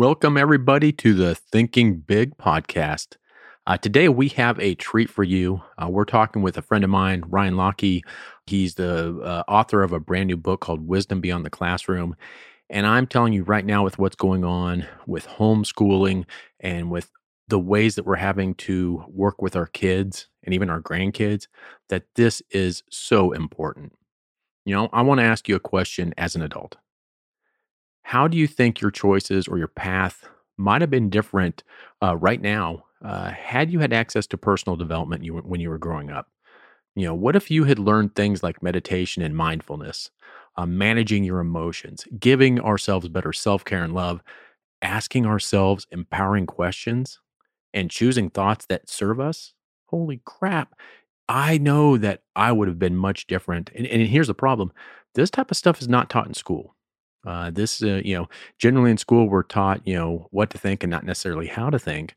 Welcome, 0.00 0.38
everybody, 0.38 0.92
to 0.92 1.12
the 1.12 1.34
Thinking 1.34 1.98
Big 1.98 2.34
podcast. 2.38 3.18
Uh, 3.66 3.76
today, 3.76 4.08
we 4.08 4.28
have 4.28 4.58
a 4.58 4.74
treat 4.74 5.10
for 5.10 5.22
you. 5.24 5.60
Uh, 5.76 5.90
we're 5.90 6.06
talking 6.06 6.40
with 6.40 6.56
a 6.56 6.62
friend 6.62 6.84
of 6.84 6.88
mine, 6.88 7.22
Ryan 7.28 7.52
Lochte. 7.52 8.00
He's 8.46 8.76
the 8.76 9.20
uh, 9.22 9.42
author 9.46 9.82
of 9.82 9.92
a 9.92 10.00
brand 10.00 10.28
new 10.28 10.38
book 10.38 10.62
called 10.62 10.88
Wisdom 10.88 11.20
Beyond 11.20 11.44
the 11.44 11.50
Classroom. 11.50 12.16
And 12.70 12.86
I'm 12.86 13.06
telling 13.06 13.34
you 13.34 13.42
right 13.42 13.62
now, 13.62 13.84
with 13.84 13.98
what's 13.98 14.16
going 14.16 14.42
on 14.42 14.86
with 15.06 15.26
homeschooling 15.26 16.24
and 16.60 16.90
with 16.90 17.10
the 17.48 17.58
ways 17.58 17.96
that 17.96 18.06
we're 18.06 18.16
having 18.16 18.54
to 18.54 19.04
work 19.06 19.42
with 19.42 19.54
our 19.54 19.66
kids 19.66 20.28
and 20.44 20.54
even 20.54 20.70
our 20.70 20.80
grandkids, 20.80 21.46
that 21.90 22.04
this 22.16 22.40
is 22.52 22.82
so 22.88 23.32
important. 23.32 23.92
You 24.64 24.76
know, 24.76 24.88
I 24.94 25.02
want 25.02 25.20
to 25.20 25.26
ask 25.26 25.46
you 25.46 25.56
a 25.56 25.60
question 25.60 26.14
as 26.16 26.34
an 26.34 26.40
adult. 26.40 26.78
How 28.10 28.26
do 28.26 28.36
you 28.36 28.48
think 28.48 28.80
your 28.80 28.90
choices 28.90 29.46
or 29.46 29.56
your 29.56 29.68
path 29.68 30.28
might 30.58 30.80
have 30.80 30.90
been 30.90 31.10
different 31.10 31.62
uh, 32.02 32.16
right 32.16 32.42
now 32.42 32.82
uh, 33.04 33.30
had 33.30 33.70
you 33.70 33.78
had 33.78 33.92
access 33.92 34.26
to 34.26 34.36
personal 34.36 34.74
development 34.74 35.22
you, 35.22 35.36
when 35.36 35.60
you 35.60 35.70
were 35.70 35.78
growing 35.78 36.10
up? 36.10 36.26
You 36.96 37.06
know, 37.06 37.14
what 37.14 37.36
if 37.36 37.52
you 37.52 37.62
had 37.62 37.78
learned 37.78 38.16
things 38.16 38.42
like 38.42 38.64
meditation 38.64 39.22
and 39.22 39.36
mindfulness, 39.36 40.10
uh, 40.56 40.66
managing 40.66 41.22
your 41.22 41.38
emotions, 41.38 42.04
giving 42.18 42.58
ourselves 42.58 43.06
better 43.06 43.32
self 43.32 43.64
care 43.64 43.84
and 43.84 43.94
love, 43.94 44.24
asking 44.82 45.24
ourselves 45.24 45.86
empowering 45.92 46.46
questions, 46.46 47.20
and 47.72 47.92
choosing 47.92 48.28
thoughts 48.28 48.66
that 48.66 48.90
serve 48.90 49.20
us? 49.20 49.54
Holy 49.86 50.20
crap. 50.24 50.74
I 51.28 51.58
know 51.58 51.96
that 51.96 52.24
I 52.34 52.50
would 52.50 52.66
have 52.66 52.80
been 52.80 52.96
much 52.96 53.28
different. 53.28 53.70
And, 53.72 53.86
and 53.86 54.02
here's 54.02 54.26
the 54.26 54.34
problem 54.34 54.72
this 55.14 55.30
type 55.30 55.52
of 55.52 55.56
stuff 55.56 55.80
is 55.80 55.88
not 55.88 56.10
taught 56.10 56.26
in 56.26 56.34
school. 56.34 56.74
Uh, 57.26 57.50
this, 57.50 57.82
uh, 57.82 58.00
you 58.04 58.14
know, 58.14 58.28
generally 58.58 58.90
in 58.90 58.96
school, 58.96 59.28
we're 59.28 59.42
taught, 59.42 59.86
you 59.86 59.94
know, 59.94 60.26
what 60.30 60.50
to 60.50 60.58
think 60.58 60.82
and 60.82 60.90
not 60.90 61.04
necessarily 61.04 61.46
how 61.46 61.70
to 61.70 61.78
think. 61.78 62.16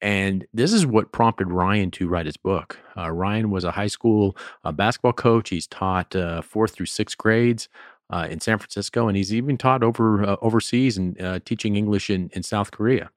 And 0.00 0.46
this 0.52 0.72
is 0.72 0.86
what 0.86 1.12
prompted 1.12 1.50
Ryan 1.50 1.90
to 1.92 2.08
write 2.08 2.26
his 2.26 2.36
book. 2.36 2.78
Uh, 2.96 3.10
Ryan 3.10 3.50
was 3.50 3.64
a 3.64 3.70
high 3.70 3.86
school 3.86 4.36
uh, 4.64 4.72
basketball 4.72 5.14
coach. 5.14 5.48
He's 5.48 5.66
taught 5.66 6.14
uh, 6.14 6.42
fourth 6.42 6.74
through 6.74 6.86
sixth 6.86 7.16
grades 7.16 7.68
uh, 8.10 8.28
in 8.30 8.40
San 8.40 8.58
Francisco, 8.58 9.08
and 9.08 9.16
he's 9.16 9.34
even 9.34 9.56
taught 9.56 9.82
over 9.82 10.36
overseas 10.42 10.96
and 10.96 11.44
teaching 11.44 11.76
English 11.76 12.10
in, 12.10 12.30
in 12.34 12.42
South 12.42 12.70
Korea. 12.70 13.10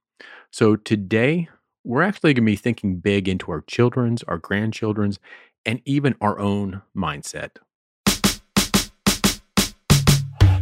So 0.51 0.75
today, 0.77 1.49
we're 1.83 2.01
actually 2.01 2.33
going 2.33 2.45
to 2.45 2.51
be 2.51 2.55
thinking 2.55 2.97
big 2.97 3.27
into 3.27 3.51
our 3.51 3.61
children's, 3.61 4.23
our 4.23 4.37
grandchildren's, 4.37 5.19
and 5.65 5.81
even 5.85 6.15
our 6.21 6.39
own 6.39 6.81
mindset. 6.95 7.57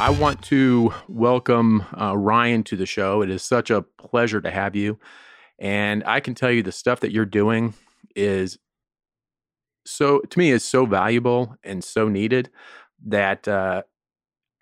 I 0.00 0.08
want 0.08 0.40
to 0.44 0.94
welcome 1.08 1.84
uh, 1.94 2.16
Ryan 2.16 2.62
to 2.64 2.76
the 2.76 2.86
show. 2.86 3.20
It 3.20 3.28
is 3.28 3.42
such 3.42 3.68
a 3.68 3.82
pleasure 3.82 4.40
to 4.40 4.50
have 4.50 4.74
you. 4.74 4.98
And 5.58 6.02
I 6.06 6.20
can 6.20 6.34
tell 6.34 6.50
you 6.50 6.62
the 6.62 6.72
stuff 6.72 7.00
that 7.00 7.12
you're 7.12 7.26
doing 7.26 7.74
is 8.16 8.58
so, 9.84 10.20
to 10.20 10.38
me, 10.38 10.52
is 10.52 10.64
so 10.64 10.86
valuable 10.86 11.54
and 11.62 11.84
so 11.84 12.08
needed 12.08 12.48
that 13.08 13.46
uh, 13.46 13.82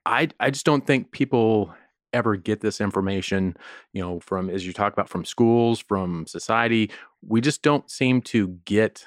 I, 0.04 0.28
I 0.40 0.50
just 0.50 0.66
don't 0.66 0.84
think 0.84 1.12
people 1.12 1.72
ever 2.12 2.34
get 2.34 2.60
this 2.60 2.80
information, 2.80 3.56
you 3.92 4.02
know, 4.02 4.18
from, 4.18 4.50
as 4.50 4.66
you 4.66 4.72
talk 4.72 4.92
about, 4.92 5.08
from 5.08 5.24
schools, 5.24 5.78
from 5.78 6.26
society. 6.26 6.90
We 7.22 7.40
just 7.40 7.62
don't 7.62 7.88
seem 7.88 8.22
to 8.22 8.58
get 8.64 9.06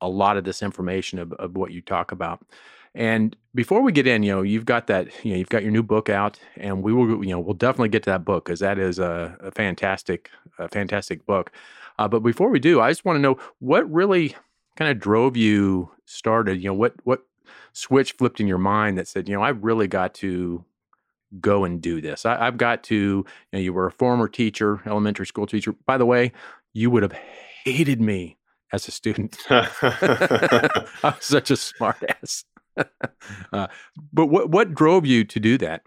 a 0.00 0.08
lot 0.08 0.36
of 0.36 0.42
this 0.42 0.64
information 0.64 1.20
of, 1.20 1.32
of 1.34 1.56
what 1.56 1.70
you 1.70 1.80
talk 1.80 2.10
about. 2.10 2.44
And 2.98 3.36
before 3.54 3.80
we 3.80 3.92
get 3.92 4.08
in, 4.08 4.24
you 4.24 4.32
know, 4.32 4.42
you've 4.42 4.64
got 4.64 4.88
that, 4.88 5.06
you 5.24 5.30
know, 5.30 5.38
you've 5.38 5.48
got 5.48 5.62
your 5.62 5.70
new 5.70 5.84
book 5.84 6.08
out, 6.08 6.40
and 6.56 6.82
we 6.82 6.92
will, 6.92 7.24
you 7.24 7.30
know, 7.30 7.38
we'll 7.38 7.54
definitely 7.54 7.90
get 7.90 8.02
to 8.02 8.10
that 8.10 8.24
book 8.24 8.44
because 8.44 8.58
that 8.58 8.76
is 8.76 8.98
a, 8.98 9.36
a, 9.38 9.52
fantastic, 9.52 10.30
a 10.58 10.68
fantastic 10.68 11.24
book. 11.24 11.52
Uh, 12.00 12.08
but 12.08 12.20
before 12.20 12.50
we 12.50 12.58
do, 12.58 12.80
I 12.80 12.90
just 12.90 13.04
want 13.04 13.16
to 13.16 13.20
know 13.20 13.38
what 13.60 13.88
really 13.88 14.34
kind 14.76 14.90
of 14.90 14.98
drove 14.98 15.36
you 15.36 15.92
started. 16.06 16.60
You 16.60 16.70
know, 16.70 16.74
what 16.74 16.94
what 17.04 17.22
switch 17.72 18.12
flipped 18.12 18.40
in 18.40 18.48
your 18.48 18.58
mind 18.58 18.98
that 18.98 19.06
said, 19.06 19.28
you 19.28 19.36
know, 19.36 19.44
I've 19.44 19.62
really 19.62 19.86
got 19.86 20.12
to 20.14 20.64
go 21.40 21.62
and 21.62 21.80
do 21.80 22.00
this. 22.00 22.26
I, 22.26 22.46
have 22.46 22.56
got 22.56 22.82
to. 22.84 22.96
You 22.96 23.24
know, 23.52 23.60
you 23.60 23.72
were 23.72 23.86
a 23.86 23.92
former 23.92 24.26
teacher, 24.26 24.82
elementary 24.86 25.26
school 25.26 25.46
teacher. 25.46 25.72
By 25.86 25.98
the 25.98 26.06
way, 26.06 26.32
you 26.72 26.90
would 26.90 27.04
have 27.04 27.16
hated 27.62 28.00
me 28.00 28.38
as 28.72 28.88
a 28.88 28.90
student. 28.90 29.38
I 29.50 30.82
was 31.04 31.16
such 31.20 31.52
a 31.52 31.54
smartass. 31.54 32.42
uh, 33.52 33.66
but 34.12 34.26
what 34.26 34.50
what 34.50 34.74
drove 34.74 35.06
you 35.06 35.24
to 35.24 35.40
do 35.40 35.58
that? 35.58 35.82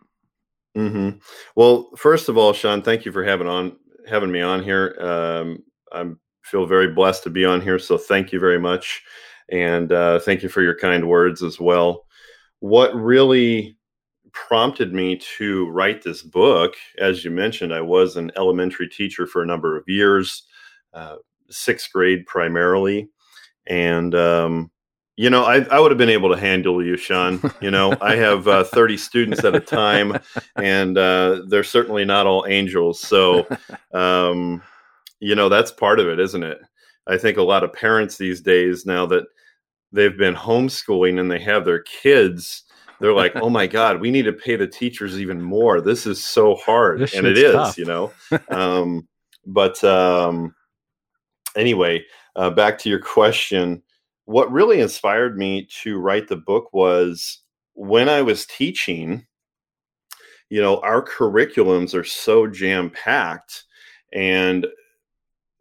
Mm-hmm. 0.77 1.17
Well, 1.55 1.89
first 1.97 2.29
of 2.29 2.37
all, 2.37 2.53
Sean, 2.53 2.81
thank 2.81 3.05
you 3.05 3.11
for 3.11 3.23
having 3.23 3.47
on 3.47 3.75
having 4.07 4.31
me 4.31 4.41
on 4.41 4.63
here. 4.63 4.95
Um, 4.99 5.63
I 5.91 6.05
feel 6.43 6.65
very 6.65 6.93
blessed 6.93 7.23
to 7.23 7.29
be 7.29 7.45
on 7.45 7.61
here, 7.61 7.79
so 7.79 7.97
thank 7.97 8.31
you 8.31 8.39
very 8.39 8.59
much, 8.59 9.01
and 9.49 9.91
uh, 9.91 10.19
thank 10.19 10.43
you 10.43 10.49
for 10.49 10.61
your 10.61 10.77
kind 10.77 11.07
words 11.07 11.43
as 11.43 11.59
well. 11.59 12.05
What 12.59 12.95
really 12.95 13.77
prompted 14.33 14.93
me 14.93 15.19
to 15.37 15.69
write 15.69 16.03
this 16.03 16.21
book, 16.21 16.75
as 16.97 17.25
you 17.25 17.31
mentioned, 17.31 17.73
I 17.73 17.81
was 17.81 18.15
an 18.15 18.31
elementary 18.37 18.87
teacher 18.87 19.27
for 19.27 19.41
a 19.41 19.45
number 19.45 19.77
of 19.77 19.83
years, 19.87 20.43
uh, 20.93 21.17
sixth 21.49 21.91
grade 21.91 22.25
primarily, 22.25 23.09
and 23.67 24.15
um, 24.15 24.71
you 25.17 25.29
know, 25.29 25.43
I, 25.43 25.59
I 25.65 25.79
would 25.79 25.91
have 25.91 25.97
been 25.97 26.09
able 26.09 26.29
to 26.29 26.39
handle 26.39 26.83
you, 26.83 26.97
Sean. 26.97 27.41
You 27.61 27.71
know, 27.71 27.95
I 28.01 28.15
have 28.15 28.47
uh, 28.47 28.63
30 28.63 28.97
students 28.97 29.43
at 29.43 29.55
a 29.55 29.59
time, 29.59 30.17
and 30.55 30.97
uh, 30.97 31.41
they're 31.47 31.63
certainly 31.63 32.05
not 32.05 32.27
all 32.27 32.45
angels. 32.47 32.99
So, 32.99 33.47
um, 33.93 34.61
you 35.19 35.35
know, 35.35 35.49
that's 35.49 35.71
part 35.71 35.99
of 35.99 36.07
it, 36.07 36.19
isn't 36.19 36.43
it? 36.43 36.59
I 37.07 37.17
think 37.17 37.37
a 37.37 37.43
lot 37.43 37.63
of 37.63 37.73
parents 37.73 38.17
these 38.17 38.41
days, 38.41 38.85
now 38.85 39.05
that 39.07 39.25
they've 39.91 40.17
been 40.17 40.35
homeschooling 40.35 41.19
and 41.19 41.29
they 41.29 41.39
have 41.39 41.65
their 41.65 41.81
kids, 41.81 42.63
they're 42.99 43.13
like, 43.13 43.35
oh 43.35 43.49
my 43.49 43.67
God, 43.67 43.99
we 43.99 44.11
need 44.11 44.25
to 44.25 44.33
pay 44.33 44.55
the 44.55 44.67
teachers 44.67 45.19
even 45.19 45.41
more. 45.41 45.81
This 45.81 46.05
is 46.05 46.23
so 46.23 46.55
hard. 46.55 46.99
This 46.99 47.15
and 47.15 47.25
it 47.25 47.37
is, 47.37 47.53
tough. 47.53 47.77
you 47.77 47.85
know. 47.85 48.11
Um, 48.49 49.07
but 49.45 49.83
um, 49.83 50.53
anyway, 51.55 52.05
uh, 52.35 52.51
back 52.51 52.77
to 52.79 52.89
your 52.89 52.99
question 52.99 53.81
what 54.31 54.51
really 54.51 54.79
inspired 54.79 55.37
me 55.37 55.67
to 55.83 55.99
write 55.99 56.29
the 56.29 56.37
book 56.37 56.73
was 56.73 57.39
when 57.73 58.07
I 58.07 58.21
was 58.21 58.45
teaching, 58.45 59.25
you 60.49 60.61
know, 60.61 60.79
our 60.79 61.03
curriculums 61.05 61.93
are 61.93 62.05
so 62.05 62.47
jam 62.47 62.89
packed 62.89 63.65
and 64.13 64.65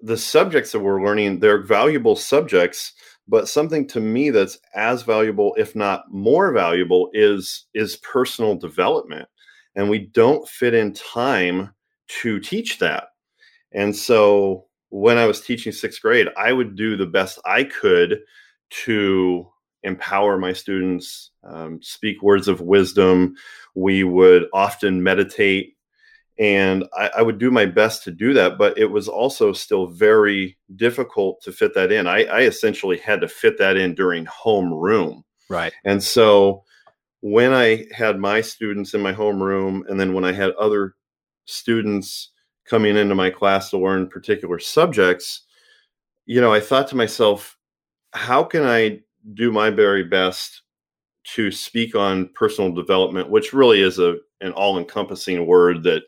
the 0.00 0.16
subjects 0.16 0.70
that 0.72 0.80
we're 0.80 1.04
learning, 1.04 1.40
they're 1.40 1.62
valuable 1.62 2.14
subjects, 2.14 2.92
but 3.26 3.48
something 3.48 3.88
to 3.88 4.00
me 4.00 4.30
that's 4.30 4.58
as 4.74 5.02
valuable, 5.02 5.54
if 5.58 5.74
not 5.74 6.04
more 6.10 6.52
valuable, 6.52 7.10
is 7.12 7.66
is 7.74 7.96
personal 7.96 8.54
development. 8.54 9.28
And 9.74 9.90
we 9.90 9.98
don't 9.98 10.48
fit 10.48 10.74
in 10.74 10.94
time 10.94 11.74
to 12.22 12.38
teach 12.38 12.78
that. 12.78 13.08
And 13.72 13.94
so 13.94 14.66
when 14.88 15.18
I 15.18 15.26
was 15.26 15.40
teaching 15.40 15.72
sixth 15.72 16.00
grade, 16.00 16.28
I 16.36 16.52
would 16.52 16.76
do 16.76 16.96
the 16.96 17.06
best 17.06 17.40
I 17.44 17.64
could 17.64 18.20
to 18.70 19.50
empower 19.82 20.38
my 20.38 20.52
students, 20.52 21.30
um, 21.44 21.80
speak 21.82 22.22
words 22.22 22.48
of 22.48 22.60
wisdom. 22.60 23.34
We 23.74 24.04
would 24.04 24.46
often 24.52 25.02
meditate, 25.02 25.76
and 26.38 26.84
I, 26.96 27.10
I, 27.18 27.22
would 27.22 27.38
do 27.38 27.50
my 27.50 27.66
best 27.66 28.04
to 28.04 28.10
do 28.10 28.32
that. 28.34 28.58
But 28.58 28.78
it 28.78 28.86
was 28.86 29.08
also 29.08 29.52
still 29.52 29.86
very 29.86 30.58
difficult 30.74 31.42
to 31.42 31.52
fit 31.52 31.74
that 31.74 31.92
in. 31.92 32.06
I, 32.06 32.24
I 32.24 32.40
essentially 32.42 32.98
had 32.98 33.20
to 33.22 33.28
fit 33.28 33.58
that 33.58 33.76
in 33.76 33.94
during 33.94 34.26
homeroom. 34.26 35.22
Right. 35.48 35.72
And 35.84 36.02
so 36.02 36.64
when 37.20 37.52
I 37.52 37.86
had 37.92 38.18
my 38.18 38.40
students 38.40 38.94
in 38.94 39.02
my 39.02 39.12
homeroom, 39.12 39.82
and 39.88 39.98
then 39.98 40.14
when 40.14 40.24
I 40.24 40.32
had 40.32 40.52
other 40.52 40.94
students 41.46 42.30
coming 42.66 42.96
into 42.96 43.14
my 43.14 43.30
class 43.30 43.70
to 43.70 43.78
learn 43.78 44.08
particular 44.08 44.58
subjects, 44.58 45.42
you 46.26 46.40
know, 46.40 46.52
I 46.52 46.60
thought 46.60 46.88
to 46.88 46.96
myself, 46.96 47.56
how 48.12 48.42
can 48.42 48.64
I 48.64 49.00
do 49.34 49.52
my 49.52 49.70
very 49.70 50.04
best 50.04 50.62
to 51.34 51.50
speak 51.50 51.94
on 51.94 52.30
personal 52.34 52.72
development, 52.72 53.30
which 53.30 53.52
really 53.52 53.82
is 53.82 53.98
a 53.98 54.16
an 54.40 54.52
all 54.52 54.78
encompassing 54.78 55.46
word 55.46 55.82
that 55.82 56.02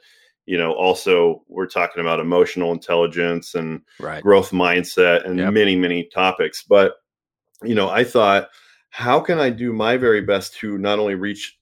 you 0.46 0.58
know, 0.58 0.72
also 0.72 1.42
we're 1.48 1.66
talking 1.66 2.00
about 2.00 2.20
emotional 2.20 2.72
intelligence 2.72 3.54
and 3.54 3.80
right. 4.00 4.22
growth 4.22 4.50
mindset 4.50 5.24
and 5.26 5.38
Yep. 5.38 5.52
many, 5.52 5.76
many 5.76 6.04
topics. 6.04 6.62
But, 6.62 6.94
you 7.62 7.74
know, 7.74 7.88
I 7.88 8.04
thought, 8.04 8.48
how 8.90 9.20
can 9.20 9.38
I 9.38 9.50
do 9.50 9.72
my 9.72 9.96
very 9.96 10.20
best 10.20 10.54
to 10.56 10.78
not 10.78 10.98
only 10.98 11.14
reach 11.14 11.58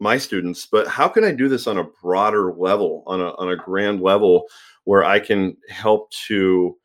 my 0.00 0.18
students, 0.18 0.66
but 0.66 0.88
how 0.88 1.06
can 1.06 1.22
I 1.22 1.32
do 1.32 1.48
this 1.48 1.66
on 1.66 1.78
a 1.78 1.86
broader 2.02 2.52
level, 2.52 3.04
on 3.06 3.20
a 3.20 3.30
on 3.36 3.50
a 3.50 3.56
grand 3.56 4.00
level, 4.00 4.46
where 4.84 5.04
I 5.04 5.20
can 5.20 5.56
help 5.68 6.10
to, 6.26 6.76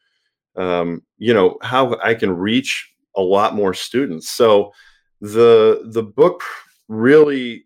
um, 0.55 1.03
you 1.17 1.33
know, 1.33 1.57
how 1.61 1.97
I 2.03 2.15
can 2.15 2.31
reach 2.31 2.93
a 3.15 3.21
lot 3.21 3.55
more 3.55 3.73
students. 3.73 4.29
So 4.29 4.71
the 5.21 5.89
the 5.91 6.03
book 6.03 6.43
really 6.87 7.65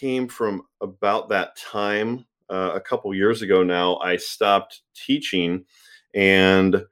came 0.00 0.28
from 0.28 0.62
about 0.80 1.28
that 1.28 1.56
time 1.56 2.24
uh, 2.50 2.72
a 2.74 2.80
couple 2.80 3.14
years 3.14 3.42
ago. 3.42 3.62
Now 3.62 3.96
I 3.98 4.16
stopped 4.16 4.82
teaching, 4.94 5.64
and 6.14 6.84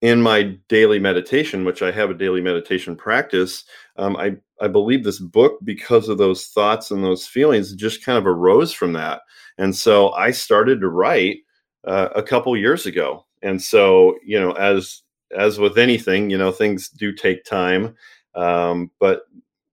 in 0.00 0.20
my 0.20 0.58
daily 0.68 0.98
meditation, 0.98 1.64
which 1.64 1.82
I 1.82 1.90
have 1.90 2.10
a 2.10 2.14
daily 2.14 2.40
meditation 2.40 2.96
practice, 2.96 3.64
um, 3.96 4.16
I 4.16 4.36
I 4.60 4.68
believe 4.68 5.04
this 5.04 5.18
book 5.18 5.58
because 5.64 6.08
of 6.08 6.18
those 6.18 6.46
thoughts 6.46 6.90
and 6.90 7.02
those 7.02 7.26
feelings 7.26 7.74
just 7.74 8.04
kind 8.04 8.18
of 8.18 8.26
arose 8.26 8.72
from 8.72 8.92
that, 8.94 9.22
and 9.58 9.74
so 9.74 10.10
I 10.12 10.30
started 10.30 10.80
to 10.80 10.88
write 10.88 11.38
uh, 11.84 12.08
a 12.14 12.22
couple 12.22 12.56
years 12.56 12.86
ago. 12.86 13.26
And 13.44 13.62
so 13.62 14.18
you 14.24 14.40
know, 14.40 14.52
as 14.52 15.02
as 15.36 15.58
with 15.58 15.78
anything, 15.78 16.30
you 16.30 16.38
know, 16.38 16.50
things 16.50 16.88
do 16.88 17.12
take 17.12 17.44
time, 17.44 17.94
um, 18.34 18.90
but 18.98 19.22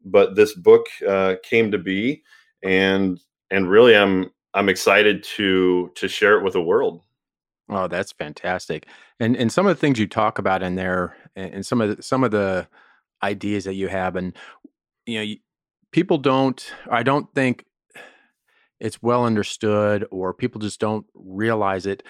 but 0.03 0.35
this 0.35 0.53
book 0.53 0.87
uh, 1.07 1.35
came 1.43 1.71
to 1.71 1.77
be, 1.77 2.23
and 2.63 3.19
and 3.49 3.69
really, 3.69 3.95
I'm 3.95 4.31
I'm 4.53 4.69
excited 4.69 5.23
to 5.35 5.91
to 5.95 6.07
share 6.07 6.37
it 6.37 6.43
with 6.43 6.53
the 6.53 6.61
world. 6.61 7.01
Oh, 7.69 7.87
that's 7.87 8.11
fantastic. 8.11 8.87
And 9.19 9.35
and 9.37 9.51
some 9.51 9.65
of 9.65 9.75
the 9.75 9.79
things 9.79 9.99
you 9.99 10.07
talk 10.07 10.37
about 10.37 10.63
in 10.63 10.75
there, 10.75 11.15
and, 11.35 11.65
some 11.65 11.81
of 11.81 11.97
the, 11.97 12.03
some 12.03 12.23
of 12.23 12.31
the 12.31 12.67
ideas 13.23 13.63
that 13.63 13.75
you 13.75 13.87
have, 13.87 14.15
and 14.15 14.35
you 15.05 15.17
know, 15.17 15.23
you, 15.23 15.37
people 15.91 16.17
don't. 16.17 16.73
I 16.89 17.03
don't 17.03 17.33
think 17.33 17.65
it's 18.79 19.01
well 19.01 19.25
understood, 19.25 20.05
or 20.11 20.33
people 20.33 20.59
just 20.59 20.79
don't 20.79 21.05
realize 21.13 21.85
it. 21.85 22.03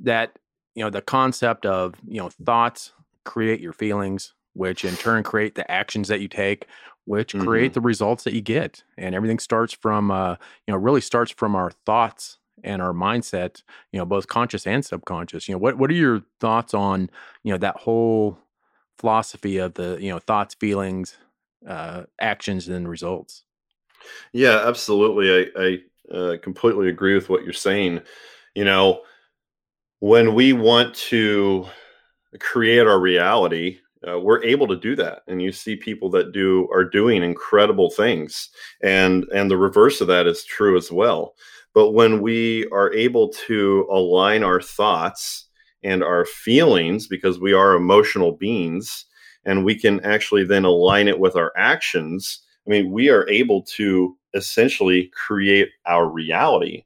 That 0.00 0.38
you 0.78 0.84
know, 0.84 0.90
the 0.90 1.02
concept 1.02 1.66
of 1.66 1.96
you 2.06 2.20
know, 2.20 2.30
thoughts 2.46 2.92
create 3.24 3.60
your 3.60 3.72
feelings, 3.72 4.32
which 4.54 4.84
in 4.84 4.94
turn 4.96 5.24
create 5.24 5.56
the 5.56 5.68
actions 5.68 6.06
that 6.06 6.20
you 6.20 6.28
take, 6.28 6.66
which 7.04 7.34
Mhm. 7.34 7.40
create 7.40 7.72
the 7.74 7.80
results 7.80 8.22
that 8.22 8.32
you 8.32 8.40
get. 8.40 8.84
And 8.96 9.12
everything 9.12 9.40
starts 9.40 9.74
from, 9.74 10.12
uh, 10.12 10.36
you 10.66 10.72
know, 10.72 10.78
really 10.78 11.00
starts 11.00 11.32
from 11.32 11.56
our 11.56 11.72
thoughts 11.84 12.38
and 12.62 12.80
our 12.80 12.92
mindset, 12.92 13.62
you 13.90 13.98
know, 13.98 14.06
both 14.06 14.28
conscious 14.28 14.68
and 14.68 14.84
subconscious. 14.84 15.48
You 15.48 15.54
know, 15.56 15.58
what 15.58 15.78
what 15.78 15.90
are 15.90 15.94
your 15.94 16.22
thoughts 16.38 16.74
on, 16.74 17.10
you 17.42 17.52
know, 17.52 17.58
that 17.58 17.76
whole 17.78 18.38
philosophy 18.98 19.58
of 19.58 19.74
the, 19.74 19.98
you 20.00 20.10
know, 20.10 20.20
thoughts, 20.20 20.54
feelings, 20.54 21.18
uh, 21.66 22.04
actions, 22.20 22.68
and 22.68 22.88
results? 22.88 23.42
Yeah, 24.32 24.66
absolutely. 24.66 25.50
I, 25.56 25.60
I 26.12 26.16
uh, 26.16 26.36
completely 26.38 26.88
agree 26.88 27.14
with 27.14 27.28
what 27.28 27.42
you're 27.44 27.52
saying. 27.52 28.00
You 28.54 28.64
know, 28.64 29.02
when 30.00 30.34
we 30.34 30.52
want 30.52 30.94
to 30.94 31.66
create 32.38 32.86
our 32.86 33.00
reality, 33.00 33.78
uh, 34.06 34.18
we're 34.18 34.42
able 34.44 34.68
to 34.68 34.76
do 34.76 34.94
that, 34.94 35.22
and 35.26 35.42
you 35.42 35.50
see 35.50 35.74
people 35.74 36.08
that 36.10 36.32
do 36.32 36.68
are 36.72 36.84
doing 36.84 37.22
incredible 37.22 37.90
things, 37.90 38.50
and 38.82 39.24
and 39.34 39.50
the 39.50 39.56
reverse 39.56 40.00
of 40.00 40.06
that 40.06 40.26
is 40.26 40.44
true 40.44 40.76
as 40.76 40.92
well. 40.92 41.34
But 41.74 41.90
when 41.90 42.22
we 42.22 42.66
are 42.68 42.92
able 42.92 43.28
to 43.46 43.88
align 43.90 44.44
our 44.44 44.60
thoughts 44.60 45.46
and 45.82 46.02
our 46.02 46.24
feelings, 46.24 47.08
because 47.08 47.40
we 47.40 47.52
are 47.52 47.74
emotional 47.74 48.32
beings, 48.32 49.04
and 49.44 49.64
we 49.64 49.74
can 49.74 50.00
actually 50.04 50.44
then 50.44 50.64
align 50.64 51.08
it 51.08 51.18
with 51.18 51.34
our 51.34 51.52
actions, 51.56 52.40
I 52.66 52.70
mean, 52.70 52.92
we 52.92 53.08
are 53.10 53.28
able 53.28 53.62
to 53.76 54.16
essentially 54.34 55.10
create 55.26 55.70
our 55.86 56.08
reality. 56.08 56.84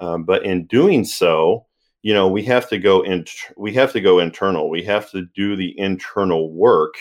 Um, 0.00 0.24
but 0.24 0.44
in 0.44 0.66
doing 0.66 1.04
so, 1.04 1.66
you 2.08 2.14
know, 2.14 2.26
we 2.26 2.42
have 2.44 2.66
to 2.70 2.78
go 2.78 3.02
in. 3.02 3.26
We 3.58 3.74
have 3.74 3.92
to 3.92 4.00
go 4.00 4.18
internal. 4.18 4.70
We 4.70 4.82
have 4.84 5.10
to 5.10 5.26
do 5.34 5.56
the 5.56 5.78
internal 5.78 6.50
work, 6.50 6.94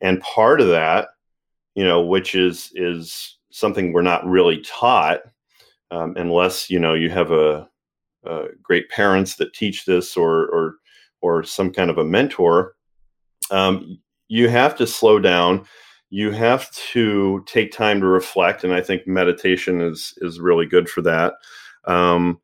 and 0.00 0.18
part 0.22 0.62
of 0.62 0.68
that, 0.68 1.08
you 1.74 1.84
know, 1.84 2.00
which 2.00 2.34
is 2.34 2.72
is 2.74 3.36
something 3.50 3.92
we're 3.92 4.00
not 4.00 4.24
really 4.24 4.62
taught, 4.62 5.20
um, 5.90 6.14
unless 6.16 6.70
you 6.70 6.80
know 6.80 6.94
you 6.94 7.10
have 7.10 7.32
a, 7.32 7.68
a 8.24 8.44
great 8.62 8.88
parents 8.88 9.36
that 9.36 9.52
teach 9.52 9.84
this 9.84 10.16
or 10.16 10.46
or 10.46 10.76
or 11.20 11.42
some 11.42 11.70
kind 11.70 11.90
of 11.90 11.98
a 11.98 12.04
mentor. 12.04 12.76
Um, 13.50 14.00
you 14.28 14.48
have 14.48 14.74
to 14.76 14.86
slow 14.86 15.18
down 15.18 15.66
you 16.12 16.32
have 16.32 16.68
to 16.72 17.44
take 17.46 17.70
time 17.70 18.00
to 18.00 18.06
reflect 18.06 18.64
and 18.64 18.72
i 18.72 18.80
think 18.80 19.06
meditation 19.06 19.80
is 19.80 20.12
is 20.22 20.40
really 20.40 20.66
good 20.66 20.88
for 20.88 21.02
that 21.02 21.34
um, 21.84 22.40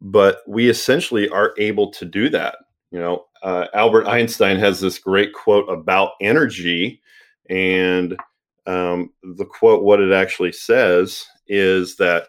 but 0.00 0.38
we 0.46 0.68
essentially 0.68 1.28
are 1.28 1.54
able 1.58 1.90
to 1.90 2.04
do 2.04 2.28
that 2.28 2.56
you 2.90 2.98
know 2.98 3.24
uh, 3.42 3.66
albert 3.74 4.06
einstein 4.06 4.58
has 4.58 4.80
this 4.80 4.98
great 4.98 5.32
quote 5.32 5.68
about 5.68 6.12
energy 6.20 7.00
and 7.50 8.16
um, 8.66 9.10
the 9.22 9.44
quote 9.46 9.82
what 9.82 10.00
it 10.00 10.12
actually 10.12 10.52
says 10.52 11.26
is 11.46 11.96
that 11.96 12.26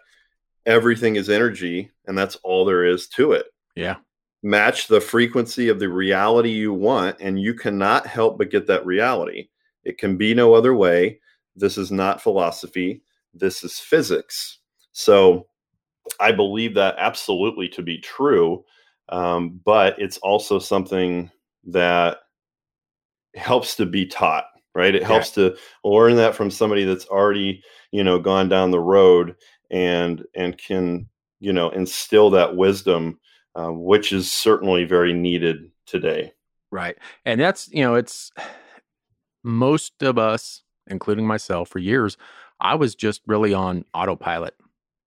everything 0.66 1.16
is 1.16 1.28
energy 1.28 1.90
and 2.06 2.16
that's 2.16 2.36
all 2.36 2.64
there 2.64 2.84
is 2.84 3.06
to 3.08 3.32
it 3.32 3.46
Yeah. 3.76 3.96
match 4.42 4.88
the 4.88 5.00
frequency 5.00 5.68
of 5.68 5.78
the 5.78 5.88
reality 5.88 6.50
you 6.50 6.72
want 6.72 7.16
and 7.20 7.40
you 7.40 7.54
cannot 7.54 8.06
help 8.06 8.38
but 8.38 8.50
get 8.50 8.66
that 8.66 8.86
reality 8.86 9.48
it 9.84 9.96
can 9.96 10.18
be 10.18 10.34
no 10.34 10.52
other 10.52 10.74
way. 10.74 11.20
This 11.56 11.78
is 11.78 11.90
not 11.90 12.20
philosophy. 12.22 13.02
This 13.32 13.64
is 13.64 13.78
physics. 13.78 14.58
So 14.92 15.46
I 16.20 16.32
believe 16.32 16.74
that 16.74 16.96
absolutely 16.98 17.68
to 17.70 17.82
be 17.82 17.98
true. 17.98 18.64
Um, 19.08 19.60
but 19.64 19.98
it's 19.98 20.18
also 20.18 20.58
something 20.58 21.30
that 21.64 22.18
helps 23.34 23.76
to 23.76 23.86
be 23.86 24.06
taught, 24.06 24.44
right? 24.74 24.94
It 24.94 25.02
Yeah. 25.02 25.08
helps 25.08 25.30
to 25.32 25.56
learn 25.84 26.16
that 26.16 26.34
from 26.34 26.50
somebody 26.50 26.84
that's 26.84 27.06
already, 27.06 27.62
you 27.90 28.04
know, 28.04 28.18
gone 28.18 28.48
down 28.48 28.70
the 28.70 28.80
road 28.80 29.36
and 29.70 30.24
and 30.34 30.56
can, 30.58 31.08
you 31.40 31.52
know, 31.52 31.70
instill 31.70 32.30
that 32.30 32.56
wisdom, 32.56 33.18
um, 33.54 33.82
which 33.84 34.12
is 34.12 34.30
certainly 34.30 34.84
very 34.84 35.12
needed 35.12 35.70
today. 35.86 36.32
Right. 36.70 36.96
And 37.24 37.40
that's, 37.40 37.68
you 37.72 37.82
know, 37.82 37.94
it's 37.96 38.30
most 39.42 40.02
of 40.02 40.18
us, 40.18 40.62
including 40.86 41.26
myself, 41.26 41.68
for 41.68 41.78
years, 41.78 42.16
I 42.60 42.74
was 42.74 42.94
just 42.94 43.22
really 43.26 43.54
on 43.54 43.84
autopilot. 43.94 44.54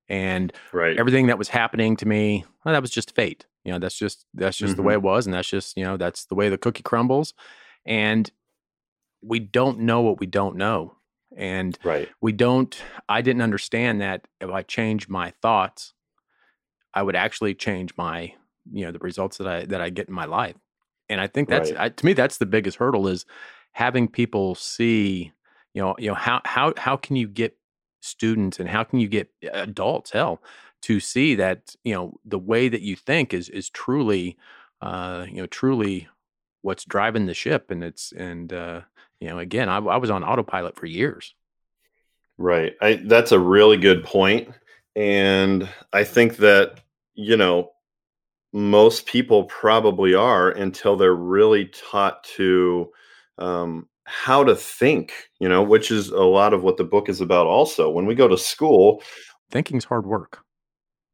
And 0.09 0.53
Right. 0.71 0.97
everything 0.97 1.27
that 1.27 1.37
was 1.37 1.49
happening 1.49 1.95
to 1.97 2.07
me, 2.07 2.45
well, 2.63 2.73
that 2.73 2.81
was 2.81 2.91
just 2.91 3.15
fate. 3.15 3.45
You 3.63 3.71
know, 3.71 3.79
that's 3.79 3.97
just 3.97 4.25
that's 4.33 4.57
just 4.57 4.75
the 4.75 4.81
way 4.81 4.93
mm-hmm. 4.93 5.05
it 5.05 5.09
was, 5.09 5.25
and 5.25 5.33
that's 5.33 5.49
just 5.49 5.77
you 5.77 5.83
know 5.83 5.95
that's 5.95 6.25
the 6.25 6.35
way 6.35 6.49
the 6.49 6.57
cookie 6.57 6.83
crumbles. 6.83 7.33
And 7.85 8.29
we 9.21 9.39
don't 9.39 9.79
know 9.79 10.01
what 10.01 10.19
we 10.19 10.25
don't 10.25 10.57
know, 10.57 10.97
and 11.35 11.77
right. 11.83 12.09
we 12.19 12.33
don't. 12.33 12.77
I 13.07 13.21
didn't 13.21 13.41
understand 13.41 14.01
that 14.01 14.27
if 14.41 14.49
I 14.49 14.63
change 14.63 15.07
my 15.07 15.31
thoughts, 15.41 15.93
I 16.93 17.03
would 17.03 17.15
actually 17.15 17.55
change 17.55 17.93
my 17.97 18.33
you 18.71 18.85
know 18.85 18.91
the 18.91 18.99
results 18.99 19.37
that 19.37 19.47
I 19.47 19.65
that 19.65 19.79
I 19.79 19.89
get 19.89 20.09
in 20.09 20.13
my 20.13 20.25
life. 20.25 20.55
And 21.09 21.21
I 21.21 21.27
think 21.27 21.47
that's 21.47 21.71
Right. 21.71 21.79
I, 21.79 21.89
to 21.89 22.05
me 22.05 22.13
that's 22.13 22.37
the 22.37 22.45
biggest 22.45 22.77
hurdle 22.77 23.07
is 23.07 23.25
having 23.73 24.07
people 24.07 24.55
see 24.55 25.31
you 25.73 25.81
know 25.81 25.95
you 25.97 26.09
know 26.09 26.15
how 26.15 26.41
how 26.45 26.73
how 26.77 26.97
can 26.97 27.15
you 27.15 27.27
get 27.27 27.57
students 28.03 28.59
and 28.59 28.69
how 28.69 28.83
can 28.83 28.99
you 28.99 29.07
get 29.07 29.29
adults 29.53 30.11
hell 30.11 30.41
to 30.81 30.99
see 30.99 31.35
that 31.35 31.75
you 31.83 31.93
know 31.93 32.13
the 32.25 32.39
way 32.39 32.67
that 32.67 32.81
you 32.81 32.95
think 32.95 33.33
is 33.33 33.49
is 33.49 33.69
truly 33.69 34.37
uh 34.81 35.25
you 35.29 35.37
know 35.37 35.47
truly 35.47 36.07
what's 36.61 36.85
driving 36.85 37.25
the 37.25 37.33
ship 37.33 37.71
and 37.71 37.83
it's 37.83 38.11
and 38.11 38.51
uh 38.51 38.81
you 39.19 39.29
know 39.29 39.39
again 39.39 39.69
I, 39.69 39.77
I 39.77 39.97
was 39.97 40.09
on 40.09 40.23
autopilot 40.23 40.75
for 40.75 40.85
years 40.85 41.33
Right. 42.37 42.73
I 42.81 42.95
that's 42.95 43.31
a 43.31 43.39
really 43.39 43.77
good. 43.77 44.07
And 44.95 45.69
I 45.91 46.03
think 46.03 46.37
that, 46.37 46.81
you 47.15 47.37
know, 47.37 47.71
most 48.51 49.05
people 49.05 49.45
probably 49.45 50.13
are 50.13 50.49
until 50.49 50.95
they're 50.95 51.15
really 51.15 51.65
taught 51.65 52.23
to 52.35 52.91
um, 53.37 53.87
how 54.05 54.43
to 54.43 54.55
think, 54.55 55.13
you 55.39 55.47
know, 55.47 55.63
which 55.63 55.91
is 55.91 56.09
a 56.09 56.23
lot 56.23 56.53
of 56.53 56.63
what 56.63 56.77
the 56.77 56.83
book 56.83 57.09
is 57.09 57.21
about 57.21 57.47
also. 57.47 57.89
When 57.89 58.05
we 58.05 58.15
go 58.15 58.27
to 58.27 58.37
school, 58.37 59.01
thinking's 59.51 59.85
hard 59.85 60.05
work 60.05 60.43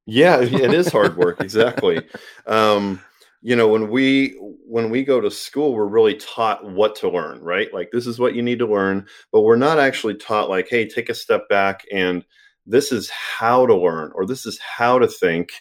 yeah, 0.09 0.41
it 0.41 0.73
is 0.73 0.91
hard 0.91 1.17
work, 1.17 1.39
exactly. 1.41 2.01
Um, 2.47 2.99
you 3.41 3.55
know, 3.55 3.67
when 3.67 3.89
we 3.89 4.35
when 4.67 4.89
we 4.89 5.03
go 5.03 5.21
to 5.21 5.31
school, 5.31 5.73
we're 5.73 5.85
really 5.85 6.15
taught 6.15 6.65
what 6.65 6.95
to 6.97 7.09
learn, 7.09 7.41
right? 7.41 7.71
Like 7.73 7.91
this 7.91 8.07
is 8.07 8.19
what 8.19 8.35
you 8.35 8.41
need 8.41 8.59
to 8.59 8.67
learn, 8.67 9.07
but 9.31 9.41
we're 9.41 9.55
not 9.55 9.79
actually 9.79 10.15
taught 10.15 10.49
like, 10.49 10.67
hey, 10.67 10.87
take 10.87 11.09
a 11.09 11.13
step 11.13 11.47
back 11.47 11.85
and 11.91 12.25
this 12.65 12.91
is 12.91 13.09
how 13.09 13.65
to 13.65 13.75
learn 13.75 14.11
or 14.15 14.25
this 14.25 14.45
is 14.45 14.59
how 14.59 14.99
to 14.99 15.07
think. 15.07 15.51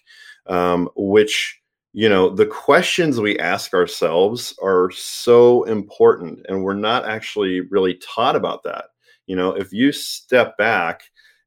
um, 0.47 0.89
which 0.97 1.61
you 1.99 2.09
know 2.09 2.31
the 2.31 2.47
questions 2.47 3.19
we 3.19 3.37
ask 3.41 3.75
ourselves 3.75 4.55
are 4.63 4.89
so 4.93 5.65
important 5.65 6.47
and 6.49 6.63
we're 6.63 6.73
not 6.73 7.05
actually 7.05 7.63
really 7.73 7.95
taught 7.95 8.37
about 8.37 8.63
that. 8.63 8.85
You 9.27 9.35
know 9.35 9.51
if 9.51 9.73
you 9.73 9.91
step 9.91 10.57
back 10.57 11.03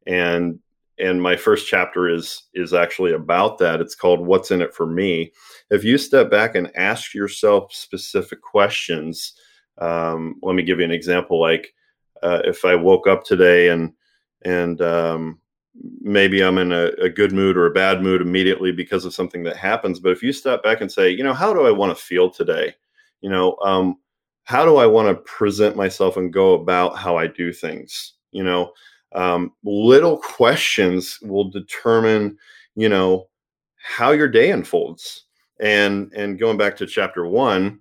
and 0.06 0.60
and 1.00 1.22
my 1.22 1.38
first 1.38 1.70
chapter 1.70 2.10
is 2.10 2.50
is 2.54 2.74
actually 2.74 3.14
about 3.14 3.60
that 3.60 3.80
it's 3.80 3.96
called 3.96 4.28
what's 4.28 4.52
in 4.52 4.62
it 4.62 4.74
for 4.74 4.86
me. 4.86 5.32
If 5.70 5.86
you 5.86 5.98
step 5.98 6.30
back 6.30 6.56
and 6.56 6.76
ask 6.76 7.14
yourself 7.14 7.74
specific 7.74 8.42
questions 8.42 9.32
um, 9.78 10.36
let 10.44 10.54
me 10.54 10.64
give 10.64 10.80
you 10.80 10.86
an 10.86 10.92
example 10.92 11.40
like 11.40 11.74
uh, 12.24 12.42
if 12.44 12.66
i 12.66 12.76
woke 12.76 13.08
up 13.08 13.24
today 13.24 13.70
and 13.70 13.94
and 14.44 14.82
um, 14.82 15.40
maybe 16.02 16.44
i'm 16.44 16.58
in 16.58 16.72
a, 16.72 16.88
a, 17.02 17.10
good 17.10 17.32
mood 17.32 17.56
or 17.56 17.66
a 17.66 17.74
bad 17.74 18.02
mood 18.02 18.22
immediately 18.22 18.72
because 18.72 19.06
of 19.06 19.14
something 19.14 19.44
that 19.44 19.56
happens. 19.56 20.00
But 20.00 20.12
if 20.12 20.22
you 20.22 20.34
step 20.34 20.64
back 20.64 20.82
and 20.82 20.92
say 20.92 21.10
you 21.10 21.24
know 21.24 21.34
how 21.34 21.54
do 21.54 21.66
i 21.66 21.72
want 21.72 21.96
to 21.96 22.04
feel 22.04 22.30
today? 22.30 22.76
You 23.22 23.30
know 23.30 23.56
um, 23.64 23.98
how 24.44 24.66
do 24.66 24.78
i 24.78 24.86
want 24.86 25.08
to 25.08 25.24
present 25.24 25.76
myself 25.76 26.18
and 26.18 26.34
go 26.34 26.54
about 26.54 26.98
how 26.98 27.18
i 27.18 27.28
do 27.28 27.54
things? 27.54 28.14
You 28.32 28.44
know 28.44 28.74
um, 29.14 29.54
little 29.64 30.18
questions 30.18 31.20
will 31.22 31.50
determine 31.50 32.38
you 32.76 32.90
know 32.90 33.28
how 33.78 34.12
your 34.12 34.28
day 34.28 34.52
unfolds. 34.52 35.26
And 35.60 36.12
and 36.14 36.40
going 36.40 36.58
back 36.58 36.76
to 36.78 36.88
chapter 36.88 37.26
one 37.26 37.80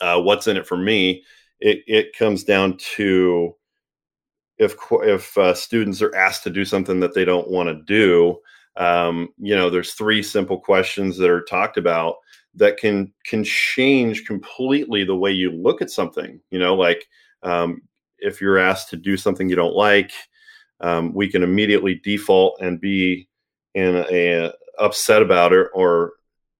uh, 0.00 0.20
what's 0.20 0.46
in 0.46 0.56
it 0.56 0.66
for 0.66 0.76
me 0.76 1.22
it, 1.60 1.82
it 1.86 2.16
comes 2.16 2.44
down 2.44 2.76
to 2.96 3.54
if 4.58 4.74
if 4.90 5.36
uh, 5.36 5.54
students 5.54 6.00
are 6.02 6.14
asked 6.14 6.44
to 6.44 6.50
do 6.50 6.64
something 6.64 7.00
that 7.00 7.14
they 7.14 7.24
don't 7.24 7.50
want 7.50 7.68
to 7.68 7.82
do 7.84 8.38
um, 8.76 9.28
you 9.38 9.54
know 9.54 9.70
there's 9.70 9.94
three 9.94 10.22
simple 10.22 10.58
questions 10.58 11.16
that 11.18 11.30
are 11.30 11.42
talked 11.42 11.76
about 11.76 12.16
that 12.54 12.76
can 12.76 13.12
can 13.24 13.42
change 13.44 14.26
completely 14.26 15.04
the 15.04 15.16
way 15.16 15.30
you 15.30 15.50
look 15.50 15.82
at 15.82 15.90
something 15.90 16.40
you 16.50 16.58
know 16.58 16.74
like 16.74 17.06
um, 17.42 17.82
if 18.18 18.40
you're 18.40 18.58
asked 18.58 18.90
to 18.90 18.96
do 18.96 19.16
something 19.16 19.48
you 19.48 19.56
don't 19.56 19.76
like 19.76 20.12
um, 20.80 21.12
we 21.14 21.28
can 21.28 21.42
immediately 21.42 22.00
default 22.04 22.60
and 22.60 22.80
be 22.80 23.28
in 23.74 23.96
a, 23.96 24.06
a 24.10 24.52
upset 24.78 25.22
about 25.22 25.52
it 25.52 25.68
or 25.72 26.12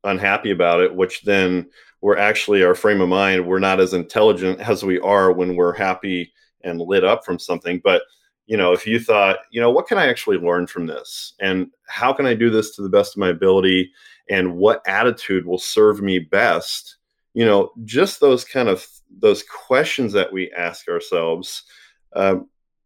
unhappy 0.05 0.51
about 0.51 0.81
it, 0.81 0.95
which 0.95 1.23
then 1.23 1.69
we're 2.01 2.17
actually 2.17 2.63
our 2.63 2.75
frame 2.75 3.01
of 3.01 3.09
mind 3.09 3.47
we're 3.47 3.59
not 3.59 3.81
as 3.81 3.95
intelligent 3.95 4.61
as 4.61 4.85
we 4.85 5.01
are 5.01 5.33
when 5.33 5.57
we're 5.57 5.73
happy 5.73 6.33
and 6.65 6.81
lit 6.81 7.05
up 7.05 7.25
from 7.25 7.39
something 7.39 7.81
but 7.85 8.03
you 8.47 8.57
know 8.57 8.73
if 8.73 8.87
you 8.87 8.99
thought 8.99 9.39
you 9.51 9.61
know 9.61 9.71
what 9.71 9.87
can 9.87 9.99
i 9.99 10.07
actually 10.07 10.39
learn 10.39 10.67
from 10.67 10.87
this 10.87 11.35
and 11.41 11.69
how 11.87 12.13
can 12.13 12.27
i 12.27 12.35
do 12.35 12.51
this 12.51 12.75
to 12.75 12.83
the 12.83 12.89
best 12.89 13.15
of 13.15 13.21
my 13.21 13.29
ability 13.29 13.91
and 14.31 14.57
what 14.57 14.83
attitude 14.87 15.47
will 15.47 15.59
serve 15.59 16.03
me 16.03 16.19
best 16.19 16.97
you 17.35 17.45
know 17.45 17.71
just 17.85 18.21
those 18.21 18.45
kind 18.45 18.69
of 18.69 18.87
those 19.19 19.43
questions 19.45 20.13
that 20.13 20.33
we 20.33 20.51
ask 20.53 20.89
ourselves 20.89 21.65
uh, 22.15 22.37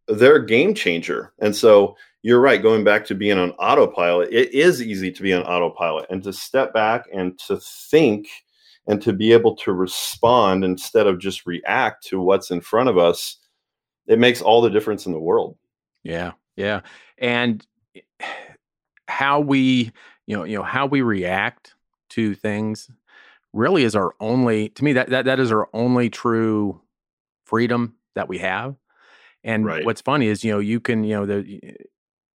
they're 0.09 0.37
a 0.37 0.45
game 0.45 0.73
changer. 0.73 1.33
And 1.39 1.55
so 1.55 1.95
you're 2.23 2.41
right, 2.41 2.61
going 2.61 2.83
back 2.83 3.05
to 3.05 3.15
being 3.15 3.37
on 3.37 3.51
autopilot, 3.51 4.29
it 4.33 4.53
is 4.53 4.81
easy 4.81 5.11
to 5.11 5.23
be 5.23 5.33
on 5.33 5.43
autopilot 5.43 6.07
and 6.09 6.21
to 6.23 6.33
step 6.33 6.73
back 6.73 7.05
and 7.13 7.37
to 7.47 7.57
think 7.57 8.27
and 8.87 9.01
to 9.03 9.13
be 9.13 9.31
able 9.31 9.55
to 9.55 9.71
respond 9.71 10.65
instead 10.65 11.07
of 11.07 11.19
just 11.19 11.45
react 11.45 12.05
to 12.07 12.19
what's 12.19 12.51
in 12.51 12.59
front 12.59 12.89
of 12.89 12.97
us. 12.97 13.37
It 14.09 14.19
makes 14.19 14.41
all 14.41 14.61
the 14.61 14.69
difference 14.69 15.05
in 15.05 15.13
the 15.13 15.19
world. 15.19 15.57
Yeah. 16.03 16.33
Yeah. 16.57 16.81
And 17.17 17.65
how 19.07 19.39
we, 19.39 19.91
you 20.27 20.35
know, 20.35 20.43
you 20.43 20.57
know, 20.57 20.63
how 20.63 20.85
we 20.85 21.01
react 21.01 21.75
to 22.09 22.35
things 22.35 22.89
really 23.53 23.83
is 23.83 23.95
our 23.95 24.13
only 24.19 24.69
to 24.69 24.83
me 24.83 24.93
that 24.93 25.09
that, 25.09 25.25
that 25.25 25.39
is 25.39 25.51
our 25.51 25.69
only 25.73 26.09
true 26.09 26.81
freedom 27.45 27.95
that 28.15 28.27
we 28.27 28.39
have 28.39 28.75
and 29.43 29.65
right. 29.65 29.85
what's 29.85 30.01
funny 30.01 30.27
is, 30.27 30.43
you 30.43 30.51
know, 30.51 30.59
you 30.59 30.79
can, 30.79 31.03
you 31.03 31.15
know, 31.15 31.25
the 31.25 31.75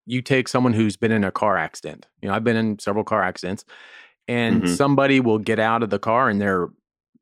you 0.06 0.22
take 0.22 0.48
someone 0.48 0.72
who's 0.72 0.96
been 0.96 1.12
in 1.12 1.24
a 1.24 1.30
car 1.30 1.56
accident. 1.56 2.06
You 2.20 2.28
know, 2.28 2.34
I've 2.34 2.44
been 2.44 2.56
in 2.56 2.78
several 2.78 3.04
car 3.04 3.22
accidents, 3.22 3.64
and 4.28 4.62
mm-hmm. 4.62 4.74
somebody 4.74 5.20
will 5.20 5.38
get 5.38 5.58
out 5.58 5.82
of 5.82 5.90
the 5.90 5.98
car 5.98 6.28
and 6.28 6.40
they're 6.40 6.68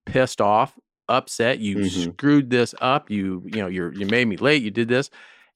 pissed 0.06 0.40
off, 0.40 0.78
upset. 1.10 1.58
You 1.58 1.76
mm-hmm. 1.76 2.10
screwed 2.12 2.50
this 2.50 2.74
up. 2.80 3.10
You, 3.10 3.42
you 3.44 3.60
know, 3.60 3.66
you're 3.66 3.92
you 3.92 4.06
made 4.06 4.28
me 4.28 4.36
late. 4.36 4.62
You 4.62 4.70
did 4.70 4.88
this. 4.88 5.10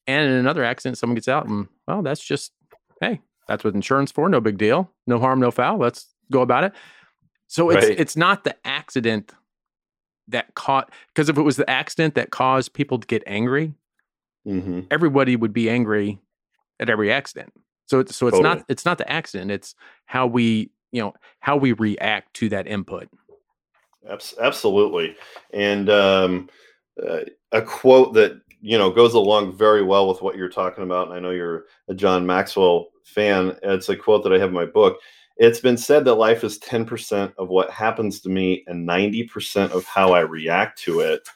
And 0.07 0.29
in 0.31 0.37
another 0.37 0.65
accident, 0.65 0.99
someone 0.99 1.15
gets 1.15 1.29
out 1.29 1.47
and 1.47 1.69
well, 1.87 2.03
that's 2.03 2.23
just 2.23 2.53
hey, 3.01 3.21
that's 3.49 3.65
what 3.65 3.75
insurance 3.75 4.11
for. 4.11 4.29
No 4.29 4.41
big 4.41 4.59
deal. 4.59 4.91
No 5.07 5.19
harm, 5.19 5.41
no 5.41 5.51
foul. 5.51 5.79
Let's 5.79 6.07
go 6.31 6.43
about 6.43 6.65
it. 6.65 6.73
So 7.47 7.71
it's 7.71 7.87
right. 7.87 7.99
it's 7.99 8.17
not 8.17 8.45
the 8.45 8.57
accident 8.67 9.33
that 10.29 10.55
caught 10.55 10.91
because 11.09 11.29
if 11.29 11.39
it 11.39 11.43
was 11.43 11.57
the 11.57 11.69
accident 11.69 12.15
that 12.15 12.31
caused 12.31 12.73
people 12.73 12.99
to 12.99 13.07
get 13.07 13.23
angry, 13.27 13.75
mm-hmm. 14.47 14.81
everybody 14.91 15.37
would 15.37 15.53
be 15.53 15.69
angry 15.69 16.19
at 16.81 16.89
every 16.89 17.13
accident. 17.13 17.53
So 17.87 18.01
it's 18.01 18.17
so 18.17 18.27
it's 18.27 18.37
totally. 18.37 18.57
not 18.57 18.65
it's 18.69 18.85
not 18.85 18.99
the 18.99 19.11
accident. 19.11 19.51
It's 19.51 19.75
how 20.07 20.27
we 20.27 20.71
you 20.93 21.03
know 21.03 21.15
how 21.41 21.57
we 21.57 21.73
react 21.73 22.35
to 22.35 22.49
that 22.51 22.67
input. 22.67 23.09
Absolutely, 24.09 25.17
and 25.53 25.89
um, 25.89 26.49
uh, 27.03 27.21
a 27.53 27.63
quote 27.63 28.15
that 28.15 28.41
you 28.61 28.77
know 28.77 28.91
goes 28.91 29.15
along 29.15 29.57
very 29.57 29.83
well 29.83 30.09
with 30.09 30.21
what 30.23 30.37
you're 30.37 30.49
talking 30.49 30.85
about. 30.85 31.09
And 31.09 31.17
I 31.17 31.21
know 31.21 31.31
you're 31.31 31.65
a 31.89 31.95
John 31.95 32.27
Maxwell 32.27 32.89
fan. 33.05 33.57
It's 33.63 33.89
a 33.89 33.97
quote 33.97 34.23
that 34.25 34.33
I 34.33 34.39
have 34.39 34.49
in 34.51 34.55
my 34.55 34.67
book. 34.67 34.99
It's 35.37 35.61
been 35.61 35.77
said 35.77 36.05
that 36.05 36.15
life 36.15 36.45
is 36.45 36.59
10% 36.61 37.33
of 37.39 37.49
what 37.49 37.71
happens 37.71 38.21
to 38.21 38.29
me 38.29 38.63
and 38.69 38.89
90% 38.89 39.73
of 39.73 39.85
how 39.85 40.13
I 40.13 40.21
react 40.21 40.79
to 40.83 41.01
it. 41.01 41.27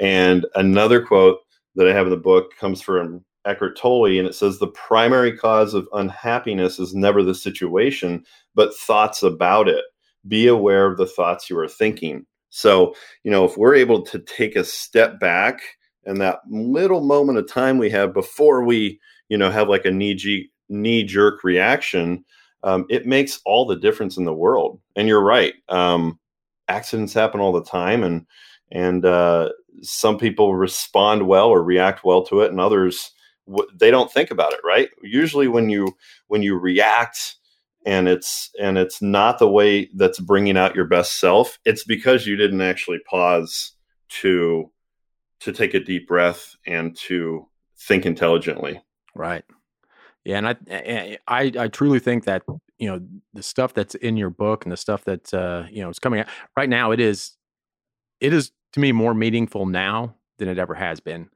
And 0.00 0.46
another 0.54 1.00
quote 1.04 1.38
that 1.74 1.88
I 1.88 1.94
have 1.94 2.06
in 2.06 2.10
the 2.10 2.16
book 2.16 2.54
comes 2.58 2.82
from 2.82 3.24
Eckhart 3.46 3.76
Tolle, 3.78 4.18
and 4.18 4.28
it 4.28 4.34
says 4.34 4.58
the 4.58 4.68
primary 4.68 5.36
cause 5.36 5.72
of 5.72 5.88
unhappiness 5.94 6.78
is 6.78 6.94
never 6.94 7.22
the 7.22 7.34
situation, 7.34 8.24
but 8.54 8.74
thoughts 8.74 9.22
about 9.22 9.68
it. 9.68 9.84
Be 10.26 10.46
aware 10.46 10.86
of 10.86 10.96
the 10.96 11.06
thoughts 11.06 11.48
you 11.48 11.58
are 11.58 11.68
thinking. 11.68 12.26
So, 12.50 12.94
you 13.24 13.30
know, 13.30 13.44
if 13.44 13.56
we're 13.56 13.74
able 13.74 14.02
to 14.02 14.18
take 14.18 14.56
a 14.56 14.64
step 14.64 15.20
back 15.20 15.60
and 16.04 16.20
that 16.20 16.40
little 16.50 17.02
moment 17.02 17.38
of 17.38 17.48
time 17.48 17.78
we 17.78 17.90
have 17.90 18.14
before 18.14 18.64
we, 18.64 18.98
you 19.28 19.36
know, 19.36 19.50
have 19.50 19.68
like 19.68 19.84
a 19.84 19.90
knee 19.90 20.48
knee 20.68 21.04
jerk 21.04 21.44
reaction, 21.44 22.24
um, 22.62 22.86
it 22.88 23.06
makes 23.06 23.40
all 23.44 23.66
the 23.66 23.76
difference 23.76 24.16
in 24.16 24.24
the 24.24 24.34
world. 24.34 24.80
And 24.96 25.06
you're 25.08 25.22
right. 25.22 25.54
Um, 25.68 26.18
accidents 26.68 27.12
happen 27.12 27.40
all 27.40 27.52
the 27.52 27.64
time, 27.64 28.02
and 28.02 28.26
and 28.70 29.04
uh, 29.04 29.50
some 29.82 30.18
people 30.18 30.54
respond 30.54 31.26
well 31.26 31.48
or 31.48 31.62
react 31.62 32.04
well 32.04 32.22
to 32.24 32.40
it 32.40 32.50
and 32.50 32.60
others 32.60 33.12
they 33.78 33.90
don't 33.90 34.12
think 34.12 34.30
about 34.30 34.52
it 34.52 34.60
right 34.64 34.90
usually 35.02 35.48
when 35.48 35.70
you 35.70 35.88
when 36.26 36.42
you 36.42 36.58
react 36.58 37.36
and 37.88 38.06
it's 38.06 38.50
and 38.60 38.76
it's 38.76 39.00
not 39.00 39.38
the 39.38 39.48
way 39.48 39.88
that's 39.96 40.20
bringing 40.20 40.58
out 40.58 40.74
your 40.76 40.84
best 40.84 41.18
self. 41.18 41.58
It's 41.64 41.84
because 41.84 42.26
you 42.26 42.36
didn't 42.36 42.60
actually 42.60 42.98
pause 43.08 43.72
to 44.20 44.70
to 45.40 45.52
take 45.52 45.72
a 45.72 45.80
deep 45.80 46.06
breath 46.06 46.54
and 46.66 46.94
to 46.96 47.48
think 47.78 48.04
intelligently. 48.04 48.82
Right. 49.14 49.44
Yeah 50.24 50.36
and 50.36 50.48
i 50.48 51.16
i 51.26 51.52
i 51.58 51.68
truly 51.68 52.00
think 52.00 52.24
that 52.24 52.42
you 52.76 52.86
know 52.86 53.00
the 53.32 53.42
stuff 53.42 53.72
that's 53.72 53.94
in 53.94 54.18
your 54.18 54.28
book 54.28 54.66
and 54.66 54.72
the 54.72 54.76
stuff 54.76 55.04
that 55.04 55.32
uh 55.32 55.64
you 55.70 55.80
know 55.80 55.88
is 55.88 55.98
coming 55.98 56.20
out 56.20 56.26
right 56.54 56.68
now 56.68 56.90
it 56.90 57.00
is 57.00 57.38
it 58.20 58.34
is 58.34 58.52
to 58.74 58.80
me 58.80 58.92
more 58.92 59.14
meaningful 59.14 59.64
now 59.64 60.14
than 60.38 60.48
it 60.48 60.58
ever 60.58 60.74
has 60.74 61.00
been. 61.00 61.28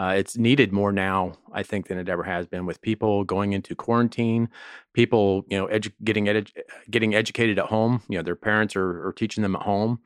Uh, 0.00 0.14
it's 0.14 0.38
needed 0.38 0.72
more 0.72 0.92
now, 0.92 1.34
I 1.52 1.62
think, 1.62 1.88
than 1.88 1.98
it 1.98 2.08
ever 2.08 2.22
has 2.22 2.46
been. 2.46 2.64
With 2.64 2.80
people 2.80 3.22
going 3.22 3.52
into 3.52 3.74
quarantine, 3.74 4.48
people, 4.94 5.44
you 5.50 5.58
know, 5.58 5.66
edu- 5.66 5.92
getting 6.02 6.24
edu- 6.24 6.50
getting 6.90 7.14
educated 7.14 7.58
at 7.58 7.66
home. 7.66 8.02
You 8.08 8.16
know, 8.16 8.22
their 8.22 8.34
parents 8.34 8.74
are, 8.76 9.08
are 9.08 9.12
teaching 9.12 9.42
them 9.42 9.54
at 9.54 9.62
home, 9.62 10.00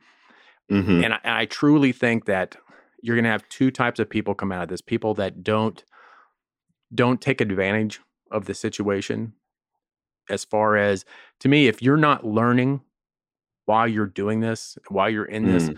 mm-hmm. 0.69 1.01
and, 1.01 1.13
I, 1.13 1.19
I 1.23 1.45
truly 1.45 1.93
think 1.93 2.25
that 2.25 2.57
you're 3.01 3.15
going 3.15 3.23
to 3.23 3.29
have 3.29 3.47
two 3.47 3.71
types 3.71 4.01
of 4.01 4.09
people 4.09 4.35
come 4.35 4.51
out 4.51 4.63
of 4.63 4.67
this: 4.67 4.81
people 4.81 5.13
that 5.13 5.45
don't 5.45 5.81
don't 6.93 7.21
take 7.21 7.39
advantage 7.39 8.01
of 8.31 8.47
the 8.47 8.53
situation. 8.53 9.31
As 10.29 10.43
far 10.43 10.75
as 10.75 11.05
to 11.39 11.47
me, 11.47 11.67
if 11.67 11.81
you're 11.81 11.95
not 11.95 12.25
learning 12.25 12.81
while 13.65 13.87
you're 13.87 14.07
doing 14.07 14.41
this, 14.41 14.77
while 14.89 15.09
you're 15.09 15.23
in 15.23 15.45
this, 15.45 15.69
mm 15.69 15.77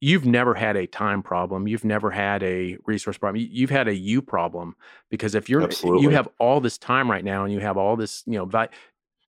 you've 0.00 0.24
never 0.24 0.54
had 0.54 0.76
a 0.76 0.86
time 0.86 1.22
problem 1.22 1.66
you've 1.66 1.84
never 1.84 2.10
had 2.10 2.42
a 2.42 2.76
resource 2.86 3.18
problem 3.18 3.44
you've 3.50 3.70
had 3.70 3.88
a 3.88 3.94
you 3.94 4.22
problem 4.22 4.74
because 5.10 5.34
if 5.34 5.48
you're 5.48 5.62
Absolutely. 5.62 6.02
you 6.02 6.10
have 6.10 6.28
all 6.38 6.60
this 6.60 6.78
time 6.78 7.10
right 7.10 7.24
now 7.24 7.44
and 7.44 7.52
you 7.52 7.60
have 7.60 7.76
all 7.76 7.96
this 7.96 8.22
you 8.26 8.34
know 8.34 8.44
vi- 8.44 8.68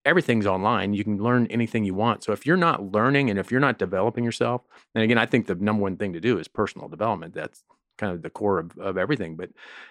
everything's 0.05 0.47
online 0.47 0.95
you 0.95 1.05
can 1.05 1.19
learn 1.23 1.47
anything 1.49 1.85
you 1.85 1.95
want 1.95 2.23
so 2.25 2.33
if 2.33 2.47
you're 2.47 2.57
not 2.57 2.93
learning 2.93 3.31
and 3.31 3.39
if 3.39 3.51
you're 3.51 3.61
not 3.61 3.79
developing 3.79 4.25
yourself 4.25 4.63
and 4.95 5.05
again 5.05 5.19
i 5.19 5.27
think 5.27 5.47
the 5.47 5.55
number 5.57 5.83
one 5.83 5.97
thing 5.97 6.13
to 6.13 6.21
do 6.21 6.39
is 6.39 6.49
personal 6.49 6.89
development 6.89 7.35
that's 7.35 7.65
kind 7.99 8.13
of 8.13 8.23
the 8.23 8.31
core 8.31 8.59
of, 8.59 8.77
of 8.79 8.97
everything 8.97 9.37
but 9.37 9.51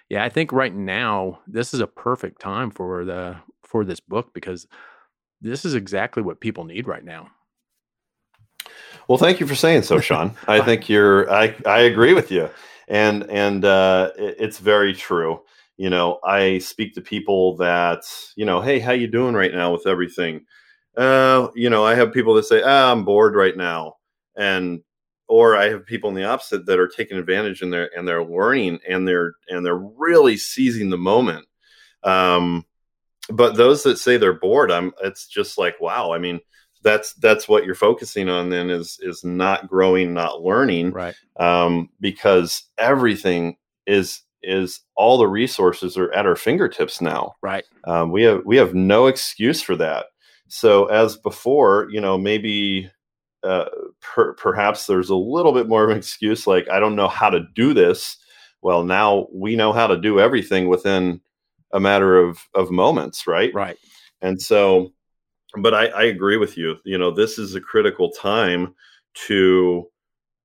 yeah 0.10 0.24
i 0.24 0.30
think 0.30 0.52
right 0.52 0.74
now 0.74 1.40
this 1.46 1.74
is 1.74 1.80
a 1.80 1.86
perfect 1.86 2.42
time 2.42 2.72
for 2.72 3.06
the 3.06 3.36
for 3.64 3.86
this 3.86 4.00
book 4.00 4.34
because 4.34 4.68
this 5.42 5.66
is 5.66 5.76
exactly 5.76 6.22
what 6.24 6.40
people 6.40 6.66
need 6.66 6.88
right 6.88 7.04
now. 7.04 7.30
Well, 9.10 9.18
thank 9.18 9.39
you 9.39 9.48
for 9.48 9.56
saying 9.56 9.82
so, 9.82 10.00
Sean. 10.00 10.36
I 10.48 10.62
think 10.62 10.88
you're. 10.88 11.30
I 11.34 11.56
I 11.66 11.80
agree 11.80 12.13
with 12.13 12.30
you, 12.30 12.48
and 12.88 13.28
and 13.28 13.66
uh, 13.66 14.12
it, 14.16 14.36
it's 14.38 14.60
very 14.60 14.94
true. 14.94 15.42
You 15.78 15.89
know, 15.89 16.20
I 16.24 16.60
speak 16.60 16.94
to 16.94 17.01
people 17.01 17.58
that 17.58 18.04
you 18.36 18.46
know, 18.46 18.62
hey, 18.62 18.78
how 18.78 18.92
you 18.92 19.08
doing 19.08 19.34
right 19.34 19.51
now 19.51 19.74
with 19.74 19.88
everything? 19.88 20.46
Uh, 20.96 21.48
you 21.56 21.72
know, 21.72 21.84
I 21.84 21.96
have 21.96 22.13
people 22.13 22.36
that 22.36 22.46
say, 22.46 22.62
ah, 22.62 22.92
I'm 22.92 23.04
bored 23.04 23.34
right 23.34 23.58
now, 23.58 23.96
and 24.38 24.82
or 25.28 25.58
I 25.58 25.70
have 25.70 25.88
people 25.88 26.12
in 26.12 26.16
the 26.16 26.25
opposite 26.25 26.68
that 26.68 26.80
are 26.80 26.88
taking 26.88 27.18
advantage 27.18 27.63
and 27.63 27.74
they're 27.74 27.89
and 27.98 28.08
they're 28.08 28.24
learning 28.24 28.78
and 28.88 29.08
they're 29.08 29.34
and 29.48 29.66
they're 29.66 29.75
really 29.75 30.38
seizing 30.38 30.92
the 30.92 30.98
moment. 31.00 31.48
Um, 32.04 32.63
but 33.32 33.56
those 33.56 33.82
that 33.84 33.98
say 33.98 34.18
they're 34.18 34.34
bored, 34.34 34.72
I'm. 34.72 34.94
It's 35.01 35.25
just 35.25 35.58
like 35.58 35.82
wow. 35.82 36.12
I 36.12 36.20
mean 36.20 36.42
that's 36.82 37.14
that's 37.16 37.48
what 37.48 37.66
you're 37.66 37.76
focusing 37.76 38.30
on 38.30 38.50
then 38.50 38.70
is 38.70 39.00
is 39.02 39.24
not 39.24 39.68
growing 39.68 40.14
not 40.14 40.42
learning 40.42 40.92
right. 40.92 41.16
um, 41.40 41.90
because 42.00 42.64
everything 42.78 43.58
is 43.86 44.22
is 44.42 44.82
all 44.96 45.18
the 45.18 45.28
resources 45.28 45.98
are 45.98 46.12
at 46.14 46.26
our 46.26 46.36
fingertips 46.36 47.02
now. 47.02 47.34
Right. 47.42 47.66
Um, 47.86 48.12
we 48.12 48.24
have 48.24 48.42
we 48.46 48.58
have 48.58 48.74
no 48.74 49.08
excuse 49.08 49.62
for 49.62 49.76
that. 49.78 50.08
So 50.48 50.86
as 50.86 51.18
before 51.18 51.88
you 51.92 52.00
know 52.00 52.18
maybe 52.18 52.90
uh, 53.44 53.66
per, 54.02 54.34
perhaps 54.34 54.86
there's 54.86 55.10
a 55.10 55.16
little 55.16 55.54
bit 55.54 55.68
more 55.68 55.86
of 55.86 55.90
an 55.90 55.98
excuse 55.98 56.46
like 56.46 56.68
i 56.70 56.78
don't 56.78 56.96
know 56.96 57.08
how 57.08 57.30
to 57.30 57.42
do 57.56 57.74
this. 57.74 58.18
Well 58.62 58.84
now 58.84 59.28
we 59.34 59.56
know 59.56 59.74
how 59.74 59.88
to 59.88 60.00
do 60.00 60.20
everything 60.20 60.68
within 60.68 61.22
a 61.74 61.80
matter 61.80 62.18
of 62.18 62.40
of 62.56 62.72
moments 62.72 63.28
right? 63.28 63.54
Right. 63.54 63.78
And 64.22 64.42
so 64.42 64.94
but 65.58 65.74
I, 65.74 65.88
I, 65.88 66.03
agree 66.03 66.38
with 66.38 66.58
you. 66.58 66.77
You 66.84 66.98
know, 66.98 67.12
this 67.12 67.39
is 67.39 67.56
a 67.56 67.62
critical 67.62 68.12
time 68.12 68.75
to 69.27 69.89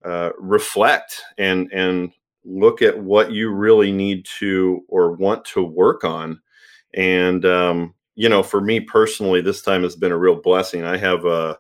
uh, 0.05 0.31
reflect 0.39 1.23
and 1.39 1.71
and 1.73 2.13
look 2.45 2.83
at 2.83 2.99
what 2.99 3.33
you 3.33 3.51
really 3.51 3.91
need 3.91 4.27
to 4.39 4.83
or 4.89 5.13
want 5.13 5.45
to 5.47 5.63
work 5.63 6.05
on. 6.05 6.41
And 6.95 7.45
um, 7.45 7.95
you 8.15 8.29
know, 8.29 8.43
for 8.43 8.61
me 8.61 8.81
personally, 8.81 9.41
this 9.41 9.63
time 9.63 9.83
has 9.83 9.97
been 9.97 10.13
a 10.13 10.19
real 10.19 10.37
blessing. 10.37 10.85
I 10.85 10.97
have 10.97 11.25
a, 11.25 11.59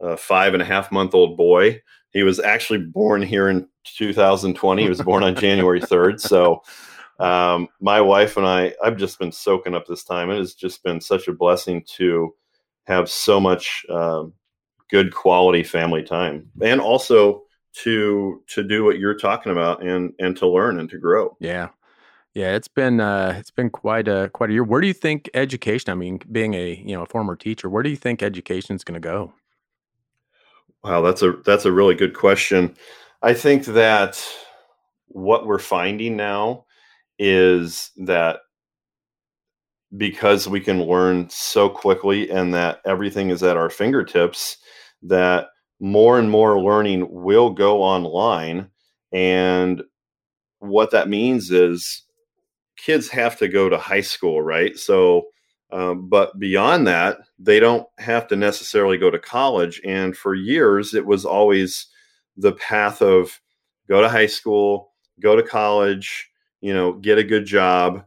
a 0.00 0.16
five 0.16 0.52
and 0.52 0.62
a 0.62 0.66
half 0.66 0.92
month 0.92 1.14
old 1.14 1.36
boy. 1.36 1.80
He 2.12 2.22
was 2.22 2.40
actually 2.40 2.80
born 2.80 3.22
here 3.22 3.48
in 3.48 3.68
2020. 3.84 4.82
He 4.82 4.88
was 4.88 5.00
born 5.00 5.22
on 5.22 5.36
January 5.36 5.80
3rd. 5.80 6.20
So 6.20 6.62
um, 7.20 7.68
my 7.80 8.00
wife 8.00 8.36
and 8.36 8.46
I, 8.46 8.74
I've 8.82 8.96
just 8.96 9.18
been 9.18 9.30
soaking 9.30 9.74
up 9.74 9.86
this 9.86 10.02
time. 10.02 10.30
It 10.30 10.38
has 10.38 10.54
just 10.54 10.82
been 10.82 11.00
such 11.00 11.28
a 11.28 11.32
blessing 11.32 11.84
to 11.96 12.34
have 12.86 13.08
so 13.08 13.40
much 13.40 13.84
uh, 13.88 14.24
good 14.90 15.14
quality 15.14 15.62
family 15.62 16.02
time, 16.02 16.50
and 16.62 16.80
also 16.80 17.42
to 17.72 18.42
to 18.48 18.62
do 18.62 18.84
what 18.84 18.98
you're 18.98 19.16
talking 19.16 19.52
about 19.52 19.82
and 19.82 20.12
and 20.18 20.36
to 20.36 20.48
learn 20.48 20.78
and 20.78 20.90
to 20.90 20.98
grow. 20.98 21.36
Yeah. 21.40 21.68
Yeah, 22.32 22.54
it's 22.54 22.68
been 22.68 23.00
uh, 23.00 23.34
it's 23.38 23.50
been 23.50 23.70
quite 23.70 24.06
a 24.06 24.30
quite 24.32 24.50
a 24.50 24.52
year. 24.52 24.62
Where 24.62 24.80
do 24.80 24.86
you 24.86 24.92
think 24.92 25.28
education? 25.34 25.90
I 25.90 25.94
mean, 25.94 26.20
being 26.30 26.54
a 26.54 26.76
you 26.76 26.94
know 26.94 27.02
a 27.02 27.06
former 27.06 27.34
teacher, 27.34 27.68
where 27.68 27.82
do 27.82 27.90
you 27.90 27.96
think 27.96 28.22
education 28.22 28.76
is 28.76 28.84
going 28.84 29.00
to 29.00 29.06
go? 29.06 29.32
Wow, 30.84 31.00
that's 31.02 31.22
a 31.22 31.32
that's 31.44 31.64
a 31.64 31.72
really 31.72 31.96
good 31.96 32.14
question. 32.14 32.76
I 33.20 33.34
think 33.34 33.64
that 33.66 34.24
what 35.08 35.44
we're 35.44 35.58
finding 35.58 36.16
now 36.16 36.66
is 37.18 37.90
that 37.96 38.40
because 39.96 40.46
we 40.48 40.60
can 40.60 40.84
learn 40.84 41.28
so 41.30 41.68
quickly 41.68 42.30
and 42.30 42.54
that 42.54 42.80
everything 42.84 43.30
is 43.30 43.42
at 43.42 43.56
our 43.56 43.70
fingertips 43.70 44.58
that 45.02 45.48
more 45.80 46.18
and 46.18 46.30
more 46.30 46.60
learning 46.60 47.06
will 47.10 47.50
go 47.50 47.82
online. 47.82 48.70
And 49.12 49.82
what 50.60 50.90
that 50.92 51.08
means 51.08 51.50
is 51.50 52.02
kids 52.76 53.08
have 53.08 53.36
to 53.38 53.48
go 53.48 53.68
to 53.68 53.78
high 53.78 54.00
school 54.00 54.42
right? 54.42 54.76
So 54.78 55.24
um, 55.72 56.08
but 56.08 56.38
beyond 56.38 56.86
that 56.88 57.18
they 57.38 57.60
don't 57.60 57.86
have 57.98 58.26
to 58.28 58.36
necessarily 58.36 58.98
go 58.98 59.10
to 59.10 59.18
college. 59.18 59.80
And 59.84 60.16
for 60.16 60.34
years 60.34 60.94
it 60.94 61.06
was 61.06 61.24
always 61.24 61.86
the 62.36 62.52
path 62.52 63.02
of 63.02 63.40
go 63.88 64.00
to 64.00 64.08
high 64.08 64.26
school 64.26 64.92
go 65.20 65.36
to 65.36 65.42
college 65.42 66.30
you 66.60 66.72
know 66.72 66.92
get 66.94 67.18
a 67.18 67.24
good 67.24 67.44
job 67.44 68.04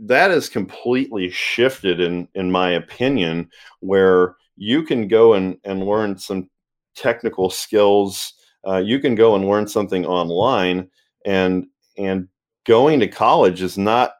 that 0.00 0.30
has 0.30 0.48
completely 0.48 1.30
shifted 1.30 2.00
in 2.00 2.28
in 2.34 2.50
my 2.50 2.70
opinion 2.70 3.48
where 3.80 4.36
you 4.56 4.82
can 4.82 5.08
go 5.08 5.34
and, 5.34 5.56
and 5.64 5.84
learn 5.84 6.18
some 6.18 6.48
technical 6.94 7.50
skills 7.50 8.34
uh, 8.66 8.76
you 8.76 8.98
can 8.98 9.14
go 9.14 9.34
and 9.34 9.48
learn 9.48 9.66
something 9.66 10.04
online 10.04 10.88
and 11.24 11.66
and 11.96 12.28
going 12.64 13.00
to 13.00 13.08
college 13.08 13.62
is 13.62 13.78
not 13.78 14.12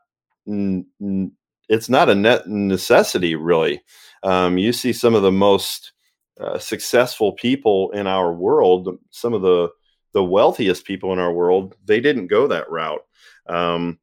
it's 0.46 1.88
not 1.88 2.08
a 2.08 2.14
net 2.14 2.48
necessity 2.48 3.34
really. 3.34 3.82
Um, 4.22 4.58
you 4.58 4.72
see 4.72 4.92
some 4.92 5.14
of 5.14 5.22
the 5.22 5.32
most 5.32 5.92
uh, 6.40 6.58
successful 6.58 7.32
people 7.32 7.90
in 7.90 8.06
our 8.06 8.32
world 8.32 8.98
some 9.10 9.34
of 9.34 9.42
the 9.42 9.68
the 10.12 10.24
wealthiest 10.24 10.84
people 10.86 11.12
in 11.12 11.18
our 11.18 11.32
world 11.32 11.74
they 11.84 12.00
didn't 12.00 12.28
go 12.28 12.46
that 12.46 12.70
route. 12.70 13.02
Um, 13.46 13.98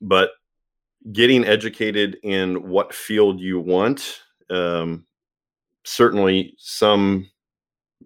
but 0.00 0.30
getting 1.12 1.44
educated 1.44 2.18
in 2.22 2.68
what 2.68 2.94
field 2.94 3.40
you 3.40 3.60
want. 3.60 4.20
Um, 4.50 5.06
certainly, 5.84 6.54
some 6.58 7.30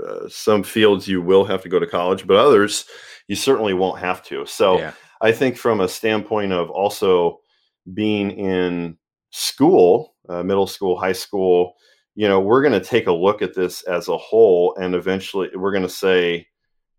uh, 0.05 0.29
some 0.29 0.63
fields 0.63 1.07
you 1.07 1.23
will 1.23 1.45
have 1.45 1.63
to 1.63 1.69
go 1.69 1.79
to 1.79 1.87
college, 1.87 2.27
but 2.27 2.37
others 2.37 2.87
you 3.29 3.37
certainly 3.37 3.75
won't 3.75 4.01
have 4.01 4.23
to. 4.25 4.45
So, 4.47 4.79
yeah. 4.79 4.93
I 5.21 5.33
think 5.33 5.57
from 5.57 5.81
a 5.81 5.89
standpoint 5.89 6.53
of 6.53 6.69
also 6.71 7.41
being 7.93 8.31
in 8.33 8.99
school, 9.31 10.15
uh, 10.29 10.43
middle 10.43 10.67
school, 10.67 10.99
high 10.99 11.13
school, 11.13 11.75
you 12.15 12.29
know, 12.29 12.41
we're 12.41 12.63
going 12.63 12.79
to 12.79 12.87
take 12.87 13.07
a 13.07 13.13
look 13.13 13.43
at 13.43 13.55
this 13.55 13.83
as 13.83 14.09
a 14.09 14.17
whole, 14.17 14.75
and 14.77 14.95
eventually 14.95 15.49
we're 15.55 15.73
going 15.73 15.83
to 15.83 15.89
say, 15.89 16.47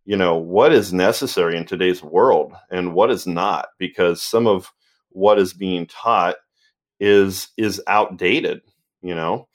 you 0.06 0.16
know, 0.16 0.36
what 0.38 0.74
is 0.74 0.94
necessary 0.94 1.58
in 1.58 1.66
today's 1.66 2.04
world 2.04 2.54
and 2.70 2.94
what 2.94 3.12
is 3.12 3.26
not, 3.26 3.68
because 3.80 4.22
some 4.22 4.48
of 4.48 4.72
what 5.16 5.40
is 5.40 5.54
being 5.54 5.88
taught 5.88 6.36
is 7.00 7.50
is 7.58 7.82
outdated 7.88 8.62
you 9.02 9.14
know? 9.14 9.48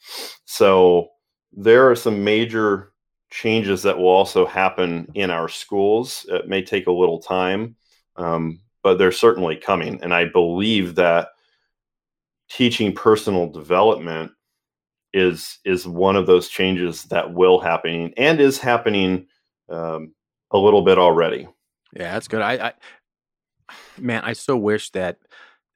So 0.45 1.09
there 1.51 1.89
are 1.89 1.95
some 1.95 2.23
major 2.23 2.93
changes 3.31 3.83
that 3.83 3.97
will 3.97 4.07
also 4.07 4.45
happen 4.45 5.07
in 5.13 5.29
our 5.29 5.49
schools. 5.49 6.25
It 6.29 6.47
may 6.47 6.61
take 6.61 6.87
a 6.87 6.91
little 6.91 7.19
time 7.19 7.75
um, 8.15 8.59
but 8.83 8.97
they're 8.97 9.11
certainly 9.11 9.55
coming 9.55 9.99
and 10.01 10.13
i 10.13 10.25
believe 10.25 10.95
that 10.95 11.29
teaching 12.49 12.93
personal 12.93 13.47
development 13.47 14.31
is 15.13 15.59
is 15.65 15.87
one 15.87 16.15
of 16.15 16.27
those 16.27 16.47
changes 16.47 17.03
that 17.05 17.33
will 17.33 17.59
happen 17.59 18.13
and 18.17 18.39
is 18.39 18.57
happening 18.57 19.27
um, 19.69 20.13
a 20.51 20.57
little 20.57 20.81
bit 20.81 20.97
already. 20.97 21.47
Yeah 21.93 22.13
that's 22.13 22.27
good. 22.27 22.41
I, 22.41 22.53
I 22.53 22.73
man 23.97 24.21
i 24.23 24.33
so 24.33 24.55
wish 24.57 24.89
that 24.91 25.17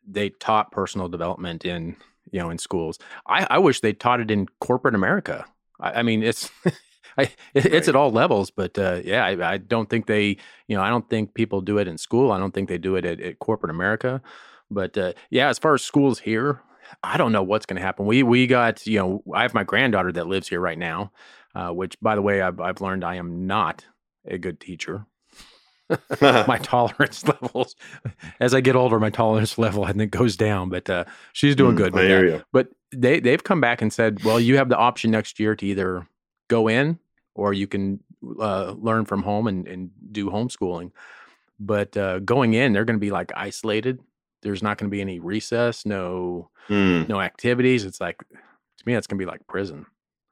they 0.08 0.30
taught 0.30 0.72
personal 0.72 1.08
development 1.08 1.66
in 1.66 1.96
you 2.32 2.40
know 2.40 2.50
in 2.50 2.58
schools. 2.58 3.00
I, 3.28 3.48
I 3.50 3.58
wish 3.60 3.82
they 3.82 3.94
taught 3.94 4.20
it 4.20 4.32
in 4.32 4.48
corporate 4.60 4.96
America. 4.96 5.46
I, 5.80 6.00
I 6.00 6.04
mean, 6.04 6.24
it's 6.24 6.50
I, 7.18 7.32
it's 7.54 7.66
right. 7.66 7.88
at 7.88 7.96
all 7.96 8.12
levels, 8.12 8.52
but 8.52 8.78
uh, 8.78 9.02
yeah, 9.04 9.26
I, 9.26 9.54
I, 9.54 9.58
don't 9.58 9.90
think 9.90 10.06
they, 10.06 10.38
you 10.68 10.76
know, 10.76 10.82
I 10.82 10.90
don't 10.90 11.10
think 11.10 11.34
people 11.34 11.62
do 11.62 11.78
it 11.78 11.88
in 11.88 11.98
school. 11.98 12.32
I 12.32 12.40
don't 12.40 12.54
think 12.54 12.68
they 12.68 12.78
do 12.78 12.96
it 12.96 13.06
at, 13.06 13.22
at 13.22 13.40
corporate 13.40 13.70
America. 13.70 14.22
But 14.70 14.98
uh, 14.98 15.14
yeah, 15.30 15.50
as 15.50 15.60
far 15.60 15.76
as 15.76 15.82
schools 15.82 16.20
here, 16.20 16.62
I 17.04 17.18
don't 17.18 17.32
know 17.32 17.44
what's 17.44 17.66
going 17.66 17.78
to 17.78 17.86
happen. 17.86 18.06
We 18.06 18.24
we 18.24 18.48
got, 18.48 18.86
you 18.86 19.00
know, 19.00 19.24
I 19.34 19.44
have 19.44 19.54
my 19.54 19.64
granddaughter 19.64 20.12
that 20.14 20.28
lives 20.28 20.48
here 20.48 20.60
right 20.60 20.78
now, 20.78 21.12
uh, 21.54 21.70
which, 21.70 22.00
by 22.02 22.16
the 22.16 22.22
way, 22.22 22.42
I've, 22.42 22.60
I've 22.60 22.82
learned 22.82 23.04
I 23.04 23.16
am 23.16 23.48
not 23.48 23.86
a 24.26 24.38
good 24.38 24.60
teacher. 24.60 25.06
my 26.22 26.60
tolerance 26.64 27.24
levels 27.42 27.76
as 28.40 28.54
I 28.54 28.62
get 28.62 28.76
older, 28.76 29.00
my 29.00 29.10
tolerance 29.10 29.58
level 29.58 29.84
I 29.86 29.94
think 29.94 30.12
goes 30.12 30.36
down. 30.36 30.70
But 30.70 30.90
uh, 30.90 31.06
she's 31.34 31.56
doing 31.56 31.74
mm, 31.74 31.78
good. 31.78 31.94
With 31.94 32.08
that. 32.08 32.46
But 32.52 32.70
they 32.92 33.20
they've 33.20 33.44
come 33.44 33.62
back 33.62 33.82
and 33.82 33.92
said, 33.92 34.24
well, 34.24 34.40
you 34.40 34.58
have 34.58 34.70
the 34.70 34.78
option 34.78 35.12
next 35.12 35.40
year 35.40 35.56
to 35.56 35.66
either 35.66 36.08
go 36.48 36.68
in 36.68 37.00
or 37.36 37.54
you 37.54 37.68
can 37.68 38.00
uh, 38.40 38.72
learn 38.78 39.06
from 39.06 39.22
home 39.22 39.48
and, 39.48 39.68
and 39.68 39.92
do 40.12 40.30
homeschooling. 40.30 40.92
But 41.60 41.96
uh, 41.96 42.20
going 42.20 42.54
in, 42.54 42.74
they're 42.74 42.86
going 42.86 43.00
to 43.00 43.06
be 43.06 43.12
like 43.12 43.32
isolated. 43.36 44.00
There's 44.42 44.64
not 44.64 44.78
going 44.78 44.90
to 44.90 44.96
be 44.96 45.02
any 45.02 45.20
recess, 45.20 45.86
no 45.86 46.50
mm. 46.70 47.08
no 47.08 47.22
activities. 47.22 47.86
It's 47.86 48.02
like 48.02 48.18
to 48.20 48.86
me, 48.86 48.94
that's 48.94 49.08
going 49.08 49.20
to 49.20 49.26
be 49.26 49.30
like 49.30 49.46
prison. 49.48 49.86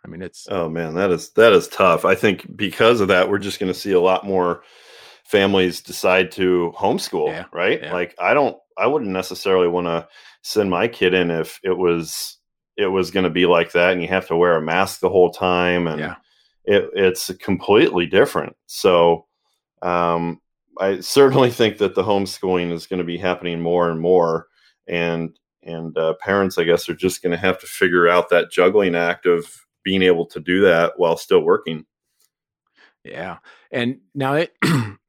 I 0.06 0.10
mean, 0.10 0.22
it's 0.22 0.48
oh 0.50 0.68
man, 0.70 0.96
that 0.96 1.12
is 1.12 1.30
that 1.32 1.54
is 1.54 1.68
tough. 1.68 2.04
I 2.04 2.16
think 2.16 2.56
because 2.56 3.00
of 3.00 3.08
that, 3.08 3.30
we're 3.30 3.39
just 3.39 3.60
going 3.60 3.72
to 3.72 3.80
see 3.80 3.94
a 3.94 4.02
lot 4.02 4.26
more 4.26 4.63
families 5.24 5.82
decide 5.82 6.32
to 6.34 6.74
homeschool, 6.78 7.28
yeah, 7.30 7.46
right? 7.52 7.82
Yeah. 7.82 7.94
Like 7.94 8.16
I 8.20 8.34
don't 8.34 8.58
I 8.78 8.88
wouldn't 8.88 9.12
necessarily 9.12 9.68
want 9.68 9.88
to 9.88 10.08
send 10.42 10.70
my 10.70 10.88
kid 10.88 11.14
in 11.14 11.32
if 11.32 11.60
it 11.64 11.78
was 11.78 12.38
it 12.76 12.88
was 12.88 13.12
going 13.12 13.24
to 13.24 13.30
be 13.30 13.46
like 13.46 13.72
that 13.74 13.94
and 13.94 14.02
you 14.02 14.08
have 14.08 14.28
to 14.28 14.36
wear 14.36 14.56
a 14.58 14.62
mask 14.62 15.00
the 15.00 15.10
whole 15.10 15.32
time 15.32 15.88
and 15.88 16.00
Yeah. 16.00 16.16
it, 16.66 16.90
it's 16.96 17.32
completely 17.40 18.08
different 18.08 18.56
so 18.66 19.28
um, 19.84 20.42
i 20.80 21.00
certainly 21.00 21.52
think 21.60 21.78
that 21.78 21.94
the 21.96 22.04
homeschooling 22.04 22.72
is 22.72 22.88
going 22.88 22.98
to 22.98 23.04
be 23.06 23.18
happening 23.18 23.62
more 23.62 23.90
and 23.92 24.00
more 24.02 24.48
and 24.88 25.38
and 25.62 25.96
uh, 25.98 26.14
parents 26.16 26.58
i 26.58 26.64
guess 26.64 26.90
are 26.90 26.96
just 26.96 27.22
going 27.22 27.32
to 27.32 27.38
have 27.38 27.60
to 27.60 27.68
figure 27.68 28.10
out 28.10 28.30
that 28.30 28.52
juggling 28.52 28.96
act 28.96 29.26
of 29.28 29.46
being 29.84 30.02
able 30.02 30.26
to 30.26 30.40
do 30.40 30.62
that 30.62 30.94
while 30.98 31.16
still 31.16 31.42
working 31.42 31.86
Yeah, 33.04 33.38
and 33.72 34.00
now 34.16 34.34
it, 34.34 34.54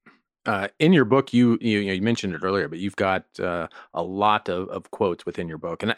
uh, 0.46 0.68
in 0.78 0.92
your 0.92 1.04
book, 1.04 1.33
you, 1.33 1.59
you 1.61 1.78
you 1.80 2.02
mentioned 2.02 2.35
it 2.35 2.42
earlier, 2.44 2.68
but 2.68 2.78
you've 2.78 2.96
got 2.96 3.24
uh, 3.40 3.68
a 3.92 4.02
lot 4.02 4.48
of, 4.48 4.68
of 4.68 4.90
quotes 4.90 5.24
within 5.26 5.48
your 5.48 5.59
book, 5.59 5.83
and 5.83 5.92
I- 5.92 5.96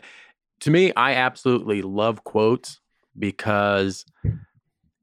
to 0.61 0.71
me, 0.71 0.91
I 0.95 1.13
absolutely 1.15 1.83
love 1.83 2.25
quotes 2.25 2.81
because 3.19 4.07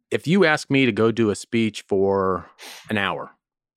if 0.10 0.28
you 0.28 0.46
ask 0.46 0.70
me 0.70 0.86
to 0.86 0.92
go 0.92 1.12
do 1.12 1.30
a 1.30 1.36
speech 1.36 1.84
for 1.88 2.50
an 2.90 2.98
hour, 2.98 3.32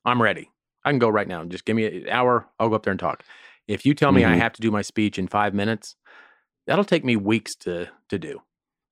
I'm 0.04 0.20
ready. 0.22 0.50
I 0.84 0.90
can 0.90 0.98
go 0.98 1.08
right 1.08 1.28
now. 1.28 1.44
Just 1.44 1.64
give 1.64 1.76
me 1.76 1.84
an 1.84 2.08
hour. 2.08 2.46
I'll 2.58 2.68
go 2.68 2.76
up 2.76 2.84
there 2.84 2.92
and 2.92 3.00
talk. 3.00 3.24
If 3.68 3.84
you 3.84 3.94
tell 3.94 4.12
me 4.12 4.24
I 4.24 4.34
Mhm. 4.36 4.38
have 4.38 4.52
to 4.54 4.60
do 4.62 4.70
my 4.70 4.82
speech 4.82 5.18
in 5.18 5.26
five 5.28 5.52
minutes, 5.52 5.96
that'll 6.66 6.84
take 6.84 7.04
me 7.04 7.16
weeks 7.16 7.54
to 7.56 7.88
to 8.08 8.18
do. 8.18 8.42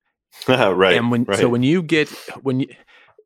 right 0.49 0.97
and 0.97 1.11
when 1.11 1.25
right. 1.25 1.39
so 1.39 1.49
when 1.49 1.63
you 1.63 1.83
get 1.83 2.09
when 2.43 2.61
you 2.61 2.67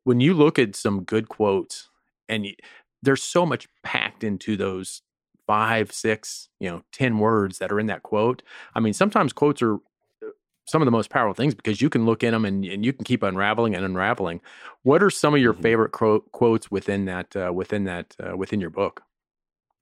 when 0.03 0.19
you 0.21 0.33
look 0.33 0.59
at 0.59 0.75
some 0.75 1.03
good 1.03 1.27
quotes 1.27 1.89
and 2.27 2.45
you, 2.45 2.53
there's 3.01 3.23
so 3.23 3.45
much 3.45 3.67
packed 3.83 4.23
into 4.23 4.57
those 4.57 5.01
five 5.47 5.91
six 5.91 6.49
you 6.59 6.69
know 6.69 6.83
ten 6.91 7.17
words 7.19 7.57
that 7.57 7.71
are 7.71 7.79
in 7.79 7.87
that 7.87 8.03
quote 8.03 8.43
i 8.75 8.79
mean 8.79 8.93
sometimes 8.93 9.33
quotes 9.33 9.61
are 9.61 9.75
uh, 9.75 10.29
some 10.65 10.81
of 10.81 10.85
the 10.85 10.91
most 10.91 11.09
powerful 11.09 11.33
things 11.33 11.55
because 11.55 11.81
you 11.81 11.89
can 11.89 12.05
look 12.05 12.23
in 12.23 12.31
them 12.33 12.45
and, 12.45 12.63
and 12.65 12.85
you 12.85 12.93
can 12.93 13.03
keep 13.03 13.23
unraveling 13.23 13.75
and 13.75 13.83
unraveling 13.83 14.39
what 14.83 15.01
are 15.01 15.09
some 15.09 15.33
of 15.33 15.41
your 15.41 15.53
Mhm. 15.53 15.61
favorite 15.61 15.91
quote, 15.91 16.31
quotes 16.31 16.69
within 16.69 17.05
that 17.05 17.35
uh, 17.35 17.51
within 17.53 17.85
that 17.85 18.15
uh, 18.23 18.37
within 18.37 18.59
your 18.61 18.69
book 18.69 19.01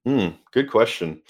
Hmm, 0.04 0.28
good 0.52 0.70
question. 0.70 1.22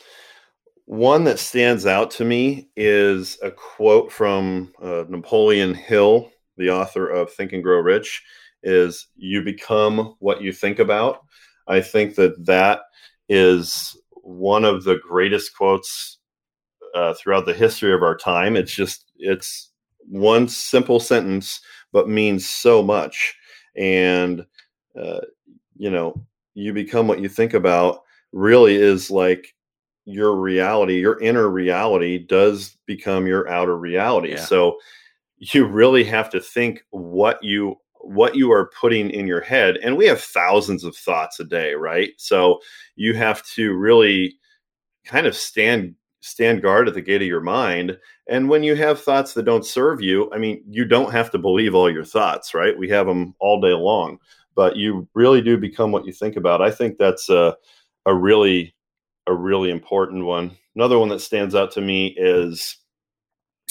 One 0.87 1.25
that 1.25 1.39
stands 1.39 1.85
out 1.87 2.11
to 2.13 2.25
me 2.25 2.71
is 2.77 3.39
a 3.43 3.51
quote 3.51 4.11
from 4.11 4.73
uh, 4.83 5.05
Napoleon 5.09 5.75
Hill, 5.75 6.31
the 6.57 6.71
author 6.71 7.09
of 7.09 7.33
Think 7.33 7.53
and 7.53 7.63
Grow 7.63 7.81
Rich, 7.81 8.23
is 8.63 9.09
you 9.17 9.43
become 9.43 10.15
what 10.19 10.41
you 10.41 10.53
think 10.53 10.79
about. 10.79 11.25
I 11.69 11.81
think 11.81 12.15
that 12.17 12.47
that 12.47 12.81
is 13.29 13.97
one 14.13 14.65
of 14.65 14.85
the 14.85 14.97
greatest 14.97 15.57
quotes 15.57 16.19
uh, 16.95 17.15
throughout 17.15 17.47
the 17.47 17.55
history 17.55 17.93
of 17.93 18.03
our 18.03 18.17
time. 18.17 18.57
It's 18.57 18.75
just 18.75 19.11
it's 19.17 19.71
one 20.01 20.49
simple 20.49 21.01
sentence, 21.01 21.61
but 21.93 22.09
means 22.09 22.49
so 22.49 22.83
much. 22.83 23.37
And 23.77 24.47
uh, 24.99 25.21
you 25.77 25.91
know, 25.91 26.21
you 26.55 26.73
become 26.73 27.07
what 27.07 27.21
you 27.21 27.29
think 27.29 27.55
about 27.55 28.03
really 28.33 28.75
is 28.75 29.11
like 29.11 29.55
your 30.05 30.35
reality, 30.35 30.99
your 30.99 31.21
inner 31.21 31.49
reality 31.49 32.19
does 32.19 32.77
become 32.87 33.27
your 33.27 33.49
outer 33.49 33.77
reality. 33.77 34.31
Yeah. 34.31 34.45
So 34.45 34.79
you 35.37 35.67
really 35.67 36.05
have 36.05 36.31
to 36.31 36.41
think 36.41 36.83
what 36.91 37.43
you 37.45 37.77
what 38.01 38.35
you 38.35 38.53
are 38.53 38.71
putting 38.81 39.11
in 39.11 39.27
your 39.27 39.41
head 39.41 39.77
and 39.79 39.97
we 39.97 40.07
have 40.07 40.21
thousands 40.21 40.85
of 40.85 40.97
thoughts 40.97 41.41
a 41.41 41.45
day 41.45 41.75
right? 41.75 42.11
So 42.17 42.61
you 42.97 43.15
have 43.15 43.45
to 43.49 43.75
really 43.75 44.37
kind 45.05 45.27
of 45.27 45.35
stand 45.35 45.95
stand 46.21 46.63
guard 46.63 46.89
at 46.89 46.95
the 46.95 47.01
gate 47.01 47.23
of 47.23 47.29
your 47.29 47.41
mind 47.41 47.97
and 48.29 48.49
when 48.49 48.65
you 48.65 48.75
have 48.75 49.01
thoughts 49.01 49.35
that 49.35 49.45
don't 49.45 49.65
serve 49.65 50.03
you 50.03 50.29
i 50.33 50.37
mean 50.37 50.61
you 50.69 50.85
don't 50.85 51.13
have 51.13 51.31
to 51.31 51.39
believe 51.39 51.77
all 51.77 51.91
your 51.91 52.05
thoughts 52.05 52.55
right? 52.55 52.77
We 52.77 52.89
have 52.89 53.07
them 53.07 53.35
all 53.39 53.61
day 53.61 53.73
long 53.73 54.19
but 54.59 54.75
you 54.75 55.07
really 55.15 55.41
do 55.41 55.57
become 55.57 55.93
what 55.93 56.05
you 56.05 56.13
think 56.13 56.35
about. 56.35 56.61
I 56.61 56.73
think 56.73 56.99
that's 56.99 57.29
a, 57.29 57.57
a 58.07 58.13
really 58.13 58.75
a 59.29 59.33
really 59.33 59.71
important 59.71 60.25
one. 60.25 60.51
Another 60.75 60.99
one 60.99 61.11
that 61.11 61.21
stands 61.21 61.55
out 61.55 61.71
to 61.73 61.81
me 61.81 62.09
is 62.19 62.77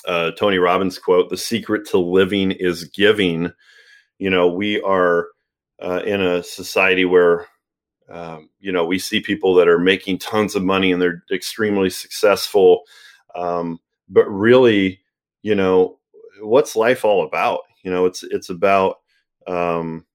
uh, 0.07 0.31
tony 0.31 0.59
robbins 0.59 0.97
quote 0.97 1.29
the 1.29 1.35
secret 1.35 1.85
to 1.89 1.97
living 1.97 2.51
is 2.51 2.85
giving 2.85 3.51
you 4.19 4.29
know 4.29 4.47
we 4.47 4.81
are 4.81 5.27
uh, 5.81 6.01
in 6.05 6.21
a 6.21 6.43
society 6.43 7.05
where 7.05 7.47
um, 8.09 8.49
you 8.59 8.71
know 8.71 8.85
we 8.85 8.99
see 8.99 9.19
people 9.19 9.53
that 9.55 9.67
are 9.67 9.79
making 9.79 10.17
tons 10.17 10.55
of 10.55 10.63
money 10.63 10.91
and 10.91 11.01
they're 11.01 11.23
extremely 11.31 11.89
successful 11.89 12.83
um, 13.35 13.79
but 14.09 14.25
really 14.25 14.99
you 15.41 15.55
know 15.55 15.97
what's 16.41 16.75
life 16.75 17.05
all 17.05 17.25
about? 17.25 17.61
You 17.83 17.91
know 17.91 18.05
it's 18.05 18.23
it's 18.23 18.49
about 18.49 18.97
um, 19.47 20.05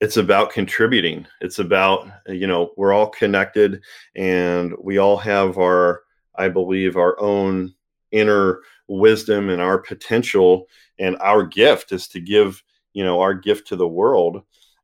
it's 0.00 0.16
about 0.16 0.52
contributing. 0.52 1.26
It's 1.40 1.58
about 1.58 2.08
you 2.26 2.46
know 2.46 2.72
we're 2.76 2.92
all 2.92 3.08
connected 3.08 3.82
and 4.16 4.74
we 4.80 4.98
all 4.98 5.16
have 5.16 5.58
our 5.58 6.02
i 6.36 6.48
believe 6.48 6.96
our 6.96 7.20
own 7.20 7.74
inner 8.10 8.60
wisdom 8.88 9.48
and 9.48 9.60
our 9.60 9.78
potential. 9.78 10.66
And 10.98 11.16
our 11.20 11.44
gift 11.44 11.92
is 11.92 12.06
to 12.08 12.20
give 12.20 12.62
you 12.92 13.04
know 13.04 13.20
our 13.20 13.34
gift 13.34 13.68
to 13.68 13.76
the 13.76 13.88
world. 13.88 14.42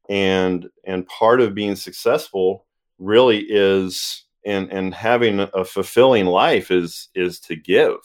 And 0.08 0.68
and 0.84 1.06
part 1.06 1.40
of 1.40 1.54
being 1.54 1.76
successful 1.76 2.66
really 2.98 3.44
is 3.48 4.24
and 4.44 4.70
and 4.72 4.94
having 4.94 5.40
a 5.40 5.64
fulfilling 5.64 6.26
life 6.26 6.70
is 6.70 7.08
is 7.14 7.40
to 7.40 7.56
give. 7.56 7.98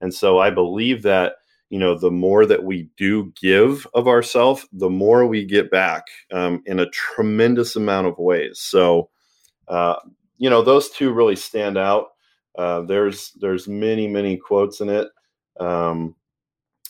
And 0.00 0.12
so 0.12 0.38
i 0.38 0.50
believe 0.50 1.02
that 1.02 1.34
you 1.70 1.78
know 1.78 1.96
the 1.96 2.10
more 2.10 2.44
that 2.46 2.64
we 2.64 2.88
do 2.96 3.32
give 3.40 3.86
of 3.94 4.06
ourselves 4.06 4.66
the 4.72 4.90
more 4.90 5.26
we 5.26 5.44
get 5.44 5.70
back 5.70 6.04
um, 6.32 6.62
in 6.66 6.78
a 6.80 6.90
tremendous 6.90 7.76
amount 7.76 8.06
of 8.06 8.18
ways. 8.18 8.60
So 8.60 9.10
uh, 9.68 9.96
you 10.38 10.50
know 10.50 10.62
those 10.62 10.90
two 10.90 11.12
really 11.12 11.36
stand 11.36 11.78
out. 11.78 12.08
Uh, 12.56 12.82
there's 12.82 13.32
there's 13.40 13.68
many 13.68 14.08
many 14.08 14.36
quotes 14.36 14.80
in 14.80 14.88
it. 14.88 15.08
Um, 15.60 16.16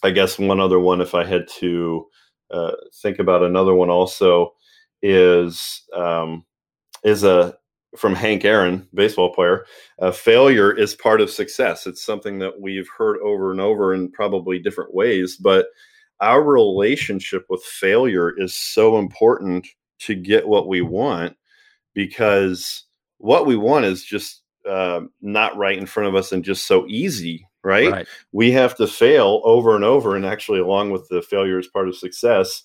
i 0.05 0.11
guess 0.11 0.38
one 0.38 0.61
other 0.61 0.79
one 0.79 1.00
if 1.00 1.14
i 1.14 1.24
had 1.24 1.48
to 1.48 2.07
uh, 2.50 2.72
think 3.02 3.18
about 3.18 3.42
another 3.42 3.74
one 3.74 3.90
also 3.90 4.54
is 5.02 5.83
um, 5.94 6.44
is 7.02 7.24
a 7.24 7.57
from 7.96 8.14
Hank 8.14 8.44
Aaron, 8.44 8.88
baseball 8.92 9.33
player. 9.33 9.66
Uh, 10.00 10.11
failure 10.11 10.72
is 10.76 10.96
part 10.96 11.20
of 11.20 11.30
success. 11.30 11.87
It's 11.87 12.04
something 12.04 12.40
that 12.40 12.61
we've 12.61 12.88
heard 12.96 13.18
over 13.18 13.52
and 13.52 13.61
over 13.61 13.94
in 13.94 14.11
probably 14.11 14.59
different 14.59 14.94
ways, 14.94 15.37
but 15.37 15.66
our 16.20 16.42
relationship 16.42 17.46
with 17.48 17.62
failure 17.62 18.33
is 18.38 18.54
so 18.54 18.98
important 18.98 19.66
to 20.00 20.14
get 20.14 20.48
what 20.48 20.68
we 20.68 20.80
want 20.80 21.37
because 21.94 22.85
what 23.18 23.46
we 23.46 23.57
want 23.57 23.85
is 23.85 24.04
just 24.04 24.42
uh, 24.68 25.02
not 25.20 25.57
right 25.57 25.78
in 25.78 25.87
front 25.87 26.09
of 26.09 26.14
us 26.14 26.33
and 26.33 26.44
just 26.44 26.66
so 26.66 26.87
easy, 26.88 27.46
right? 27.64 27.90
right. 27.90 28.09
We 28.33 28.53
have 28.53 28.77
to 28.77 28.87
fail 28.87 29.40
over 29.44 29.74
and 29.74 29.85
over 29.85 30.16
and 30.16 30.24
actually 30.24 30.61
along 30.61 30.90
with 30.90 31.09
the 31.09 31.22
failure 31.22 31.59
is 31.59 31.68
part 31.68 31.88
of 31.88 31.96
success 31.96 32.62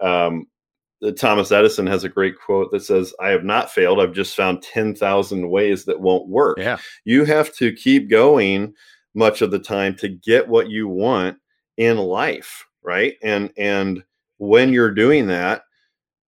um, 0.00 0.46
thomas 1.16 1.50
edison 1.50 1.86
has 1.86 2.04
a 2.04 2.08
great 2.08 2.34
quote 2.38 2.70
that 2.70 2.80
says 2.80 3.12
i 3.20 3.30
have 3.30 3.42
not 3.44 3.70
failed 3.70 4.00
i've 4.00 4.12
just 4.12 4.36
found 4.36 4.62
10000 4.62 5.50
ways 5.50 5.84
that 5.84 6.00
won't 6.00 6.28
work. 6.28 6.58
Yeah. 6.58 6.78
You 7.04 7.24
have 7.24 7.54
to 7.56 7.72
keep 7.72 8.08
going 8.08 8.74
much 9.14 9.42
of 9.42 9.50
the 9.50 9.58
time 9.58 9.96
to 9.96 10.08
get 10.08 10.48
what 10.48 10.70
you 10.70 10.88
want 10.88 11.38
in 11.76 11.98
life 11.98 12.66
right? 12.82 13.14
And 13.22 13.50
and 13.56 14.02
when 14.38 14.72
you're 14.72 14.90
doing 14.90 15.28
that 15.28 15.62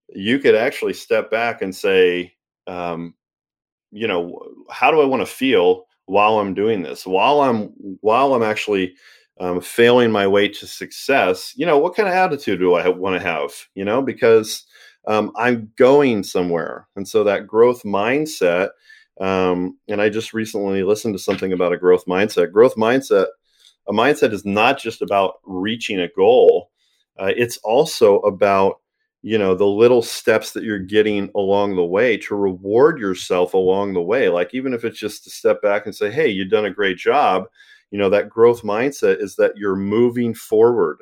you 0.08 0.38
could 0.38 0.54
actually 0.54 0.92
step 0.92 1.30
back 1.30 1.62
and 1.62 1.74
say 1.74 2.34
um, 2.66 3.14
you 3.90 4.06
know 4.06 4.40
how 4.70 4.90
do 4.90 5.00
i 5.00 5.04
want 5.04 5.20
to 5.20 5.26
feel 5.26 5.84
while 6.06 6.38
i'm 6.38 6.54
doing 6.54 6.82
this 6.82 7.06
while 7.06 7.40
i'm 7.40 7.68
while 8.00 8.34
i'm 8.34 8.42
actually 8.42 8.94
um, 9.40 9.60
failing 9.60 10.12
my 10.12 10.26
way 10.26 10.48
to 10.48 10.66
success 10.66 11.52
you 11.56 11.66
know 11.66 11.78
what 11.78 11.96
kind 11.96 12.08
of 12.08 12.14
attitude 12.14 12.60
do 12.60 12.74
i 12.74 12.88
want 12.88 13.20
to 13.20 13.26
have 13.26 13.52
you 13.74 13.84
know? 13.84 14.00
Because 14.00 14.64
um, 15.06 15.32
i'm 15.36 15.70
going 15.76 16.22
somewhere. 16.22 16.86
And 16.96 17.06
so 17.06 17.24
that 17.24 17.46
growth 17.46 17.82
mindset 17.82 18.70
um, 19.20 19.78
and 19.88 20.00
i 20.00 20.08
just 20.08 20.32
recently 20.32 20.82
listened 20.82 21.14
to 21.14 21.22
something 21.22 21.52
about 21.52 21.72
a 21.72 21.78
growth 21.78 22.04
mindset. 22.06 22.52
Growth 22.52 22.76
mindset 22.76 23.26
a 23.88 23.92
mindset 23.92 24.32
is 24.32 24.44
not 24.44 24.78
just 24.78 25.02
about 25.02 25.34
reaching 25.44 26.00
a 26.00 26.08
goal 26.08 26.70
uh, 27.18 27.32
it's 27.36 27.58
also 27.58 28.18
about 28.20 28.80
you 29.24 29.38
know 29.38 29.54
the 29.54 29.66
little 29.66 30.02
steps 30.02 30.52
that 30.52 30.64
you're 30.64 30.78
getting 30.78 31.30
along 31.34 31.74
the 31.74 31.84
way 31.84 32.14
to 32.14 32.34
reward 32.34 32.98
yourself 32.98 33.54
along 33.54 33.94
the 33.94 34.02
way 34.02 34.28
like 34.28 34.52
even 34.52 34.74
if 34.74 34.84
it's 34.84 34.98
just 34.98 35.24
to 35.24 35.30
step 35.30 35.62
back 35.62 35.86
and 35.86 35.96
say 35.96 36.10
hey 36.10 36.28
you've 36.28 36.50
done 36.50 36.66
a 36.66 36.70
great 36.70 36.98
job 36.98 37.44
you 37.90 37.98
know 37.98 38.10
that 38.10 38.28
growth 38.28 38.62
mindset 38.62 39.22
is 39.22 39.34
that 39.36 39.56
you're 39.56 39.76
moving 39.76 40.34
forward 40.34 40.98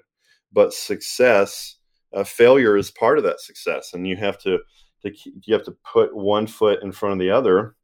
but 0.52 0.72
success 0.72 1.76
uh, 2.14 2.22
failure 2.22 2.76
is 2.76 2.92
part 2.92 3.18
of 3.18 3.24
that 3.24 3.40
success 3.40 3.92
and 3.92 4.06
you 4.06 4.16
have 4.16 4.38
to, 4.38 4.58
to 5.02 5.10
you 5.44 5.52
have 5.52 5.64
to 5.64 5.76
put 5.92 6.14
one 6.14 6.46
foot 6.46 6.80
in 6.80 6.92
front 6.92 7.14
of 7.14 7.18
the 7.18 7.30
other 7.30 7.74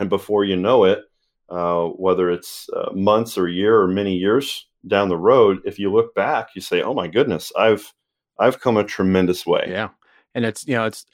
and 0.00 0.10
before 0.10 0.44
you 0.44 0.56
know 0.56 0.84
it 0.84 1.00
uh, 1.48 1.86
whether 1.86 2.30
it's 2.30 2.68
uh, 2.76 2.90
months 2.92 3.38
or 3.38 3.48
year 3.48 3.80
or 3.80 3.88
many 3.88 4.14
years 4.14 4.66
down 4.86 5.08
the 5.08 5.16
road, 5.16 5.60
if 5.64 5.78
you 5.78 5.90
look 5.90 6.14
back, 6.14 6.50
you 6.54 6.60
say, 6.60 6.82
"Oh 6.82 6.92
my 6.92 7.08
goodness, 7.08 7.50
I've 7.58 7.90
I've 8.38 8.60
come 8.60 8.76
a 8.76 8.84
tremendous 8.84 9.46
way." 9.46 9.66
Yeah, 9.68 9.88
and 10.34 10.44
it's 10.44 10.66
you 10.66 10.74
know 10.74 10.86
it's 10.86 11.06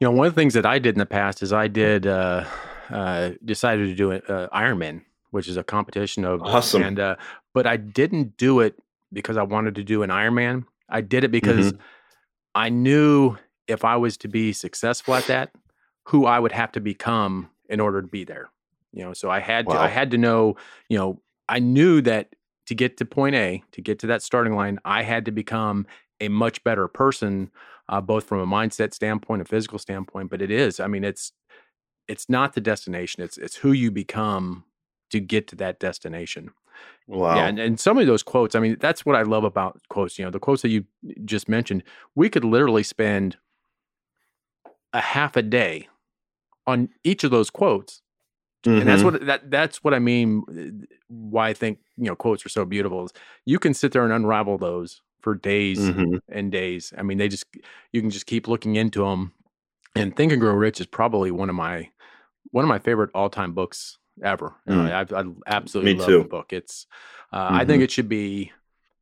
you 0.00 0.06
know 0.06 0.12
one 0.12 0.26
of 0.26 0.34
the 0.34 0.40
things 0.40 0.54
that 0.54 0.66
I 0.66 0.78
did 0.78 0.94
in 0.94 0.98
the 0.98 1.06
past 1.06 1.42
is 1.42 1.52
I 1.52 1.68
did 1.68 2.06
uh, 2.06 2.44
uh, 2.90 3.30
decided 3.44 3.86
to 3.86 3.94
do 3.94 4.10
an 4.12 4.22
uh, 4.28 4.48
Ironman, 4.52 5.02
which 5.30 5.48
is 5.48 5.56
a 5.56 5.64
competition 5.64 6.24
of 6.24 6.42
awesome, 6.42 6.82
and 6.82 6.98
uh, 6.98 7.16
but 7.54 7.66
I 7.66 7.76
didn't 7.76 8.36
do 8.36 8.60
it 8.60 8.78
because 9.12 9.36
I 9.36 9.42
wanted 9.42 9.74
to 9.76 9.84
do 9.84 10.02
an 10.02 10.10
Ironman. 10.10 10.64
I 10.88 11.00
did 11.00 11.24
it 11.24 11.30
because 11.30 11.72
mm-hmm. 11.72 11.82
I 12.54 12.68
knew 12.68 13.36
if 13.66 13.84
I 13.84 13.96
was 13.96 14.16
to 14.18 14.28
be 14.28 14.52
successful 14.52 15.14
at 15.14 15.26
that, 15.26 15.50
who 16.04 16.26
I 16.26 16.38
would 16.38 16.52
have 16.52 16.72
to 16.72 16.80
become 16.80 17.50
in 17.68 17.80
order 17.80 18.00
to 18.00 18.08
be 18.08 18.24
there. 18.24 18.48
You 18.92 19.04
know, 19.04 19.12
so 19.12 19.30
I 19.30 19.40
had 19.40 19.66
wow. 19.66 19.74
to 19.74 19.80
I 19.80 19.88
had 19.88 20.10
to 20.12 20.18
know, 20.18 20.56
you 20.88 20.98
know, 20.98 21.20
I 21.48 21.58
knew 21.58 22.00
that 22.02 22.34
to 22.66 22.74
get 22.74 22.96
to 22.98 23.04
point 23.04 23.34
A, 23.34 23.62
to 23.72 23.80
get 23.80 23.98
to 24.00 24.06
that 24.08 24.22
starting 24.22 24.54
line, 24.54 24.78
I 24.84 25.02
had 25.02 25.24
to 25.26 25.30
become 25.30 25.86
a 26.20 26.28
much 26.28 26.62
better 26.64 26.88
person, 26.88 27.50
uh, 27.88 28.00
both 28.00 28.24
from 28.24 28.40
a 28.40 28.46
mindset 28.46 28.94
standpoint, 28.94 29.42
a 29.42 29.44
physical 29.44 29.78
standpoint. 29.78 30.30
But 30.30 30.42
it 30.42 30.50
is, 30.50 30.80
I 30.80 30.86
mean, 30.86 31.04
it's 31.04 31.32
it's 32.06 32.28
not 32.28 32.54
the 32.54 32.60
destination; 32.60 33.22
it's 33.22 33.38
it's 33.38 33.56
who 33.56 33.72
you 33.72 33.90
become 33.90 34.64
to 35.10 35.20
get 35.20 35.48
to 35.48 35.56
that 35.56 35.80
destination. 35.80 36.50
Wow. 37.06 37.36
Yeah, 37.36 37.46
and, 37.46 37.58
and 37.58 37.80
some 37.80 37.98
of 37.98 38.06
those 38.06 38.22
quotes, 38.22 38.54
I 38.54 38.60
mean, 38.60 38.76
that's 38.78 39.04
what 39.04 39.16
I 39.16 39.22
love 39.22 39.42
about 39.42 39.80
quotes. 39.88 40.18
You 40.18 40.24
know, 40.24 40.30
the 40.30 40.38
quotes 40.38 40.62
that 40.62 40.68
you 40.68 40.84
just 41.24 41.48
mentioned, 41.48 41.82
we 42.14 42.28
could 42.28 42.44
literally 42.44 42.84
spend 42.84 43.36
a 44.92 45.00
half 45.00 45.36
a 45.36 45.42
day 45.42 45.88
on 46.66 46.90
each 47.02 47.24
of 47.24 47.30
those 47.30 47.50
quotes 47.50 48.02
Mm-hmm. 48.64 48.80
And 48.80 48.88
that's 48.88 49.02
mm-hmm. 49.02 49.12
what 49.12 49.26
that 49.26 49.50
that's 49.50 49.84
what 49.84 49.94
I 49.94 49.98
mean. 49.98 50.42
Uh, 50.48 50.86
why 51.08 51.48
I 51.48 51.54
think 51.54 51.78
you 51.96 52.06
know 52.06 52.16
quotes 52.16 52.44
are 52.44 52.50
so 52.50 52.64
beautiful 52.64 53.04
is 53.04 53.12
you 53.46 53.58
can 53.58 53.72
sit 53.72 53.92
there 53.92 54.04
and 54.04 54.12
unravel 54.12 54.58
those 54.58 55.00
for 55.20 55.34
days 55.34 55.78
mm-hmm. 55.78 56.16
and 56.28 56.52
days. 56.52 56.92
I 56.96 57.02
mean, 57.02 57.18
they 57.18 57.28
just 57.28 57.46
you 57.92 58.00
can 58.00 58.10
just 58.10 58.26
keep 58.26 58.48
looking 58.48 58.76
into 58.76 59.04
them. 59.04 59.32
And 59.94 60.14
Think 60.14 60.32
and 60.32 60.40
Grow 60.40 60.54
Rich 60.54 60.80
is 60.80 60.86
probably 60.86 61.30
one 61.30 61.48
of 61.48 61.54
my 61.54 61.90
one 62.50 62.64
of 62.64 62.68
my 62.68 62.78
favorite 62.78 63.10
all 63.14 63.30
time 63.30 63.52
books 63.52 63.98
ever. 64.22 64.54
Mm. 64.68 65.12
I, 65.12 65.20
I, 65.20 65.24
absolutely 65.46 65.94
Me 65.94 66.00
love 66.00 66.08
too. 66.08 66.18
the 66.18 66.28
book. 66.28 66.52
It's 66.52 66.86
uh, 67.32 67.46
mm-hmm. 67.46 67.54
I 67.54 67.58
think 67.60 67.68
mm-hmm. 67.68 67.82
it 67.82 67.90
should 67.90 68.08
be 68.08 68.52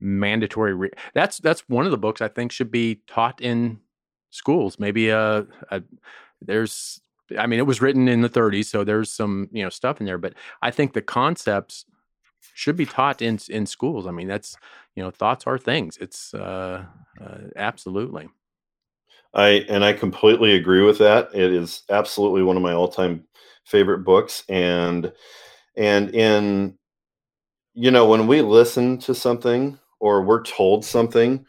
mandatory. 0.00 0.74
Re- 0.74 0.90
that's 1.14 1.38
that's 1.38 1.68
one 1.68 1.84
of 1.84 1.90
the 1.90 1.98
books 1.98 2.20
I 2.20 2.28
think 2.28 2.52
should 2.52 2.70
be 2.70 3.02
taught 3.06 3.40
in 3.40 3.80
schools. 4.30 4.78
Maybe 4.78 5.10
a, 5.10 5.18
uh, 5.18 5.44
a 5.70 5.82
there's 6.40 7.00
I 7.38 7.46
mean, 7.46 7.58
it 7.58 7.66
was 7.66 7.80
written 7.80 8.08
in 8.08 8.20
the 8.20 8.28
30s, 8.28 8.66
so 8.66 8.84
there's 8.84 9.10
some 9.10 9.48
you 9.52 9.62
know 9.62 9.70
stuff 9.70 10.00
in 10.00 10.06
there. 10.06 10.18
But 10.18 10.34
I 10.62 10.70
think 10.70 10.92
the 10.92 11.02
concepts 11.02 11.84
should 12.54 12.76
be 12.76 12.86
taught 12.86 13.22
in 13.22 13.38
in 13.48 13.66
schools. 13.66 14.06
I 14.06 14.12
mean, 14.12 14.28
that's 14.28 14.56
you 14.96 15.02
know, 15.02 15.10
thoughts 15.10 15.46
are 15.46 15.58
things. 15.58 15.98
It's 16.00 16.34
uh, 16.34 16.84
uh, 17.20 17.38
absolutely. 17.54 18.28
I 19.34 19.64
and 19.68 19.84
I 19.84 19.92
completely 19.92 20.54
agree 20.54 20.82
with 20.82 20.98
that. 20.98 21.28
It 21.34 21.52
is 21.52 21.82
absolutely 21.90 22.42
one 22.42 22.56
of 22.56 22.62
my 22.62 22.72
all 22.72 22.88
time 22.88 23.24
favorite 23.64 24.00
books, 24.00 24.42
and 24.48 25.12
and 25.76 26.14
in 26.14 26.78
you 27.74 27.90
know 27.90 28.08
when 28.08 28.26
we 28.26 28.40
listen 28.40 28.98
to 28.98 29.14
something 29.14 29.78
or 30.00 30.22
we're 30.22 30.42
told 30.42 30.84
something 30.84 31.44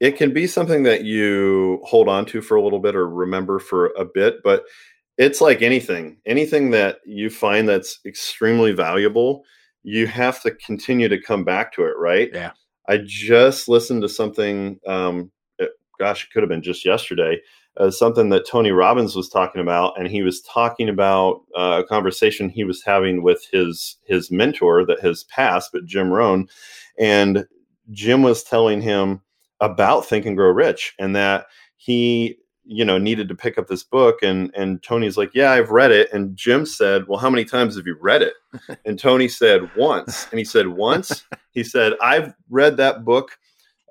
it 0.00 0.16
can 0.16 0.32
be 0.32 0.46
something 0.46 0.82
that 0.82 1.04
you 1.04 1.80
hold 1.84 2.08
on 2.08 2.26
to 2.26 2.42
for 2.42 2.56
a 2.56 2.62
little 2.62 2.80
bit 2.80 2.96
or 2.96 3.08
remember 3.08 3.58
for 3.58 3.86
a 3.98 4.04
bit 4.04 4.42
but 4.44 4.64
it's 5.16 5.40
like 5.40 5.62
anything 5.62 6.18
anything 6.26 6.70
that 6.70 6.98
you 7.06 7.30
find 7.30 7.68
that's 7.68 8.00
extremely 8.04 8.72
valuable 8.72 9.44
you 9.82 10.06
have 10.06 10.40
to 10.42 10.50
continue 10.52 11.08
to 11.08 11.20
come 11.20 11.44
back 11.44 11.72
to 11.72 11.84
it 11.84 11.94
right? 11.98 12.30
Yeah. 12.32 12.52
I 12.88 12.98
just 13.04 13.68
listened 13.68 14.02
to 14.02 14.08
something 14.08 14.78
um 14.86 15.30
it, 15.58 15.70
gosh 15.98 16.24
it 16.24 16.32
could 16.32 16.42
have 16.42 16.50
been 16.50 16.62
just 16.62 16.84
yesterday 16.84 17.40
uh, 17.78 17.90
something 17.90 18.28
that 18.28 18.46
tony 18.46 18.70
robbins 18.70 19.16
was 19.16 19.28
talking 19.28 19.60
about 19.60 19.98
and 19.98 20.08
he 20.08 20.22
was 20.22 20.42
talking 20.42 20.88
about 20.88 21.40
uh, 21.56 21.82
a 21.82 21.86
conversation 21.86 22.48
he 22.48 22.64
was 22.64 22.82
having 22.82 23.22
with 23.22 23.46
his 23.50 23.96
his 24.04 24.30
mentor 24.30 24.84
that 24.84 25.00
has 25.00 25.24
passed 25.24 25.70
but 25.72 25.86
jim 25.86 26.10
rohn 26.10 26.46
and 26.98 27.46
jim 27.90 28.22
was 28.22 28.42
telling 28.42 28.82
him 28.82 29.22
about 29.62 30.04
Think 30.04 30.26
and 30.26 30.36
Grow 30.36 30.50
Rich 30.50 30.94
and 30.98 31.16
that 31.16 31.46
he 31.76 32.36
you 32.64 32.84
know 32.84 32.98
needed 32.98 33.28
to 33.28 33.34
pick 33.34 33.58
up 33.58 33.66
this 33.66 33.82
book 33.82 34.22
and 34.22 34.52
and 34.54 34.82
Tony's 34.82 35.16
like 35.16 35.30
yeah 35.34 35.52
I've 35.52 35.70
read 35.70 35.90
it. 35.90 36.12
And 36.12 36.36
Jim 36.36 36.66
said 36.66 37.06
well 37.08 37.18
how 37.18 37.30
many 37.30 37.44
times 37.44 37.76
have 37.76 37.86
you 37.86 37.96
read 38.00 38.22
it? 38.22 38.34
And 38.84 38.98
Tony 38.98 39.28
said 39.28 39.70
once. 39.76 40.26
And 40.30 40.38
he 40.38 40.44
said 40.44 40.68
once? 40.68 41.24
He 41.52 41.62
said 41.62 41.92
I've 42.00 42.32
read 42.48 42.78
that 42.78 43.04
book 43.04 43.36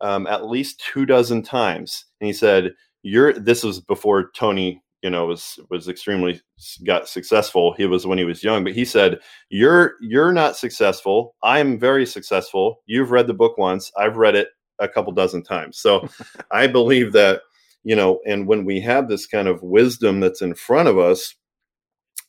um, 0.01 0.25
at 0.25 0.47
least 0.47 0.83
two 0.91 1.05
dozen 1.05 1.43
times. 1.43 2.05
And 2.19 2.25
he 2.25 2.33
said 2.33 2.73
you're 3.03 3.33
this 3.33 3.63
was 3.63 3.79
before 3.79 4.31
Tony 4.35 4.81
you 5.03 5.09
know 5.09 5.25
was 5.27 5.59
was 5.69 5.87
extremely 5.87 6.41
got 6.85 7.07
successful. 7.07 7.73
He 7.77 7.85
was 7.85 8.07
when 8.07 8.17
he 8.17 8.23
was 8.23 8.43
young. 8.43 8.63
But 8.63 8.73
he 8.73 8.85
said 8.85 9.19
you're 9.49 9.93
you're 10.01 10.33
not 10.33 10.57
successful. 10.57 11.35
I'm 11.43 11.79
very 11.79 12.05
successful. 12.05 12.81
You've 12.85 13.11
read 13.11 13.27
the 13.27 13.33
book 13.33 13.57
once. 13.57 13.91
I've 13.97 14.17
read 14.17 14.35
it 14.35 14.49
a 14.81 14.87
couple 14.87 15.13
dozen 15.13 15.43
times. 15.43 15.77
So 15.77 16.07
I 16.51 16.67
believe 16.67 17.13
that, 17.13 17.41
you 17.83 17.95
know, 17.95 18.19
and 18.25 18.47
when 18.47 18.65
we 18.65 18.81
have 18.81 19.07
this 19.07 19.25
kind 19.25 19.47
of 19.47 19.63
wisdom 19.63 20.19
that's 20.19 20.41
in 20.41 20.53
front 20.53 20.87
of 20.87 20.97
us, 20.97 21.35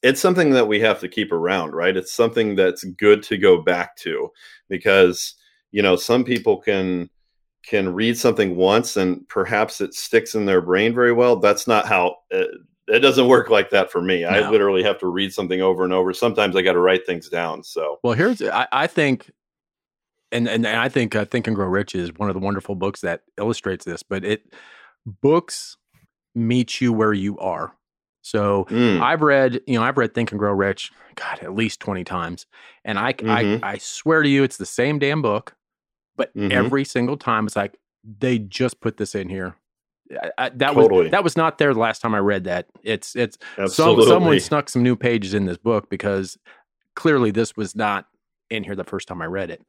it's 0.02 0.20
something 0.20 0.50
that 0.50 0.68
we 0.68 0.80
have 0.80 1.00
to 1.00 1.08
keep 1.08 1.30
around, 1.30 1.72
right? 1.72 1.96
It's 1.96 2.12
something 2.12 2.56
that's 2.56 2.84
good 2.84 3.22
to 3.24 3.38
go 3.38 3.62
back 3.62 3.96
to 3.98 4.30
because, 4.68 5.34
you 5.70 5.82
know, 5.82 5.96
some 5.96 6.24
people 6.24 6.58
can 6.60 7.08
can 7.64 7.94
read 7.94 8.18
something 8.18 8.56
once 8.56 8.96
and 8.96 9.28
perhaps 9.28 9.80
it 9.80 9.94
sticks 9.94 10.34
in 10.34 10.46
their 10.46 10.60
brain 10.60 10.92
very 10.92 11.12
well. 11.12 11.36
That's 11.36 11.68
not 11.68 11.86
how 11.86 12.16
it, 12.30 12.48
uh, 12.50 12.58
it 12.88 12.98
doesn't 12.98 13.28
work 13.28 13.48
like 13.48 13.70
that 13.70 13.92
for 13.92 14.02
me. 14.02 14.22
No. 14.22 14.28
I 14.28 14.50
literally 14.50 14.82
have 14.82 14.98
to 14.98 15.06
read 15.06 15.32
something 15.32 15.62
over 15.62 15.84
and 15.84 15.92
over. 15.92 16.12
Sometimes 16.12 16.56
I 16.56 16.62
got 16.62 16.72
to 16.72 16.80
write 16.80 17.06
things 17.06 17.28
down. 17.28 17.62
So, 17.62 18.00
well, 18.02 18.14
here's 18.14 18.42
I, 18.42 18.66
I 18.72 18.86
think 18.88 19.30
and 20.32 20.48
and 20.48 20.66
I 20.66 20.88
think 20.88 21.14
uh, 21.14 21.24
Think 21.24 21.46
and 21.46 21.54
Grow 21.54 21.68
Rich 21.68 21.94
is 21.94 22.12
one 22.16 22.28
of 22.28 22.34
the 22.34 22.40
wonderful 22.40 22.74
books 22.74 23.02
that 23.02 23.22
illustrates 23.38 23.84
this. 23.84 24.02
But 24.02 24.24
it 24.24 24.52
books 25.06 25.76
meet 26.34 26.80
you 26.80 26.92
where 26.92 27.12
you 27.12 27.38
are. 27.38 27.74
So 28.22 28.66
mm. 28.70 29.00
I've 29.00 29.20
read, 29.20 29.60
you 29.66 29.78
know, 29.78 29.84
I've 29.84 29.98
read 29.98 30.14
Think 30.14 30.30
and 30.30 30.38
Grow 30.38 30.52
Rich, 30.52 30.92
God, 31.16 31.40
at 31.42 31.54
least 31.54 31.80
twenty 31.80 32.04
times, 32.04 32.46
and 32.84 32.98
I 32.98 33.12
mm-hmm. 33.12 33.64
I, 33.64 33.72
I 33.72 33.78
swear 33.78 34.22
to 34.22 34.28
you, 34.28 34.44
it's 34.44 34.56
the 34.56 34.66
same 34.66 34.98
damn 34.98 35.22
book, 35.22 35.56
but 36.16 36.34
mm-hmm. 36.36 36.52
every 36.52 36.84
single 36.84 37.16
time 37.16 37.46
it's 37.46 37.56
like 37.56 37.78
they 38.18 38.38
just 38.38 38.80
put 38.80 38.96
this 38.96 39.14
in 39.14 39.28
here. 39.28 39.56
I, 40.12 40.30
I, 40.38 40.48
that 40.50 40.74
totally. 40.74 41.04
was 41.04 41.10
that 41.10 41.24
was 41.24 41.36
not 41.36 41.58
there 41.58 41.74
the 41.74 41.80
last 41.80 42.00
time 42.00 42.14
I 42.14 42.18
read 42.18 42.44
that. 42.44 42.66
It's 42.84 43.16
it's 43.16 43.38
some, 43.66 44.00
someone 44.02 44.38
snuck 44.40 44.68
some 44.68 44.82
new 44.82 44.94
pages 44.94 45.34
in 45.34 45.46
this 45.46 45.58
book 45.58 45.90
because 45.90 46.38
clearly 46.94 47.30
this 47.30 47.56
was 47.56 47.74
not 47.74 48.06
in 48.50 48.62
here 48.62 48.76
the 48.76 48.84
first 48.84 49.08
time 49.08 49.20
I 49.20 49.26
read 49.26 49.50
it. 49.50 49.62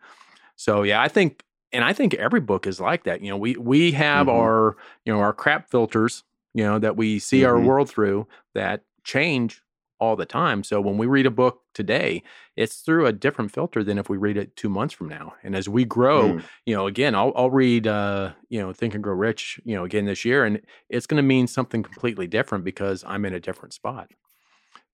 So 0.56 0.84
yeah, 0.84 1.02
I 1.02 1.08
think 1.08 1.44
and 1.74 1.84
I 1.84 1.92
think 1.92 2.14
every 2.14 2.40
book 2.40 2.68
is 2.68 2.80
like 2.80 3.04
that. 3.04 3.22
You 3.22 3.30
know, 3.30 3.38
we 3.38 3.56
we 3.58 3.92
have 3.94 4.28
mm-hmm. 4.28 4.38
our 4.38 4.78
you 5.06 5.14
know 5.14 5.20
our 5.20 5.34
crap 5.34 5.70
filters, 5.70 6.24
you 6.54 6.64
know, 6.64 6.80
that 6.80 6.96
we 6.96 7.20
see 7.20 7.40
mm-hmm. 7.40 7.48
our 7.48 7.60
world 7.60 7.90
through 7.90 8.28
that 8.54 8.84
change 9.04 9.62
all 10.00 10.16
the 10.16 10.26
time. 10.26 10.64
So 10.64 10.82
when 10.82 10.98
we 10.98 11.06
read 11.06 11.26
a 11.26 11.32
book 11.32 11.62
today, 11.74 12.24
it's 12.58 12.82
through 12.82 13.06
a 13.06 13.14
different 13.14 13.52
filter 13.52 13.86
than 13.86 13.98
if 13.98 14.10
we 14.10 14.18
read 14.18 14.36
it 14.36 14.56
two 14.58 14.68
months 14.68 14.94
from 14.94 15.08
now. 15.08 15.34
And 15.44 15.56
as 15.56 15.70
we 15.70 15.86
grow, 15.86 16.34
mm. 16.34 16.44
you 16.66 16.76
know, 16.76 16.88
again, 16.88 17.16
I'll, 17.16 17.32
I'll 17.38 17.50
read, 17.50 17.88
uh, 17.88 18.34
you 18.50 18.60
know, 18.60 18.74
Think 18.74 18.96
and 18.96 19.04
Grow 19.04 19.14
Rich, 19.14 19.62
you 19.64 19.76
know, 19.76 19.86
again 19.86 20.04
this 20.06 20.26
year, 20.26 20.44
and 20.44 20.60
it's 20.90 21.08
going 21.08 21.24
to 21.24 21.28
mean 21.28 21.48
something 21.48 21.84
completely 21.84 22.28
different 22.28 22.66
because 22.66 23.06
I'm 23.08 23.24
in 23.24 23.34
a 23.34 23.40
different 23.40 23.74
spot. 23.74 24.12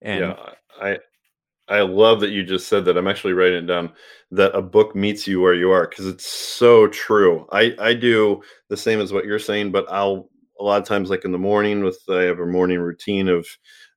And 0.00 0.20
yeah, 0.20 0.36
I 0.80 0.98
I 1.70 1.82
love 1.82 2.20
that 2.20 2.30
you 2.30 2.42
just 2.42 2.68
said 2.68 2.84
that. 2.86 2.98
I'm 2.98 3.06
actually 3.06 3.32
writing 3.32 3.64
it 3.64 3.66
down 3.66 3.92
that 4.32 4.54
a 4.56 4.62
book 4.62 4.94
meets 4.96 5.26
you 5.26 5.40
where 5.40 5.54
you 5.54 5.70
are 5.70 5.86
because 5.86 6.06
it's 6.06 6.26
so 6.26 6.88
true. 6.88 7.46
I 7.52 7.74
I 7.78 7.94
do 7.94 8.42
the 8.68 8.76
same 8.76 9.00
as 9.00 9.12
what 9.12 9.24
you're 9.24 9.38
saying, 9.38 9.70
but 9.70 9.90
I'll 9.90 10.28
a 10.58 10.64
lot 10.64 10.82
of 10.82 10.86
times 10.86 11.08
like 11.10 11.24
in 11.24 11.32
the 11.32 11.38
morning 11.38 11.82
with 11.84 12.00
I 12.08 12.22
have 12.22 12.40
a 12.40 12.46
morning 12.46 12.80
routine 12.80 13.28
of 13.28 13.46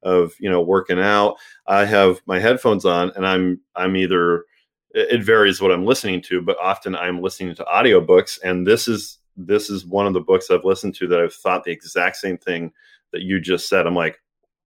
of 0.03 0.33
you 0.39 0.49
know 0.49 0.61
working 0.61 0.99
out. 0.99 1.37
I 1.67 1.85
have 1.85 2.21
my 2.27 2.39
headphones 2.39 2.85
on 2.85 3.11
and 3.15 3.25
I'm 3.25 3.59
I'm 3.75 3.95
either 3.95 4.45
it 4.91 5.23
varies 5.23 5.59
what 5.59 5.71
I'm 5.71 5.85
listening 5.85 6.21
to, 6.23 6.41
but 6.41 6.57
often 6.61 6.95
I'm 6.95 7.21
listening 7.21 7.55
to 7.55 7.65
audiobooks 7.65 8.39
and 8.43 8.67
this 8.67 8.87
is 8.87 9.19
this 9.35 9.69
is 9.71 9.85
one 9.85 10.05
of 10.05 10.13
the 10.13 10.21
books 10.21 10.51
I've 10.51 10.63
listened 10.63 10.93
to 10.95 11.07
that 11.07 11.19
I've 11.19 11.33
thought 11.33 11.63
the 11.63 11.71
exact 11.71 12.17
same 12.17 12.37
thing 12.37 12.71
that 13.11 13.23
you 13.23 13.39
just 13.39 13.67
said. 13.67 13.87
I'm 13.87 13.95
like, 13.95 14.21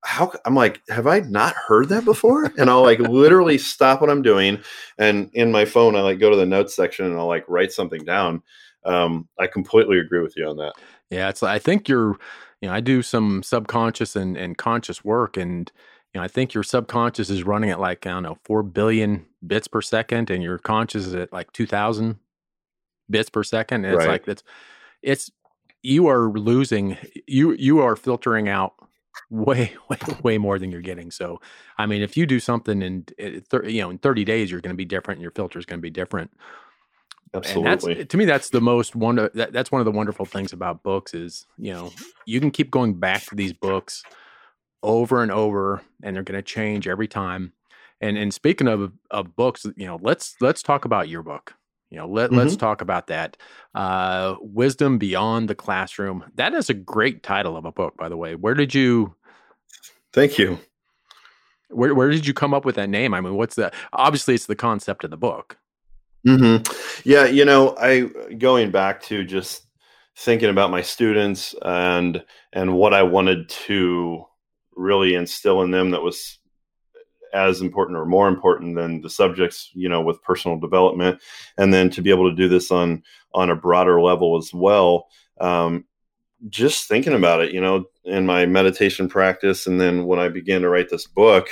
how 0.08 0.32
I'm 0.46 0.56
like, 0.56 0.82
have 0.90 1.06
I 1.06 1.20
not 1.20 1.54
heard 1.56 1.90
that 1.90 2.06
before? 2.06 2.52
And 2.58 2.70
I'll 2.70 2.84
like 2.84 3.00
literally 3.00 3.58
stop 3.58 4.00
what 4.00 4.10
I'm 4.10 4.22
doing, 4.22 4.60
and 4.98 5.30
in 5.34 5.52
my 5.52 5.66
phone, 5.66 5.96
I 5.96 6.02
like 6.02 6.20
go 6.20 6.30
to 6.30 6.38
the 6.38 6.46
notes 6.46 6.76
section 6.76 7.06
and 7.06 7.18
I'll 7.18 7.28
like 7.28 7.46
write 7.48 7.72
something 7.72 8.04
down. 8.06 8.42
Um, 8.86 9.28
I 9.38 9.48
completely 9.48 10.00
agree 10.00 10.22
with 10.22 10.38
you 10.38 10.48
on 10.48 10.58
that. 10.58 10.74
Yeah, 11.10 11.30
it's. 11.30 11.44
I 11.44 11.60
think 11.60 11.90
you're. 11.90 12.18
You 12.62 12.70
know, 12.70 12.74
I 12.74 12.80
do 12.80 13.04
some 13.04 13.44
subconscious 13.44 14.16
and 14.16 14.36
and 14.38 14.58
conscious 14.58 15.04
work, 15.04 15.38
and 15.38 15.72
you 16.14 16.20
know, 16.20 16.24
I 16.24 16.28
think 16.28 16.54
your 16.54 16.64
subconscious 16.64 17.30
is 17.30 17.44
running 17.44 17.70
at 17.70 17.80
like, 17.80 18.08
I 18.08 18.12
don't 18.12 18.24
know, 18.24 18.38
4 18.46 18.64
billion 18.64 19.26
bits 19.46 19.68
per 19.68 19.82
second 19.82 20.30
and 20.30 20.42
your 20.42 20.58
conscious 20.58 21.06
is 21.06 21.14
at 21.14 21.32
like 21.34 21.52
2000 21.54 22.18
bits 23.10 23.30
per 23.30 23.44
second. 23.44 23.86
And 23.86 23.94
it's 23.94 24.06
Right. 24.06 24.14
like, 24.14 24.28
it's, 24.28 24.44
it's, 25.02 25.32
you 25.84 26.08
are 26.08 26.30
losing, 26.30 26.98
you, 27.28 27.52
you 27.54 27.80
are 27.80 27.96
filtering 27.96 28.50
out 28.50 28.74
way, 29.30 29.74
way, 29.90 29.98
way 30.24 30.38
more 30.38 30.60
than 30.60 30.72
you're 30.72 30.82
getting. 30.82 31.12
So, 31.12 31.42
I 31.78 31.86
mean, 31.86 32.02
if 32.02 32.18
you 32.18 32.26
do 32.26 32.40
something 32.40 32.82
in, 32.82 33.06
uh, 33.22 33.62
you 33.64 33.82
know, 33.82 33.90
in 33.90 33.98
30 33.98 34.26
days, 34.26 34.52
you're 34.52 34.62
going 34.62 34.74
to 34.74 34.78
be 34.78 34.86
different. 34.86 35.18
And 35.18 35.24
your 35.24 35.32
filter 35.32 35.60
is 35.60 35.66
going 35.66 35.80
to 35.80 35.82
be 35.82 35.90
different. 35.90 36.32
Absolutely. 37.34 37.92
And 37.92 38.00
that's 38.02 38.12
to 38.12 38.18
me, 38.18 38.26
that's 38.26 38.50
the 38.50 38.62
most 38.62 38.96
wonder. 38.96 39.30
That, 39.34 39.52
that's 39.52 39.72
one 39.72 39.82
of 39.82 39.86
the 39.86 39.92
wonderful 39.92 40.26
things 40.26 40.54
about 40.54 40.84
books 40.84 41.14
is 41.14 41.46
you 41.58 41.74
know 41.74 41.92
you 42.26 42.40
can 42.40 42.52
keep 42.52 42.72
going 42.72 42.94
back 42.94 43.24
to 43.26 43.36
these 43.36 43.54
books 43.54 44.04
over 44.82 45.22
and 45.22 45.32
over, 45.32 45.82
and 46.02 46.16
they're 46.16 46.24
going 46.24 46.38
to 46.38 46.42
change 46.42 46.88
every 46.88 47.08
time. 47.08 47.54
And 48.00 48.18
and 48.18 48.34
speaking 48.34 48.68
of 48.68 48.94
of 49.12 49.36
books, 49.36 49.66
you 49.76 49.86
know, 49.86 50.00
let's 50.02 50.36
let's 50.40 50.64
talk 50.64 50.86
about 50.86 51.10
your 51.10 51.24
book. 51.24 51.54
You 51.90 51.98
know, 51.98 52.08
let 52.08 52.34
let's 52.34 52.56
talk 52.56 52.82
about 52.82 53.08
that. 53.08 53.38
Uh, 53.74 54.36
Wisdom 54.42 54.98
beyond 54.98 55.50
the 55.50 55.56
classroom. 55.56 56.26
That 56.36 56.54
is 56.54 56.70
a 56.70 56.74
great 56.74 57.24
title 57.24 57.56
of 57.56 57.66
a 57.66 57.72
book, 57.72 57.96
by 57.98 58.10
the 58.10 58.18
way. 58.18 58.36
Where 58.36 58.54
did 58.54 58.76
you 58.76 59.16
Thank 60.18 60.40
you. 60.40 60.58
where 61.70 61.94
where 61.94 62.10
did 62.10 62.26
you 62.26 62.34
come 62.34 62.52
up 62.52 62.66
with 62.66 62.74
that 62.74 62.90
name? 62.90 63.14
I 63.14 63.22
mean, 63.22 63.36
what's 63.36 63.54
the 63.54 63.72
obviously 63.94 64.34
it's 64.34 64.48
the 64.48 64.56
concept 64.56 65.04
of 65.04 65.12
the 65.12 65.18
book. 65.18 65.60
hmm 66.26 66.58
Yeah, 67.04 67.26
you 67.26 67.46
know, 67.46 67.78
I 67.78 68.10
going 68.40 68.72
back 68.72 69.04
to 69.04 69.24
just 69.24 69.68
thinking 70.16 70.50
about 70.50 70.72
my 70.72 70.82
students 70.82 71.54
and 71.62 72.24
and 72.52 72.74
what 72.74 72.96
I 72.96 73.04
wanted 73.04 73.48
to 73.68 74.26
really 74.76 75.14
instill 75.14 75.62
in 75.62 75.70
them 75.70 75.92
that 75.92 76.02
was 76.02 76.40
as 77.32 77.62
important 77.62 78.00
or 78.00 78.08
more 78.08 78.28
important 78.28 78.76
than 78.76 79.02
the 79.02 79.12
subjects, 79.12 79.70
you 79.76 79.88
know, 79.88 80.02
with 80.02 80.24
personal 80.24 80.60
development, 80.60 81.22
and 81.60 81.72
then 81.72 81.92
to 81.92 82.02
be 82.02 82.10
able 82.10 82.28
to 82.28 82.36
do 82.36 82.50
this 82.50 82.72
on 82.72 83.04
on 83.36 83.52
a 83.52 83.56
broader 83.56 84.02
level 84.02 84.36
as 84.36 84.52
well. 84.52 85.10
Um, 85.40 85.86
just 86.50 86.88
thinking 86.88 87.14
about 87.14 87.42
it, 87.42 87.52
you 87.52 87.62
know, 87.62 87.86
in 88.04 88.26
my 88.26 88.46
meditation 88.46 89.10
practice, 89.10 89.68
and 89.68 89.80
then 89.80 90.06
when 90.06 90.20
I 90.20 90.30
began 90.30 90.62
to 90.62 90.70
write 90.70 90.90
this 90.90 91.08
book, 91.08 91.48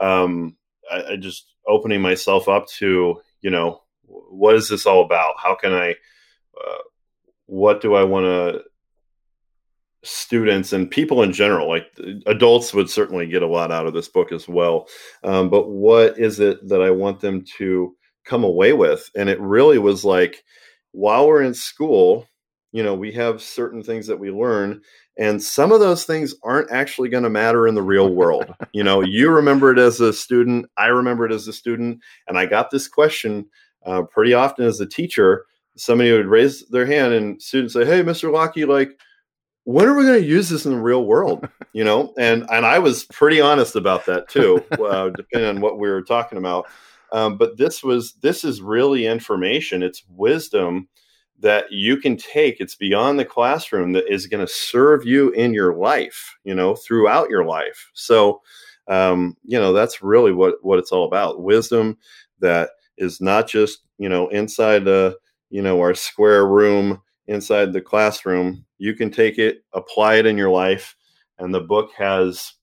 um, 0.00 0.56
I, 0.90 1.12
I 1.12 1.16
just 1.16 1.54
opening 1.66 2.00
myself 2.00 2.48
up 2.48 2.66
to, 2.78 3.20
you 3.40 3.50
know, 3.50 3.82
what 4.06 4.54
is 4.54 4.68
this 4.68 4.86
all 4.86 5.04
about? 5.04 5.34
How 5.38 5.54
can 5.54 5.72
I, 5.72 5.90
uh, 6.60 6.82
what 7.46 7.80
do 7.80 7.94
I 7.94 8.04
want 8.04 8.24
to, 8.24 8.62
students 10.06 10.74
and 10.74 10.90
people 10.90 11.22
in 11.22 11.32
general, 11.32 11.66
like 11.66 11.86
adults 12.26 12.74
would 12.74 12.90
certainly 12.90 13.26
get 13.26 13.42
a 13.42 13.46
lot 13.46 13.72
out 13.72 13.86
of 13.86 13.94
this 13.94 14.08
book 14.08 14.32
as 14.32 14.46
well. 14.46 14.86
Um, 15.22 15.48
but 15.48 15.70
what 15.70 16.18
is 16.18 16.40
it 16.40 16.68
that 16.68 16.82
I 16.82 16.90
want 16.90 17.20
them 17.20 17.42
to 17.56 17.96
come 18.26 18.44
away 18.44 18.74
with? 18.74 19.10
And 19.16 19.30
it 19.30 19.40
really 19.40 19.78
was 19.78 20.04
like, 20.04 20.44
while 20.92 21.26
we're 21.26 21.42
in 21.42 21.54
school, 21.54 22.28
you 22.74 22.82
know, 22.82 22.92
we 22.92 23.12
have 23.12 23.40
certain 23.40 23.84
things 23.84 24.08
that 24.08 24.18
we 24.18 24.32
learn. 24.32 24.82
And 25.16 25.40
some 25.40 25.70
of 25.70 25.78
those 25.78 26.02
things 26.04 26.34
aren't 26.42 26.72
actually 26.72 27.08
going 27.08 27.22
to 27.22 27.30
matter 27.30 27.68
in 27.68 27.76
the 27.76 27.82
real 27.82 28.12
world. 28.12 28.52
you 28.72 28.82
know, 28.82 29.00
you 29.00 29.30
remember 29.30 29.70
it 29.70 29.78
as 29.78 30.00
a 30.00 30.12
student. 30.12 30.66
I 30.76 30.86
remember 30.86 31.24
it 31.24 31.32
as 31.32 31.46
a 31.46 31.52
student. 31.52 32.00
And 32.26 32.36
I 32.36 32.46
got 32.46 32.72
this 32.72 32.88
question 32.88 33.46
uh, 33.86 34.02
pretty 34.02 34.34
often 34.34 34.66
as 34.66 34.80
a 34.80 34.86
teacher. 34.86 35.46
Somebody 35.76 36.10
would 36.10 36.26
raise 36.26 36.66
their 36.66 36.84
hand 36.84 37.14
and 37.14 37.40
students 37.40 37.74
say, 37.74 37.84
Hey, 37.84 38.02
Mr. 38.02 38.32
Lockie, 38.32 38.64
like, 38.64 38.98
when 39.62 39.86
are 39.86 39.94
we 39.94 40.04
going 40.04 40.20
to 40.20 40.26
use 40.26 40.48
this 40.48 40.66
in 40.66 40.72
the 40.72 40.82
real 40.82 41.06
world? 41.06 41.48
You 41.76 41.82
know, 41.82 42.14
and 42.16 42.46
and 42.52 42.64
I 42.64 42.78
was 42.78 43.02
pretty 43.06 43.40
honest 43.40 43.74
about 43.74 44.06
that 44.06 44.28
too, 44.28 44.64
uh, 44.70 45.08
depending 45.08 45.48
on 45.48 45.60
what 45.60 45.76
we 45.76 45.90
were 45.90 46.02
talking 46.02 46.38
about. 46.38 46.68
Um, 47.10 47.36
but 47.36 47.56
this 47.56 47.82
was 47.82 48.12
this 48.22 48.44
is 48.44 48.62
really 48.62 49.06
information. 49.06 49.82
It's 49.82 50.04
wisdom 50.08 50.86
that 51.40 51.70
you 51.70 51.96
can 51.96 52.16
take. 52.16 52.60
It's 52.60 52.76
beyond 52.76 53.18
the 53.18 53.24
classroom 53.24 53.92
that 53.92 54.12
is 54.12 54.26
going 54.26 54.44
to 54.44 54.52
serve 54.52 55.04
you 55.04 55.30
in 55.30 55.54
your 55.54 55.74
life. 55.74 56.36
You 56.44 56.54
know, 56.54 56.74
throughout 56.74 57.30
your 57.30 57.44
life. 57.44 57.90
So, 57.94 58.40
um, 58.88 59.36
you 59.44 59.58
know, 59.58 59.72
that's 59.72 60.02
really 60.02 60.32
what 60.32 60.56
what 60.62 60.78
it's 60.78 60.92
all 60.92 61.04
about. 61.04 61.42
Wisdom 61.42 61.98
that 62.40 62.70
is 62.98 63.20
not 63.20 63.48
just 63.48 63.80
you 63.98 64.08
know 64.08 64.28
inside 64.28 64.84
the 64.84 65.16
you 65.50 65.62
know 65.62 65.80
our 65.80 65.94
square 65.94 66.46
room 66.46 67.00
inside 67.26 67.72
the 67.72 67.80
classroom 67.80 68.64
you 68.78 68.94
can 68.94 69.10
take 69.10 69.38
it 69.38 69.64
apply 69.72 70.16
it 70.16 70.26
in 70.26 70.36
your 70.36 70.50
life 70.50 70.94
and 71.38 71.54
the 71.54 71.60
book 71.60 71.90
has 71.96 72.54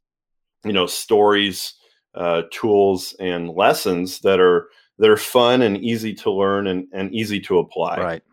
you 0.63 0.73
know 0.73 0.85
stories 0.85 1.73
uh, 2.13 2.43
tools 2.51 3.15
and 3.19 3.49
lessons 3.49 4.19
that 4.19 4.39
are 4.39 4.67
that 4.99 5.09
are 5.09 5.17
fun 5.17 5.61
and 5.61 5.77
easy 5.77 6.13
to 6.13 6.29
learn 6.29 6.67
and, 6.67 6.85
and 6.93 7.13
easy 7.13 7.39
to 7.39 7.59
apply 7.59 7.97
Right. 7.97 8.23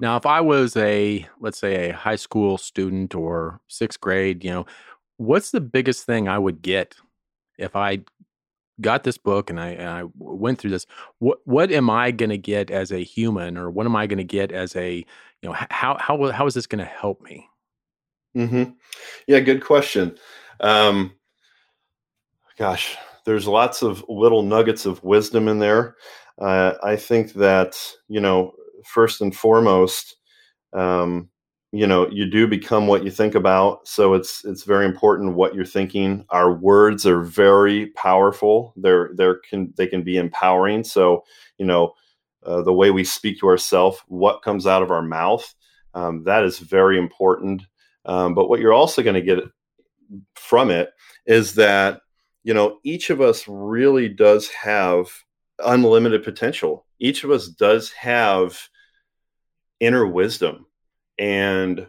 Now, 0.00 0.16
if 0.16 0.24
I 0.26 0.40
was 0.40 0.76
a, 0.76 1.26
let's 1.40 1.58
say, 1.58 1.90
a 1.90 1.94
high 1.94 2.16
school 2.16 2.56
student 2.58 3.14
or 3.14 3.60
sixth 3.68 4.00
grade, 4.00 4.42
you 4.42 4.50
know, 4.50 4.66
what's 5.18 5.50
the 5.50 5.60
biggest 5.60 6.04
thing 6.06 6.26
I 6.26 6.38
would 6.38 6.62
get 6.62 6.96
if 7.58 7.76
I 7.76 8.00
got 8.80 9.04
this 9.04 9.18
book 9.18 9.50
and 9.50 9.60
I, 9.60 9.68
and 9.70 9.88
I 9.88 10.04
went 10.18 10.58
through 10.58 10.70
this? 10.70 10.86
What 11.18 11.40
what 11.44 11.70
am 11.70 11.90
I 11.90 12.12
going 12.12 12.30
to 12.30 12.38
get 12.38 12.70
as 12.70 12.90
a 12.92 13.04
human, 13.04 13.58
or 13.58 13.70
what 13.70 13.86
am 13.86 13.94
I 13.94 14.06
going 14.06 14.18
to 14.18 14.24
get 14.24 14.52
as 14.52 14.74
a, 14.74 14.96
you 14.96 15.48
know, 15.48 15.52
how 15.70 15.98
how 16.00 16.30
how 16.32 16.46
is 16.46 16.54
this 16.54 16.66
going 16.66 16.84
to 16.84 16.90
help 16.90 17.20
me? 17.20 17.46
hmm 18.34 18.64
Yeah, 19.26 19.40
good 19.40 19.62
question. 19.64 20.16
Um, 20.60 21.12
gosh, 22.58 22.96
there's 23.26 23.46
lots 23.46 23.82
of 23.82 24.04
little 24.08 24.42
nuggets 24.42 24.86
of 24.86 25.02
wisdom 25.04 25.48
in 25.48 25.58
there. 25.58 25.96
Uh, 26.38 26.74
I 26.82 26.96
think 26.96 27.34
that 27.34 27.78
you 28.08 28.20
know, 28.20 28.54
first 28.84 29.20
and 29.20 29.34
foremost, 29.34 30.16
um, 30.72 31.28
you 31.72 31.86
know, 31.86 32.08
you 32.10 32.26
do 32.28 32.48
become 32.48 32.86
what 32.86 33.04
you 33.04 33.10
think 33.10 33.34
about. 33.34 33.86
So 33.86 34.14
it's 34.14 34.44
it's 34.44 34.64
very 34.64 34.86
important 34.86 35.34
what 35.34 35.54
you're 35.54 35.64
thinking. 35.64 36.24
Our 36.30 36.52
words 36.52 37.06
are 37.06 37.20
very 37.20 37.86
powerful. 37.88 38.74
They're 38.76 39.10
they're 39.14 39.38
can 39.48 39.72
they 39.76 39.86
can 39.86 40.02
be 40.02 40.16
empowering. 40.16 40.82
So 40.82 41.24
you 41.58 41.66
know, 41.66 41.92
uh, 42.44 42.62
the 42.62 42.72
way 42.72 42.90
we 42.90 43.04
speak 43.04 43.38
to 43.40 43.46
ourselves, 43.46 43.98
what 44.08 44.42
comes 44.42 44.66
out 44.66 44.82
of 44.82 44.90
our 44.90 45.02
mouth, 45.02 45.54
um, 45.94 46.24
that 46.24 46.44
is 46.44 46.58
very 46.58 46.98
important. 46.98 47.62
Um, 48.04 48.34
but 48.34 48.48
what 48.48 48.60
you're 48.60 48.72
also 48.72 49.02
going 49.02 49.14
to 49.14 49.22
get 49.22 49.38
from 50.34 50.70
it 50.70 50.90
is 51.26 51.54
that 51.54 52.00
you 52.42 52.52
know 52.52 52.78
each 52.82 53.10
of 53.10 53.20
us 53.20 53.44
really 53.46 54.08
does 54.08 54.48
have 54.48 55.08
unlimited 55.64 56.24
potential. 56.24 56.84
Each 56.98 57.22
of 57.22 57.30
us 57.30 57.46
does 57.46 57.92
have 57.92 58.69
inner 59.80 60.06
wisdom, 60.06 60.66
and 61.18 61.86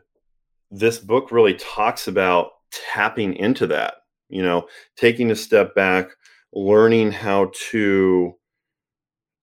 this 0.71 0.97
book 0.97 1.31
really 1.31 1.53
talks 1.55 2.07
about 2.07 2.51
tapping 2.71 3.35
into 3.35 3.67
that. 3.67 3.95
You 4.29 4.41
know, 4.41 4.67
taking 4.95 5.31
a 5.31 5.35
step 5.35 5.75
back, 5.75 6.09
learning 6.53 7.11
how 7.11 7.51
to 7.69 8.35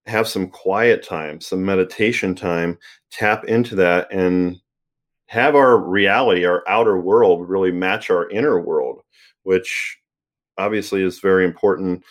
have 0.06 0.26
some 0.26 0.48
quiet 0.48 1.02
time, 1.02 1.40
some 1.40 1.64
meditation 1.64 2.34
time, 2.34 2.78
tap 3.10 3.44
into 3.44 3.74
that 3.76 4.10
and 4.10 4.56
have 5.26 5.54
our 5.54 5.76
reality, 5.78 6.46
our 6.46 6.66
outer 6.66 6.98
world 6.98 7.48
really 7.48 7.70
match 7.70 8.08
our 8.08 8.28
inner 8.30 8.58
world, 8.58 9.02
which 9.42 9.98
obviously 10.56 11.02
is 11.02 11.20
very 11.20 11.44
important, 11.44 12.02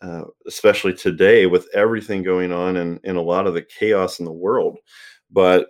uh, 0.00 0.22
especially 0.46 0.94
today 0.94 1.46
with 1.46 1.68
everything 1.74 2.22
going 2.22 2.52
on 2.52 2.76
and, 2.76 3.00
and 3.02 3.16
a 3.16 3.22
lot 3.22 3.48
of 3.48 3.54
the 3.54 3.62
chaos 3.62 4.20
in 4.20 4.24
the 4.24 4.32
world. 4.32 4.78
But 5.32 5.66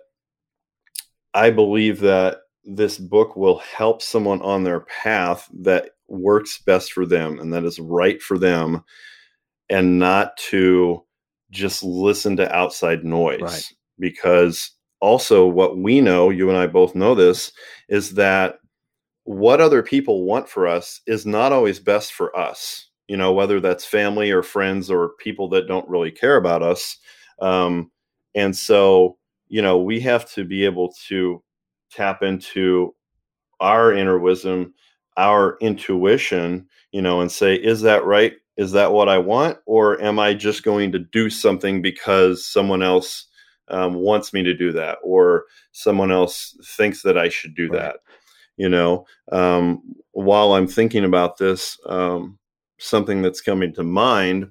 I 1.33 1.49
believe 1.49 1.99
that 2.01 2.39
this 2.63 2.97
book 2.97 3.35
will 3.35 3.59
help 3.59 4.01
someone 4.01 4.41
on 4.41 4.63
their 4.63 4.81
path 4.81 5.49
that 5.61 5.91
works 6.07 6.59
best 6.59 6.93
for 6.93 7.05
them 7.05 7.39
and 7.39 7.53
that 7.53 7.63
is 7.63 7.79
right 7.79 8.21
for 8.21 8.37
them 8.37 8.83
and 9.69 9.97
not 9.97 10.35
to 10.37 11.03
just 11.49 11.83
listen 11.83 12.35
to 12.37 12.55
outside 12.55 13.03
noise. 13.03 13.41
Right. 13.41 13.73
because 13.99 14.71
also 14.99 15.47
what 15.47 15.77
we 15.77 15.99
know 15.99 16.29
you 16.29 16.47
and 16.47 16.57
i 16.57 16.67
both 16.67 16.93
know 16.93 17.15
this 17.15 17.51
is 17.89 18.13
that 18.13 18.59
what 19.23 19.61
other 19.61 19.83
people 19.83 20.25
want 20.25 20.49
for 20.49 20.67
us 20.67 21.01
is 21.07 21.25
not 21.25 21.51
always 21.51 21.79
best 21.79 22.13
for 22.13 22.35
us. 22.37 22.89
You 23.07 23.17
know 23.17 23.33
whether 23.33 23.59
that's 23.59 23.85
family 23.85 24.31
or 24.31 24.43
friends 24.43 24.89
or 24.89 25.13
people 25.19 25.49
that 25.49 25.67
don't 25.67 25.87
really 25.89 26.11
care 26.11 26.37
about 26.37 26.63
us. 26.63 26.97
Um, 27.39 27.91
and 28.35 28.55
so 28.55 29.17
you 29.51 29.61
know 29.61 29.77
we 29.77 29.99
have 29.99 30.25
to 30.31 30.45
be 30.45 30.65
able 30.65 30.93
to 31.09 31.43
tap 31.91 32.23
into 32.23 32.95
our 33.59 33.93
inner 33.93 34.17
wisdom 34.17 34.73
our 35.17 35.57
intuition 35.61 36.65
you 36.93 37.01
know 37.01 37.21
and 37.21 37.31
say 37.31 37.55
is 37.55 37.81
that 37.81 38.05
right? 38.05 38.33
Is 38.57 38.71
that 38.71 38.93
what 38.93 39.09
i 39.09 39.17
want? 39.17 39.57
Or 39.65 40.01
am 40.01 40.19
i 40.19 40.33
just 40.33 40.63
going 40.63 40.91
to 40.93 40.99
do 40.99 41.29
something 41.29 41.81
because 41.81 42.45
someone 42.45 42.81
else 42.81 43.27
um, 43.67 43.93
wants 43.95 44.33
me 44.33 44.41
to 44.43 44.53
do 44.53 44.71
that 44.73 44.97
or 45.03 45.45
someone 45.73 46.11
else 46.11 46.57
thinks 46.77 47.01
that 47.03 47.17
i 47.17 47.29
should 47.29 47.55
do 47.55 47.69
Right. 47.69 47.81
that? 47.81 47.97
You 48.57 48.69
know 48.69 49.05
um, 49.33 49.81
while 50.13 50.53
i'm 50.53 50.67
thinking 50.67 51.03
about 51.05 51.37
this 51.37 51.77
um, 51.87 52.39
something 52.79 53.21
that's 53.21 53.41
coming 53.41 53.73
to 53.73 53.83
mind 53.83 54.49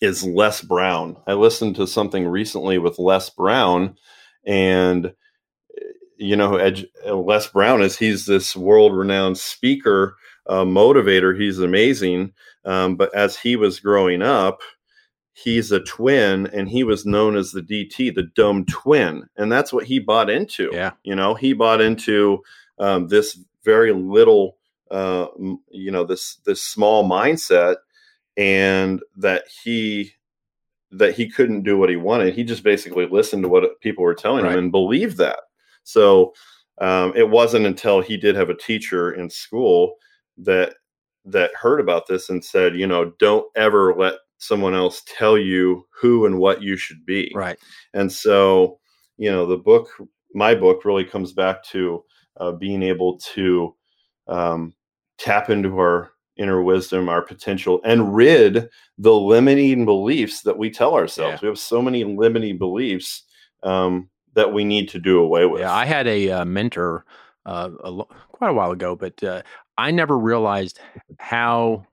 is 0.00 0.24
Les 0.24 0.60
Brown. 0.62 1.16
I 1.26 1.34
listened 1.34 1.76
to 1.76 1.86
something 1.86 2.26
recently 2.26 2.78
with 2.78 2.98
Les 2.98 3.30
Brown, 3.30 3.96
and 4.46 5.12
you 6.20 6.36
know, 6.36 6.56
Ed, 6.56 6.86
Les 7.06 7.46
Brown 7.48 7.80
is 7.80 7.98
he's 7.98 8.26
this 8.26 8.54
world 8.54 8.94
renowned 8.94 9.38
speaker, 9.38 10.16
uh, 10.46 10.64
motivator. 10.64 11.38
He's 11.38 11.58
amazing. 11.58 12.34
Um, 12.64 12.96
but 12.96 13.12
as 13.14 13.38
he 13.38 13.56
was 13.56 13.80
growing 13.80 14.20
up, 14.20 14.60
he's 15.32 15.72
a 15.72 15.80
twin 15.80 16.46
and 16.48 16.68
he 16.68 16.84
was 16.84 17.06
known 17.06 17.36
as 17.36 17.52
the 17.52 17.62
DT, 17.62 18.14
the 18.14 18.28
dumb 18.34 18.66
twin. 18.66 19.24
And 19.36 19.50
that's 19.50 19.72
what 19.72 19.86
he 19.86 19.98
bought 19.98 20.28
into. 20.28 20.70
Yeah. 20.72 20.92
You 21.02 21.14
know, 21.14 21.34
he 21.34 21.54
bought 21.54 21.80
into 21.80 22.42
um, 22.78 23.08
this 23.08 23.38
very 23.64 23.92
little, 23.92 24.58
uh, 24.90 25.28
you 25.70 25.90
know, 25.90 26.04
this, 26.04 26.36
this 26.44 26.62
small 26.62 27.08
mindset 27.08 27.76
and 28.36 29.00
that 29.16 29.44
he, 29.62 30.12
that 30.92 31.14
he 31.14 31.28
couldn't 31.28 31.62
do 31.62 31.78
what 31.78 31.90
he 31.90 31.96
wanted. 31.96 32.34
He 32.34 32.44
just 32.44 32.64
basically 32.64 33.06
listened 33.06 33.42
to 33.42 33.48
what 33.48 33.80
people 33.80 34.02
were 34.04 34.14
telling 34.14 34.44
right. 34.44 34.52
him 34.52 34.58
and 34.58 34.72
believed 34.72 35.18
that. 35.18 35.40
So 35.84 36.32
um, 36.80 37.12
it 37.14 37.28
wasn't 37.28 37.66
until 37.66 38.00
he 38.00 38.16
did 38.16 38.34
have 38.34 38.50
a 38.50 38.56
teacher 38.56 39.12
in 39.12 39.30
school 39.30 39.94
that 40.38 40.74
that 41.26 41.54
heard 41.54 41.80
about 41.80 42.06
this 42.06 42.30
and 42.30 42.42
said, 42.42 42.74
you 42.74 42.86
know, 42.86 43.12
don't 43.18 43.46
ever 43.54 43.94
let 43.94 44.14
someone 44.38 44.74
else 44.74 45.02
tell 45.06 45.36
you 45.36 45.86
who 45.92 46.24
and 46.24 46.38
what 46.38 46.62
you 46.62 46.76
should 46.76 47.04
be. 47.04 47.30
Right. 47.34 47.58
And 47.92 48.10
so, 48.10 48.80
you 49.18 49.30
know, 49.30 49.44
the 49.44 49.58
book, 49.58 49.90
my 50.34 50.54
book, 50.54 50.84
really 50.86 51.04
comes 51.04 51.32
back 51.34 51.62
to 51.64 52.02
uh, 52.38 52.52
being 52.52 52.82
able 52.82 53.18
to 53.34 53.74
um, 54.28 54.74
tap 55.18 55.50
into 55.50 55.78
our 55.78 56.12
inner 56.40 56.62
wisdom, 56.62 57.08
our 57.08 57.22
potential, 57.22 57.80
and 57.84 58.14
rid 58.14 58.68
the 58.98 59.12
limiting 59.12 59.84
beliefs 59.84 60.42
that 60.42 60.58
we 60.58 60.70
tell 60.70 60.94
ourselves. 60.94 61.34
Yeah. 61.34 61.38
We 61.42 61.48
have 61.48 61.58
so 61.58 61.82
many 61.82 62.04
limiting 62.04 62.58
beliefs 62.58 63.24
um, 63.62 64.08
that 64.34 64.52
we 64.52 64.64
need 64.64 64.88
to 64.88 64.98
do 64.98 65.20
away 65.20 65.44
with. 65.46 65.60
Yeah, 65.60 65.72
I 65.72 65.84
had 65.84 66.06
a 66.06 66.30
uh, 66.30 66.44
mentor 66.44 67.04
uh, 67.46 67.70
a, 67.84 68.04
quite 68.32 68.50
a 68.50 68.54
while 68.54 68.70
ago, 68.70 68.96
but 68.96 69.22
uh, 69.22 69.42
I 69.76 69.90
never 69.90 70.18
realized 70.18 70.80
how 71.18 71.86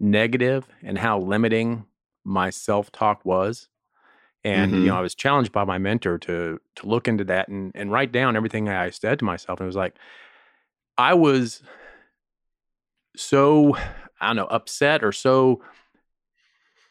negative 0.00 0.66
and 0.82 0.98
how 0.98 1.20
limiting 1.20 1.86
my 2.24 2.50
self 2.50 2.90
talk 2.92 3.24
was. 3.24 3.68
And 4.44 4.72
mm-hmm. 4.72 4.82
you 4.82 4.88
know, 4.88 4.96
I 4.96 5.00
was 5.00 5.14
challenged 5.14 5.52
by 5.52 5.64
my 5.64 5.78
mentor 5.78 6.18
to 6.18 6.60
to 6.76 6.86
look 6.86 7.08
into 7.08 7.24
that 7.24 7.48
and 7.48 7.72
and 7.74 7.90
write 7.90 8.12
down 8.12 8.36
everything 8.36 8.68
I 8.68 8.90
said 8.90 9.18
to 9.20 9.24
myself. 9.24 9.60
And 9.60 9.64
it 9.64 9.68
was 9.68 9.76
like 9.76 9.96
I 10.98 11.14
was 11.14 11.62
so 13.16 13.76
I 14.20 14.28
don't 14.28 14.36
know 14.36 14.46
upset 14.46 15.04
or 15.04 15.12
so 15.12 15.62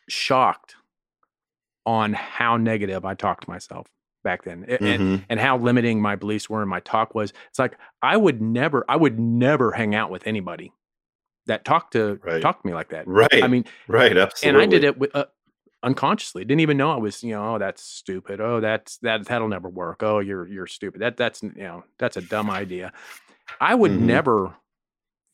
shocked 0.10 0.76
on 1.86 2.14
how 2.14 2.58
negative 2.58 3.06
I 3.06 3.14
talked 3.14 3.46
to 3.46 3.50
myself 3.50 3.88
back 4.24 4.44
then 4.44 4.66
and, 4.68 4.80
mm-hmm. 4.80 5.16
and 5.30 5.40
how 5.40 5.58
limiting 5.58 6.02
my 6.02 6.16
beliefs 6.16 6.50
were 6.50 6.62
and 6.62 6.70
my 6.70 6.80
talk 6.80 7.16
was. 7.16 7.32
It's 7.50 7.60
like 7.60 7.78
I 8.02 8.18
would 8.18 8.42
never, 8.42 8.84
I 8.90 8.96
would 8.96 9.20
never 9.20 9.72
hang 9.72 9.96
out 9.96 10.10
with 10.10 10.26
anybody 10.28 10.74
that 11.46 11.64
talked 11.64 11.94
to 11.94 12.20
right. 12.24 12.42
talk 12.42 12.62
to 12.62 12.68
me 12.68 12.74
like 12.74 12.90
that. 12.90 13.08
Right. 13.08 13.44
I 13.44 13.48
mean, 13.48 13.66
right. 13.88 14.18
Absolutely. 14.18 14.50
And 14.50 14.58
I 14.58 14.72
did 14.72 14.84
it 14.84 14.98
with, 14.98 15.16
uh, 15.16 15.26
unconsciously. 15.84 16.44
Didn't 16.44 16.62
even 16.62 16.78
know 16.78 16.92
I 16.92 16.98
was, 16.98 17.24
you 17.24 17.34
know, 17.34 17.56
oh, 17.56 17.58
that's 17.60 17.84
stupid. 17.84 18.42
Oh, 18.42 18.60
that's 18.60 18.98
that 18.98 19.26
that'll 19.26 19.48
never 19.48 19.70
work. 19.70 20.02
Oh, 20.02 20.20
you're 20.20 20.48
you're 20.48 20.68
stupid. 20.68 21.02
That 21.02 21.16
that's 21.16 21.44
you 21.44 21.52
know 21.56 21.84
that's 22.00 22.18
a 22.18 22.22
dumb 22.22 22.50
idea. 22.50 22.92
I 23.62 23.76
would 23.76 23.92
mm-hmm. 23.92 24.08
never 24.08 24.56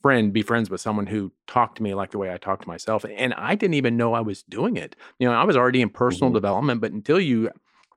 friend 0.01 0.33
be 0.33 0.41
friends 0.41 0.69
with 0.69 0.81
someone 0.81 1.07
who 1.07 1.31
talked 1.47 1.77
to 1.77 1.83
me 1.83 1.93
like 1.93 2.11
the 2.11 2.17
way 2.17 2.33
I 2.33 2.37
talk 2.37 2.61
to 2.61 2.67
myself, 2.67 3.05
and 3.05 3.33
I 3.35 3.55
didn't 3.55 3.75
even 3.75 3.97
know 3.97 4.13
I 4.13 4.21
was 4.21 4.43
doing 4.43 4.77
it. 4.77 4.95
You 5.19 5.27
know, 5.27 5.33
I 5.33 5.43
was 5.43 5.57
already 5.57 5.81
in 5.81 5.89
personal 5.89 6.29
mm-hmm. 6.29 6.35
development, 6.35 6.81
but 6.81 6.91
until 6.91 7.19
you 7.19 7.49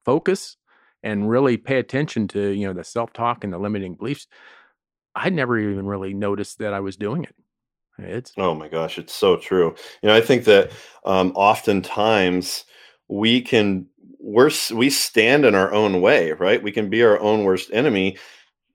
focus 0.04 0.56
and 1.04 1.28
really 1.28 1.56
pay 1.56 1.78
attention 1.78 2.26
to 2.26 2.48
you 2.50 2.66
know 2.66 2.72
the 2.72 2.82
self-talk 2.82 3.44
and 3.44 3.52
the 3.52 3.58
limiting 3.58 3.94
beliefs 3.94 4.26
i 5.14 5.30
never 5.30 5.58
even 5.58 5.86
really 5.86 6.14
noticed 6.14 6.58
that 6.58 6.74
i 6.74 6.80
was 6.80 6.96
doing 6.96 7.22
it 7.22 7.34
it's 7.98 8.32
oh 8.38 8.54
my 8.54 8.66
gosh 8.66 8.98
it's 8.98 9.14
so 9.14 9.36
true 9.36 9.74
you 10.02 10.08
know 10.08 10.16
i 10.16 10.20
think 10.20 10.44
that 10.44 10.72
um, 11.04 11.30
oftentimes 11.36 12.64
we 13.08 13.40
can 13.40 13.86
we're 14.18 14.50
we 14.74 14.90
stand 14.90 15.44
in 15.44 15.54
our 15.54 15.72
own 15.72 16.00
way 16.00 16.32
right 16.32 16.62
we 16.62 16.72
can 16.72 16.90
be 16.90 17.02
our 17.04 17.20
own 17.20 17.44
worst 17.44 17.70
enemy 17.72 18.16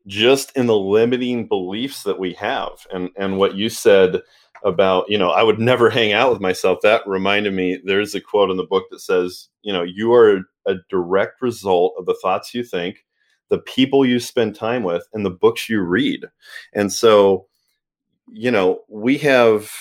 just 0.10 0.52
in 0.58 0.66
the 0.66 0.78
limiting 0.78 1.48
beliefs 1.48 2.04
that 2.04 2.20
we 2.20 2.34
have. 2.34 2.86
And 2.92 3.10
and 3.16 3.38
what 3.38 3.56
you 3.56 3.70
said 3.70 4.22
about 4.66 5.10
you 5.10 5.18
know 5.18 5.30
i 5.30 5.42
would 5.42 5.58
never 5.58 5.90
hang 5.90 6.12
out 6.12 6.30
with 6.30 6.42
myself 6.42 6.80
that 6.84 7.02
reminded 7.08 7.54
me 7.54 7.80
there's 7.86 8.14
a 8.14 8.20
quote 8.20 8.52
in 8.52 8.58
the 8.58 8.66
book 8.66 8.84
that 8.92 9.00
says 9.00 9.48
you 9.62 9.72
know 9.72 9.84
you 9.84 10.12
are 10.12 10.42
a 10.66 10.76
direct 10.90 11.42
result 11.42 11.94
of 11.98 12.06
the 12.06 12.20
thoughts 12.22 12.54
you 12.54 12.62
think 12.62 13.06
the 13.50 13.60
people 13.60 14.06
you 14.06 14.20
spend 14.20 14.56
time 14.56 14.84
with 14.84 15.08
and 15.14 15.26
the 15.26 15.32
books 15.32 15.70
you 15.70 15.82
read. 15.82 16.26
And 16.74 16.94
so 16.94 17.48
you 18.32 18.52
know 18.52 18.82
we 18.88 19.18
have 19.20 19.72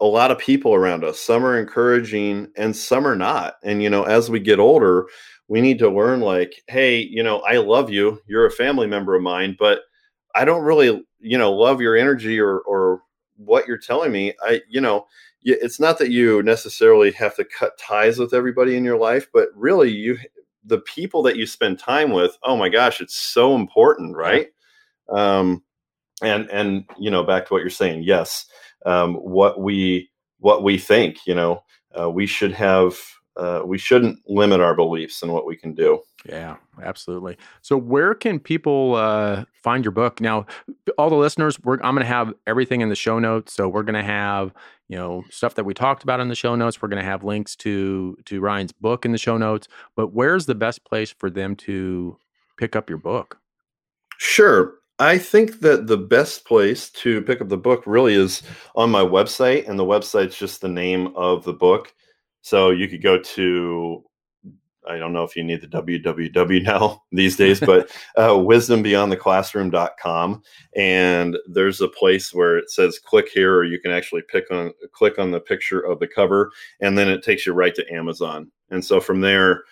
a 0.00 0.06
lot 0.06 0.30
of 0.30 0.38
people 0.38 0.74
around 0.74 1.04
us. 1.04 1.18
Some 1.18 1.44
are 1.44 1.58
encouraging 1.58 2.48
and 2.56 2.76
some 2.76 3.06
are 3.06 3.16
not. 3.16 3.56
And 3.62 3.82
you 3.82 3.90
know 3.90 4.04
as 4.04 4.30
we 4.30 4.40
get 4.40 4.58
older 4.58 5.06
we 5.48 5.60
need 5.60 5.78
to 5.78 5.88
learn 5.90 6.20
like 6.20 6.62
hey 6.68 6.98
you 7.00 7.22
know 7.22 7.40
i 7.40 7.56
love 7.56 7.90
you 7.90 8.20
you're 8.26 8.46
a 8.46 8.50
family 8.50 8.86
member 8.86 9.14
of 9.14 9.22
mine 9.22 9.56
but 9.58 9.80
i 10.34 10.44
don't 10.44 10.64
really 10.64 11.04
you 11.20 11.38
know 11.38 11.52
love 11.52 11.80
your 11.80 11.96
energy 11.96 12.40
or 12.40 12.60
or 12.60 13.02
what 13.36 13.66
you're 13.66 13.78
telling 13.78 14.12
me, 14.12 14.34
I, 14.42 14.62
you 14.68 14.80
know, 14.80 15.06
it's 15.42 15.78
not 15.78 15.98
that 15.98 16.10
you 16.10 16.42
necessarily 16.42 17.12
have 17.12 17.36
to 17.36 17.44
cut 17.44 17.78
ties 17.78 18.18
with 18.18 18.34
everybody 18.34 18.76
in 18.76 18.84
your 18.84 18.98
life, 18.98 19.28
but 19.32 19.48
really 19.54 19.90
you, 19.90 20.18
the 20.64 20.80
people 20.80 21.22
that 21.22 21.36
you 21.36 21.46
spend 21.46 21.78
time 21.78 22.10
with, 22.10 22.36
oh 22.42 22.56
my 22.56 22.68
gosh, 22.68 23.00
it's 23.00 23.16
so 23.16 23.54
important, 23.54 24.16
right? 24.16 24.48
Um, 25.08 25.62
and 26.22 26.48
and 26.50 26.84
you 26.98 27.10
know, 27.10 27.22
back 27.22 27.46
to 27.46 27.52
what 27.52 27.60
you're 27.60 27.70
saying, 27.70 28.02
yes, 28.02 28.46
um, 28.86 29.14
what 29.16 29.60
we 29.60 30.10
what 30.40 30.64
we 30.64 30.78
think, 30.78 31.18
you 31.26 31.34
know, 31.34 31.62
uh, 31.98 32.10
we 32.10 32.26
should 32.26 32.52
have 32.52 32.98
uh, 33.36 33.62
we 33.64 33.78
shouldn't 33.78 34.18
limit 34.28 34.60
our 34.60 34.74
beliefs 34.74 35.22
and 35.22 35.32
what 35.32 35.46
we 35.46 35.56
can 35.56 35.74
do. 35.74 36.00
Yeah, 36.28 36.56
absolutely. 36.82 37.36
So, 37.62 37.76
where 37.76 38.14
can 38.14 38.40
people 38.40 38.94
uh, 38.94 39.44
find 39.62 39.84
your 39.84 39.92
book? 39.92 40.20
Now, 40.20 40.46
all 40.98 41.10
the 41.10 41.16
listeners, 41.16 41.58
I'm 41.64 41.78
going 41.78 41.98
to 41.98 42.04
have 42.04 42.32
everything 42.46 42.80
in 42.80 42.88
the 42.88 42.96
show 42.96 43.18
notes. 43.18 43.52
So, 43.52 43.68
we're 43.68 43.82
going 43.82 43.94
to 43.94 44.02
have 44.02 44.52
you 44.88 44.96
know 44.96 45.24
stuff 45.30 45.54
that 45.54 45.64
we 45.64 45.74
talked 45.74 46.02
about 46.02 46.20
in 46.20 46.28
the 46.28 46.34
show 46.34 46.54
notes. 46.56 46.80
We're 46.80 46.88
going 46.88 47.02
to 47.02 47.08
have 47.08 47.24
links 47.24 47.54
to 47.56 48.16
to 48.24 48.40
Ryan's 48.40 48.72
book 48.72 49.04
in 49.04 49.12
the 49.12 49.18
show 49.18 49.36
notes. 49.36 49.68
But 49.94 50.12
where's 50.12 50.46
the 50.46 50.54
best 50.54 50.84
place 50.84 51.12
for 51.12 51.30
them 51.30 51.56
to 51.56 52.18
pick 52.56 52.74
up 52.74 52.88
your 52.88 52.98
book? 52.98 53.38
Sure. 54.18 54.74
I 54.98 55.18
think 55.18 55.60
that 55.60 55.88
the 55.88 55.98
best 55.98 56.46
place 56.46 56.88
to 56.90 57.20
pick 57.20 57.42
up 57.42 57.50
the 57.50 57.58
book 57.58 57.82
really 57.86 58.14
is 58.14 58.42
on 58.74 58.90
my 58.90 59.02
website, 59.02 59.68
and 59.68 59.78
the 59.78 59.84
website's 59.84 60.38
just 60.38 60.62
the 60.62 60.68
name 60.68 61.12
of 61.14 61.44
the 61.44 61.52
book. 61.52 61.92
So 62.46 62.70
you 62.70 62.86
could 62.86 63.02
go 63.02 63.18
to 63.18 64.04
I 64.88 64.98
don't 64.98 65.12
know 65.12 65.24
if 65.24 65.34
you 65.34 65.42
need 65.42 65.62
the 65.62 65.66
www 65.66 66.62
now 66.62 67.02
these 67.10 67.34
days, 67.34 67.58
but 67.72 67.90
uh, 68.16 68.34
wisdombeyondtheclassroom.com. 68.34 70.42
And 70.76 71.36
there's 71.48 71.80
a 71.80 71.88
place 71.88 72.32
where 72.32 72.56
it 72.56 72.70
says 72.70 73.00
click 73.00 73.28
here, 73.34 73.56
or 73.56 73.64
you 73.64 73.80
can 73.80 73.90
actually 73.90 74.22
pick 74.28 74.48
on 74.52 74.70
click 74.92 75.18
on 75.18 75.32
the 75.32 75.40
picture 75.40 75.80
of 75.80 75.98
the 75.98 76.06
cover, 76.06 76.52
and 76.80 76.96
then 76.96 77.08
it 77.08 77.24
takes 77.24 77.46
you 77.46 77.52
right 77.52 77.74
to 77.74 77.92
Amazon. 77.92 78.52
And 78.70 78.84
so 78.84 79.00
from 79.00 79.22
there, 79.22 79.64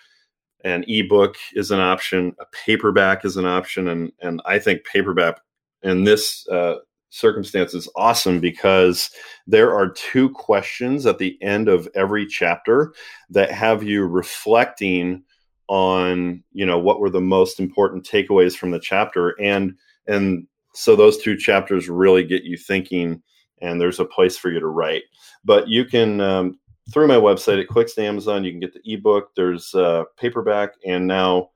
an 0.65 0.83
ebook 0.89 1.37
is 1.53 1.71
an 1.71 1.79
option, 1.79 2.35
a 2.41 2.45
paperback 2.65 3.23
is 3.23 3.37
an 3.37 3.45
option, 3.45 3.87
and 3.87 4.11
and 4.19 4.41
I 4.45 4.59
think 4.59 4.83
paperback 4.83 5.39
in 5.81 6.03
this 6.03 6.45
uh, 6.49 6.79
circumstance 7.15 7.73
is 7.73 7.89
awesome 7.95 8.39
because 8.41 9.09
there 9.47 9.73
are 9.73 9.89
two 9.89 10.29
questions 10.31 11.05
at 11.05 11.17
the 11.17 11.41
end 11.41 11.69
of 11.69 11.87
every 11.95 12.25
chapter 12.25 12.93
that 13.29 13.51
have 13.51 13.83
you 13.83 14.05
reflecting 14.05 15.23
on 15.67 16.43
you 16.51 16.65
know 16.65 16.77
what 16.77 16.99
were 16.99 17.09
the 17.09 17.21
most 17.21 17.59
important 17.59 18.05
takeaways 18.05 18.55
from 18.55 18.71
the 18.71 18.79
chapter. 18.79 19.29
And 19.41 19.75
and 20.07 20.45
so 20.73 20.95
those 20.95 21.17
two 21.17 21.37
chapters 21.37 21.89
really 21.89 22.23
get 22.23 22.43
you 22.43 22.57
thinking 22.57 23.23
and 23.61 23.79
there's 23.79 24.01
a 24.01 24.05
place 24.05 24.37
for 24.37 24.51
you 24.51 24.59
to 24.59 24.67
write. 24.67 25.03
But 25.45 25.69
you 25.69 25.85
can 25.85 26.19
um, 26.19 26.59
through 26.91 27.07
my 27.07 27.15
website 27.15 27.61
at 27.61 27.69
clicks 27.69 27.93
to 27.95 28.03
amazon 28.03 28.43
you 28.43 28.51
can 28.51 28.59
get 28.59 28.73
the 28.73 28.93
ebook. 28.93 29.33
There's 29.35 29.73
uh, 29.73 30.03
paperback 30.17 30.73
and 30.85 31.07
now 31.07 31.51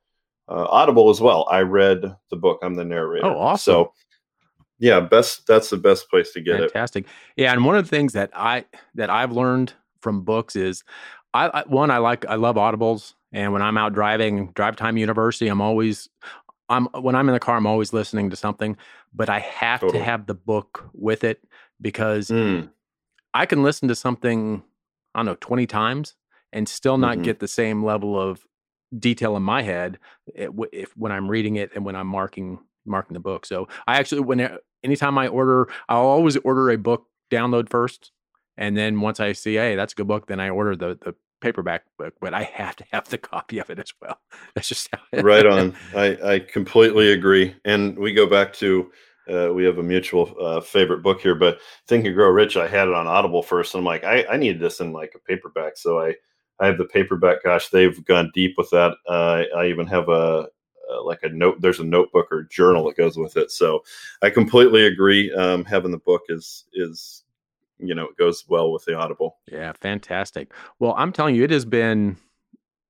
uh, 0.47 0.65
audible 0.69 1.09
as 1.09 1.19
well. 1.19 1.47
I 1.51 1.61
read 1.61 2.15
the 2.29 2.37
book. 2.37 2.59
I'm 2.63 2.75
the 2.75 2.85
narrator. 2.85 3.25
Oh 3.25 3.37
awesome. 3.37 3.71
So 3.71 3.93
yeah 4.79 4.99
best 4.99 5.45
that's 5.47 5.69
the 5.69 5.77
best 5.77 6.09
place 6.09 6.31
to 6.31 6.41
get 6.41 6.53
fantastic. 6.53 6.69
it 6.69 6.73
fantastic 6.73 7.05
yeah 7.35 7.53
and 7.53 7.65
one 7.65 7.75
of 7.75 7.83
the 7.83 7.89
things 7.89 8.13
that 8.13 8.29
i 8.33 8.65
that 8.95 9.09
i've 9.09 9.31
learned 9.31 9.73
from 10.01 10.21
books 10.21 10.55
is 10.55 10.83
I, 11.33 11.47
I, 11.49 11.63
one 11.67 11.91
i 11.91 11.97
like 11.97 12.25
i 12.25 12.35
love 12.35 12.55
audibles 12.55 13.13
and 13.31 13.53
when 13.53 13.61
i'm 13.61 13.77
out 13.77 13.93
driving 13.93 14.51
drive 14.53 14.75
time 14.75 14.97
university 14.97 15.47
i'm 15.47 15.61
always 15.61 16.09
i'm 16.69 16.85
when 16.87 17.15
i'm 17.15 17.27
in 17.29 17.33
the 17.33 17.39
car 17.39 17.57
i'm 17.57 17.67
always 17.67 17.93
listening 17.93 18.29
to 18.29 18.35
something 18.35 18.77
but 19.13 19.29
i 19.29 19.39
have 19.39 19.81
totally. 19.81 19.99
to 19.99 20.05
have 20.05 20.25
the 20.25 20.33
book 20.33 20.89
with 20.93 21.23
it 21.23 21.43
because 21.81 22.29
mm. 22.29 22.69
I 23.33 23.45
can 23.45 23.63
listen 23.63 23.87
to 23.89 23.95
something, 23.95 24.63
I 25.13 25.19
don't 25.19 25.25
know, 25.25 25.37
20 25.39 25.67
times 25.67 26.15
and 26.51 26.67
still 26.67 26.97
not 26.97 27.15
mm-hmm. 27.15 27.23
get 27.23 27.39
the 27.39 27.47
same 27.47 27.83
level 27.83 28.19
of 28.19 28.45
detail 28.97 29.37
in 29.37 29.43
my 29.43 29.61
head 29.61 29.99
if, 30.33 30.49
if, 30.71 30.97
when 30.97 31.11
I'm 31.11 31.29
reading 31.29 31.57
it 31.57 31.71
and 31.75 31.85
when 31.85 31.95
I'm 31.95 32.07
marking 32.07 32.59
marking 32.85 33.13
the 33.13 33.19
book. 33.19 33.45
So 33.45 33.67
I 33.87 33.97
actually 33.97 34.21
when 34.21 34.57
anytime 34.83 35.17
I 35.17 35.27
order, 35.27 35.67
I'll 35.87 36.01
always 36.01 36.37
order 36.37 36.69
a 36.69 36.77
book 36.77 37.05
download 37.31 37.69
first, 37.69 38.11
and 38.57 38.75
then 38.75 38.99
once 39.01 39.19
I 39.19 39.33
see, 39.33 39.55
hey, 39.55 39.75
that's 39.75 39.93
a 39.93 39.95
good 39.95 40.07
book, 40.07 40.27
then 40.27 40.39
I 40.39 40.49
order 40.49 40.75
the 40.75 40.97
the 41.01 41.15
paperback 41.41 41.83
book. 41.97 42.13
But 42.19 42.33
I 42.33 42.43
have 42.43 42.75
to 42.77 42.85
have 42.91 43.07
the 43.09 43.17
copy 43.17 43.59
of 43.59 43.69
it 43.69 43.79
as 43.79 43.93
well. 44.01 44.19
That's 44.55 44.67
just 44.67 44.89
right 45.13 45.45
on. 45.45 45.75
I 45.95 46.17
I 46.23 46.39
completely 46.39 47.11
agree, 47.11 47.55
and 47.65 47.97
we 47.97 48.13
go 48.13 48.25
back 48.25 48.53
to. 48.53 48.91
Uh, 49.29 49.53
we 49.53 49.63
have 49.63 49.77
a 49.77 49.83
mutual 49.83 50.33
uh, 50.41 50.59
favorite 50.59 51.03
book 51.03 51.21
here, 51.21 51.35
but 51.35 51.59
Think 51.87 52.03
and 52.03 52.15
Grow 52.15 52.29
Rich. 52.29 52.57
I 52.57 52.67
had 52.67 52.87
it 52.87 52.95
on 52.95 53.05
Audible 53.05 53.43
first, 53.43 53.75
and 53.75 53.81
I'm 53.81 53.85
like, 53.85 54.03
I, 54.03 54.25
I 54.25 54.37
need 54.37 54.59
this 54.59 54.79
in 54.79 54.91
like 54.91 55.13
a 55.13 55.19
paperback. 55.19 55.77
So 55.77 55.99
I 55.99 56.15
I 56.59 56.65
have 56.65 56.77
the 56.77 56.85
paperback. 56.85 57.43
Gosh, 57.43 57.69
they've 57.69 58.03
gone 58.05 58.31
deep 58.33 58.55
with 58.57 58.69
that. 58.71 58.93
Uh, 59.07 59.43
I 59.55 59.67
even 59.67 59.87
have 59.87 60.09
a, 60.09 60.47
uh, 60.91 61.03
like 61.03 61.19
a 61.23 61.29
note. 61.29 61.61
There's 61.61 61.79
a 61.79 61.85
notebook 61.85 62.27
or 62.31 62.43
journal 62.43 62.85
that 62.85 62.97
goes 62.97 63.17
with 63.17 63.37
it. 63.37 63.51
So 63.51 63.83
I 64.21 64.29
completely 64.29 64.85
agree. 64.85 65.33
Um, 65.33 65.65
having 65.65 65.91
the 65.91 65.97
book 65.97 66.23
is 66.29 66.65
is 66.73 67.23
you 67.77 67.95
know 67.95 68.05
it 68.05 68.17
goes 68.17 68.45
well 68.47 68.71
with 68.71 68.85
the 68.85 68.95
Audible. 68.95 69.37
Yeah, 69.51 69.73
fantastic. 69.73 70.53
Well, 70.79 70.93
I'm 70.97 71.11
telling 71.11 71.35
you, 71.35 71.43
it 71.43 71.51
has 71.51 71.65
been 71.65 72.17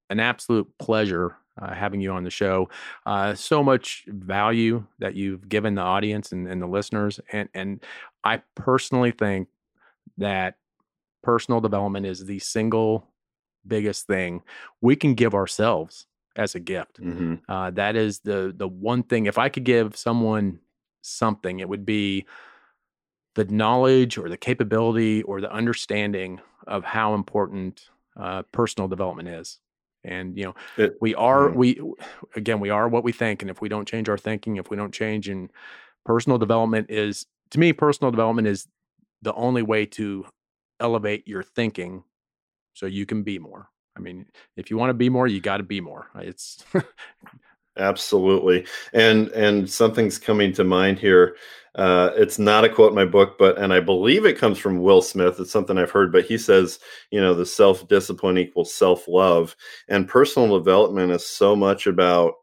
an 0.10 0.20
absolute 0.20 0.68
pleasure 0.80 1.36
uh, 1.62 1.74
having 1.74 2.02
you 2.02 2.12
on 2.12 2.24
the 2.24 2.30
show. 2.30 2.70
Uh, 3.06 3.36
so 3.36 3.64
much 3.64 4.06
value 4.08 4.86
that 5.00 5.16
you've 5.16 5.47
given 5.50 5.76
the 5.76 5.82
audience 5.82 6.32
and, 6.32 6.47
and 6.47 6.62
the 6.62 6.68
listeners, 6.68 7.20
and 7.32 7.50
and 7.54 7.84
I 8.24 8.41
personally 8.56 9.12
think 9.12 9.47
that 10.18 10.56
personal 11.22 11.62
development 11.62 12.06
is 12.06 12.26
the 12.26 12.39
single 12.39 13.06
biggest 13.68 14.08
thing 14.08 14.41
we 14.82 14.95
can 14.95 15.14
give 15.14 15.36
ourselves 15.36 16.08
as 16.40 16.56
a 16.56 16.60
gift. 16.60 17.00
Mm-hmm. 17.02 17.36
Uh, 17.48 17.72
that 17.72 17.96
is 17.96 18.20
the 18.20 18.54
the 18.56 18.68
one 18.68 19.04
thing. 19.04 19.26
If 19.26 19.38
I 19.38 19.50
could 19.50 19.66
give 19.66 19.96
someone 19.96 20.60
something, 21.02 21.60
it 21.60 21.70
would 21.70 21.86
be 21.86 22.26
the 23.36 23.46
knowledge 23.46 24.18
or 24.18 24.30
the 24.30 24.38
capability 24.38 25.22
or 25.24 25.42
the 25.42 25.52
understanding 25.52 26.40
of 26.66 26.84
how 26.84 27.14
important 27.14 27.90
uh, 28.18 28.44
personal 28.52 28.88
development 28.88 29.30
is. 29.30 29.60
And 30.04 30.38
you 30.38 30.46
know, 30.46 30.56
it, 30.78 30.98
we 31.02 31.14
are 31.16 31.50
mm-hmm. 31.50 31.58
we 31.58 31.82
again 32.36 32.60
we 32.60 32.70
are 32.70 32.88
what 32.88 33.04
we 33.04 33.12
think, 33.12 33.42
and 33.42 33.52
if 33.52 33.62
we 33.62 33.70
don't 33.70 33.88
change 33.88 34.08
our 34.08 34.18
thinking, 34.18 34.56
if 34.56 34.70
we 34.70 34.78
don't 34.78 34.94
change, 34.94 35.28
and 35.28 35.52
personal 36.06 36.38
development 36.38 36.90
is 36.90 37.28
to 37.52 37.60
me, 37.60 37.74
personal 37.74 38.12
development 38.12 38.48
is 38.48 38.68
the 39.22 39.34
only 39.34 39.62
way 39.62 39.86
to 39.86 40.26
elevate 40.80 41.28
your 41.28 41.44
thinking 41.44 42.04
so 42.74 42.86
you 42.86 43.06
can 43.06 43.24
be 43.24 43.38
more. 43.40 43.70
I 43.98 44.02
mean, 44.02 44.26
if 44.56 44.70
you 44.70 44.78
want 44.78 44.90
to 44.90 44.96
be 44.96 45.10
more, 45.10 45.28
you 45.28 45.42
got 45.42 45.58
to 45.58 45.64
be 45.64 45.82
more. 45.82 46.08
It's 46.16 46.64
absolutely, 47.78 48.66
and 48.94 49.30
and 49.30 49.70
something's 49.70 50.18
coming 50.18 50.54
to 50.54 50.64
mind 50.64 51.00
here. 51.00 51.36
Uh, 51.76 52.12
it's 52.16 52.40
not 52.40 52.66
a 52.66 52.70
quote 52.70 52.90
in 52.90 52.96
my 52.96 53.06
book, 53.06 53.38
but 53.38 53.58
and 53.58 53.74
I 53.74 53.80
believe 53.80 54.26
it 54.26 54.38
comes 54.38 54.58
from 54.58 54.82
Will 54.82 55.02
Smith. 55.02 55.40
It's 55.40 55.52
something 55.52 55.78
I've 55.78 55.92
heard, 55.92 56.12
but 56.12 56.26
he 56.26 56.38
says, 56.38 56.80
you 57.12 57.22
know, 57.22 57.34
the 57.34 57.46
self 57.46 57.88
discipline 57.88 58.38
equals 58.38 58.74
self 58.74 59.08
love, 59.08 59.56
and 59.88 60.08
personal 60.08 60.58
development 60.58 61.12
is 61.12 61.26
so 61.26 61.56
much 61.56 61.88
about 61.88 62.34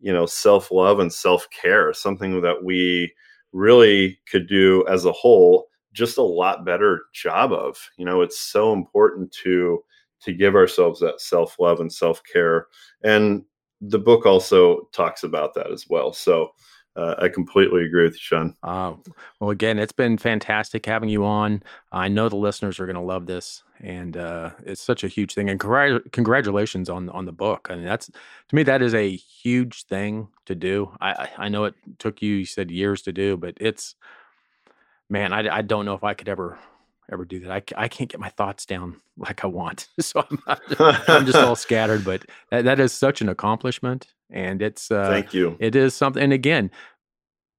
you 0.00 0.12
know 0.12 0.26
self 0.26 0.70
love 0.70 1.00
and 1.00 1.12
self 1.12 1.46
care. 1.50 1.92
Something 1.92 2.40
that 2.42 2.64
we 2.64 3.12
really 3.52 4.18
could 4.30 4.48
do 4.48 4.84
as 4.88 5.04
a 5.04 5.12
whole 5.12 5.68
just 5.92 6.18
a 6.18 6.22
lot 6.22 6.64
better 6.64 7.02
job 7.12 7.52
of. 7.52 7.76
You 7.96 8.04
know, 8.04 8.22
it's 8.22 8.40
so 8.40 8.72
important 8.72 9.32
to 9.44 9.82
to 10.24 10.32
give 10.32 10.54
ourselves 10.54 11.00
that 11.00 11.20
self 11.20 11.58
love 11.58 11.80
and 11.80 11.92
self 11.92 12.22
care, 12.30 12.66
and 13.02 13.44
the 13.80 13.98
book 13.98 14.26
also 14.26 14.88
talks 14.92 15.22
about 15.22 15.54
that 15.54 15.70
as 15.70 15.88
well. 15.88 16.12
So. 16.12 16.52
Uh, 16.94 17.14
I 17.16 17.28
completely 17.30 17.84
agree 17.84 18.04
with 18.04 18.12
you, 18.12 18.20
Sean. 18.20 18.54
Uh, 18.62 18.92
well, 19.40 19.48
again, 19.48 19.78
it's 19.78 19.92
been 19.92 20.18
fantastic 20.18 20.84
having 20.84 21.08
you 21.08 21.24
on. 21.24 21.62
I 21.90 22.08
know 22.08 22.28
the 22.28 22.36
listeners 22.36 22.78
are 22.78 22.84
going 22.84 22.96
to 22.96 23.00
love 23.00 23.24
this, 23.24 23.62
and 23.80 24.14
uh, 24.14 24.50
it's 24.66 24.82
such 24.82 25.02
a 25.02 25.08
huge 25.08 25.32
thing. 25.32 25.48
And 25.48 25.58
congratulations 25.58 26.90
on 26.90 27.08
on 27.08 27.24
the 27.24 27.32
book. 27.32 27.68
I 27.70 27.76
mean, 27.76 27.86
that's 27.86 28.08
to 28.08 28.54
me 28.54 28.62
that 28.64 28.82
is 28.82 28.92
a 28.92 29.16
huge 29.16 29.84
thing 29.84 30.28
to 30.44 30.54
do. 30.54 30.94
I 31.00 31.30
I 31.38 31.48
know 31.48 31.64
it 31.64 31.74
took 31.98 32.20
you, 32.20 32.34
you 32.34 32.44
said 32.44 32.70
years 32.70 33.00
to 33.02 33.12
do, 33.12 33.38
but 33.38 33.54
it's 33.58 33.94
man, 35.08 35.32
I, 35.32 35.56
I 35.56 35.62
don't 35.62 35.84
know 35.84 35.94
if 35.94 36.04
I 36.04 36.14
could 36.14 36.28
ever 36.28 36.58
ever 37.10 37.24
do 37.24 37.40
that. 37.40 37.50
I, 37.50 37.84
I 37.84 37.88
can't 37.88 38.10
get 38.10 38.20
my 38.20 38.28
thoughts 38.28 38.66
down 38.66 39.00
like 39.16 39.44
I 39.44 39.46
want. 39.46 39.88
so 40.00 40.24
I'm, 40.30 40.42
I'm 41.08 41.26
just 41.26 41.38
all 41.38 41.56
scattered, 41.56 42.04
but 42.04 42.24
that, 42.50 42.64
that 42.64 42.80
is 42.80 42.92
such 42.92 43.20
an 43.20 43.28
accomplishment. 43.28 44.14
And 44.30 44.62
it's, 44.62 44.90
uh, 44.90 45.08
thank 45.08 45.34
you. 45.34 45.56
It 45.58 45.76
is 45.76 45.94
something. 45.94 46.22
And 46.22 46.32
again, 46.32 46.70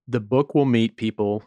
the 0.07 0.19
book 0.19 0.55
will 0.55 0.65
meet 0.65 0.97
people 0.97 1.43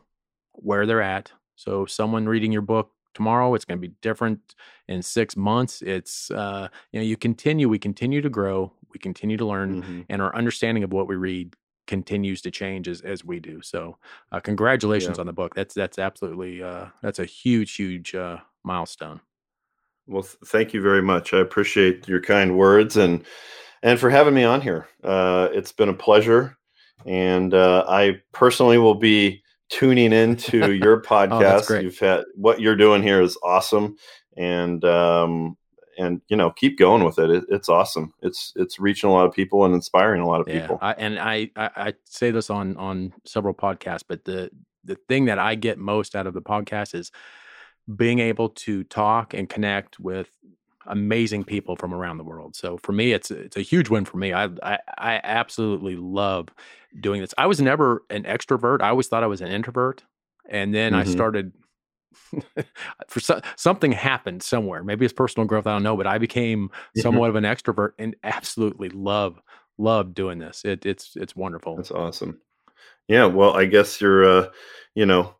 where 0.52 0.86
they're 0.86 1.02
at. 1.02 1.32
So 1.56 1.86
someone 1.86 2.26
reading 2.26 2.52
your 2.52 2.62
book 2.62 2.92
tomorrow, 3.14 3.54
it's 3.54 3.64
going 3.64 3.80
to 3.80 3.88
be 3.88 3.94
different 4.02 4.54
in 4.88 5.02
six 5.02 5.36
months. 5.36 5.82
It's, 5.82 6.30
uh, 6.30 6.68
you 6.92 7.00
know, 7.00 7.04
you 7.04 7.16
continue, 7.16 7.68
we 7.68 7.78
continue 7.78 8.20
to 8.20 8.28
grow, 8.28 8.72
we 8.92 8.98
continue 8.98 9.36
to 9.36 9.46
learn, 9.46 9.82
mm-hmm. 9.82 10.00
and 10.08 10.22
our 10.22 10.34
understanding 10.36 10.84
of 10.84 10.92
what 10.92 11.08
we 11.08 11.16
read 11.16 11.54
continues 11.86 12.42
to 12.42 12.50
change 12.50 12.88
as, 12.88 13.00
as 13.00 13.24
we 13.24 13.40
do. 13.40 13.62
So, 13.62 13.98
uh, 14.32 14.40
congratulations 14.40 15.18
yeah. 15.18 15.20
on 15.20 15.26
the 15.26 15.32
book. 15.32 15.54
That's 15.54 15.74
that's 15.74 15.98
absolutely 15.98 16.62
uh, 16.62 16.86
that's 17.02 17.18
a 17.18 17.24
huge 17.24 17.74
huge 17.74 18.14
uh, 18.14 18.38
milestone. 18.64 19.20
Well, 20.06 20.22
th- 20.22 20.36
thank 20.46 20.72
you 20.72 20.82
very 20.82 21.02
much. 21.02 21.34
I 21.34 21.38
appreciate 21.38 22.06
your 22.08 22.20
kind 22.20 22.56
words 22.56 22.96
and 22.96 23.24
and 23.82 23.98
for 23.98 24.10
having 24.10 24.34
me 24.34 24.44
on 24.44 24.60
here. 24.60 24.88
Uh, 25.02 25.48
it's 25.52 25.72
been 25.72 25.88
a 25.88 25.94
pleasure, 25.94 26.56
and 27.04 27.54
uh, 27.54 27.84
I 27.88 28.20
personally 28.32 28.78
will 28.78 28.94
be 28.94 29.42
tuning 29.68 30.12
into 30.12 30.72
your 30.72 30.98
oh, 30.98 31.00
podcast. 31.00 31.70
oh, 31.70 31.80
You've 31.80 31.98
had 31.98 32.24
what 32.34 32.60
you're 32.60 32.76
doing 32.76 33.02
here 33.02 33.20
is 33.20 33.38
awesome, 33.42 33.96
and 34.36 34.84
um, 34.84 35.56
and 35.98 36.20
you 36.28 36.36
know 36.36 36.50
keep 36.50 36.78
going 36.78 37.04
with 37.04 37.18
it. 37.18 37.30
it. 37.30 37.44
it's 37.48 37.68
awesome 37.68 38.12
it's 38.22 38.52
it's 38.56 38.78
reaching 38.78 39.10
a 39.10 39.12
lot 39.12 39.26
of 39.26 39.32
people 39.32 39.64
and 39.64 39.74
inspiring 39.74 40.20
a 40.20 40.26
lot 40.26 40.40
of 40.40 40.46
people 40.46 40.78
yeah, 40.80 40.88
I, 40.88 40.92
and 40.92 41.18
I, 41.18 41.50
I, 41.56 41.70
I 41.76 41.94
say 42.04 42.30
this 42.30 42.50
on 42.50 42.76
on 42.76 43.12
several 43.24 43.54
podcasts 43.54 44.04
but 44.06 44.24
the 44.24 44.50
the 44.84 44.96
thing 45.08 45.26
that 45.26 45.38
i 45.38 45.54
get 45.54 45.78
most 45.78 46.14
out 46.14 46.26
of 46.26 46.34
the 46.34 46.42
podcast 46.42 46.94
is 46.94 47.10
being 47.94 48.18
able 48.18 48.48
to 48.50 48.84
talk 48.84 49.34
and 49.34 49.48
connect 49.48 49.98
with 50.00 50.28
amazing 50.86 51.44
people 51.44 51.76
from 51.76 51.92
around 51.92 52.18
the 52.18 52.24
world 52.24 52.54
so 52.54 52.76
for 52.78 52.92
me 52.92 53.12
it's 53.12 53.30
it's 53.30 53.56
a 53.56 53.62
huge 53.62 53.90
win 53.90 54.04
for 54.04 54.18
me 54.18 54.32
i 54.32 54.44
i, 54.62 54.78
I 54.98 55.20
absolutely 55.24 55.96
love 55.96 56.48
doing 57.00 57.20
this 57.20 57.34
i 57.38 57.46
was 57.46 57.60
never 57.60 58.02
an 58.10 58.22
extrovert 58.22 58.82
i 58.82 58.88
always 58.88 59.08
thought 59.08 59.24
i 59.24 59.28
was 59.28 59.40
an 59.40 59.48
introvert 59.48 60.04
and 60.48 60.72
then 60.72 60.92
mm-hmm. 60.92 61.08
i 61.08 61.12
started 61.12 61.52
for 63.08 63.20
so, 63.20 63.40
something 63.56 63.92
happened 63.92 64.42
somewhere. 64.42 64.82
Maybe 64.82 65.04
it's 65.04 65.14
personal 65.14 65.46
growth. 65.46 65.66
I 65.66 65.72
don't 65.72 65.82
know, 65.82 65.96
but 65.96 66.06
I 66.06 66.18
became 66.18 66.70
somewhat 66.96 67.30
of 67.30 67.36
an 67.36 67.44
extrovert 67.44 67.92
and 67.98 68.16
absolutely 68.24 68.88
love 68.90 69.40
love 69.78 70.14
doing 70.14 70.38
this. 70.38 70.64
It, 70.64 70.86
it's 70.86 71.16
it's 71.16 71.36
wonderful. 71.36 71.76
That's 71.76 71.90
awesome. 71.90 72.40
Yeah. 73.08 73.26
Well, 73.26 73.56
I 73.56 73.66
guess 73.66 74.00
you're, 74.00 74.24
uh, 74.24 74.48
you 74.94 75.06
know, 75.06 75.34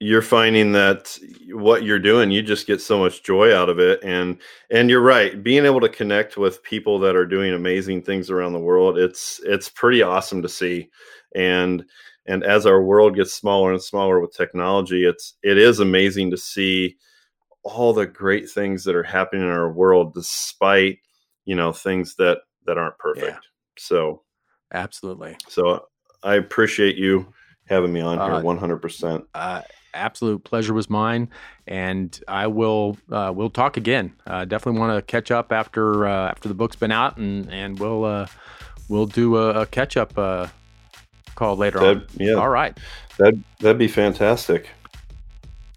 you're 0.00 0.22
finding 0.22 0.72
that 0.72 1.18
what 1.50 1.82
you're 1.82 1.98
doing, 1.98 2.30
you 2.30 2.40
just 2.40 2.68
get 2.68 2.80
so 2.80 2.98
much 2.98 3.24
joy 3.24 3.54
out 3.54 3.68
of 3.68 3.80
it, 3.80 4.02
and 4.04 4.38
and 4.70 4.88
you're 4.88 5.00
right. 5.00 5.42
Being 5.42 5.64
able 5.64 5.80
to 5.80 5.88
connect 5.88 6.36
with 6.36 6.62
people 6.62 7.00
that 7.00 7.16
are 7.16 7.26
doing 7.26 7.52
amazing 7.52 8.02
things 8.02 8.30
around 8.30 8.52
the 8.52 8.60
world, 8.60 8.96
it's 8.96 9.40
it's 9.44 9.68
pretty 9.68 10.02
awesome 10.02 10.40
to 10.42 10.48
see, 10.48 10.88
and 11.34 11.84
and 12.28 12.44
as 12.44 12.66
our 12.66 12.82
world 12.82 13.16
gets 13.16 13.32
smaller 13.32 13.72
and 13.72 13.82
smaller 13.82 14.20
with 14.20 14.32
technology 14.32 15.04
it's 15.04 15.34
it 15.42 15.58
is 15.58 15.80
amazing 15.80 16.30
to 16.30 16.36
see 16.36 16.96
all 17.64 17.92
the 17.92 18.06
great 18.06 18.48
things 18.48 18.84
that 18.84 18.94
are 18.94 19.02
happening 19.02 19.42
in 19.42 19.48
our 19.48 19.72
world 19.72 20.14
despite 20.14 20.98
you 21.44 21.56
know 21.56 21.72
things 21.72 22.14
that 22.16 22.38
that 22.66 22.78
aren't 22.78 22.98
perfect. 22.98 23.26
Yeah. 23.26 23.38
so 23.78 24.22
absolutely. 24.72 25.36
so 25.48 25.86
i 26.22 26.34
appreciate 26.34 26.96
you 26.96 27.32
having 27.66 27.92
me 27.92 28.00
on 28.00 28.18
uh, 28.18 28.40
here 28.40 28.44
100% 28.44 29.24
uh, 29.34 29.62
absolute 29.94 30.44
pleasure 30.44 30.74
was 30.74 30.88
mine 30.90 31.28
and 31.66 32.20
i 32.28 32.46
will 32.46 32.96
uh, 33.10 33.32
we'll 33.34 33.50
talk 33.50 33.76
again. 33.76 34.14
Uh, 34.26 34.44
definitely 34.44 34.78
want 34.78 34.96
to 34.96 35.02
catch 35.02 35.30
up 35.30 35.50
after 35.52 36.06
uh, 36.06 36.28
after 36.28 36.48
the 36.48 36.54
book's 36.54 36.76
been 36.76 36.92
out 36.92 37.16
and 37.16 37.50
and 37.50 37.78
we'll 37.78 38.04
uh, 38.04 38.26
we'll 38.88 39.06
do 39.06 39.36
a, 39.36 39.62
a 39.62 39.66
catch 39.66 39.96
up 39.96 40.16
call 41.38 41.56
later 41.56 41.80
that, 41.80 41.96
on. 41.96 42.06
Yeah. 42.16 42.34
All 42.34 42.48
right. 42.48 42.76
That 43.18 43.34
that'd 43.60 43.78
be 43.78 43.88
fantastic. 43.88 44.68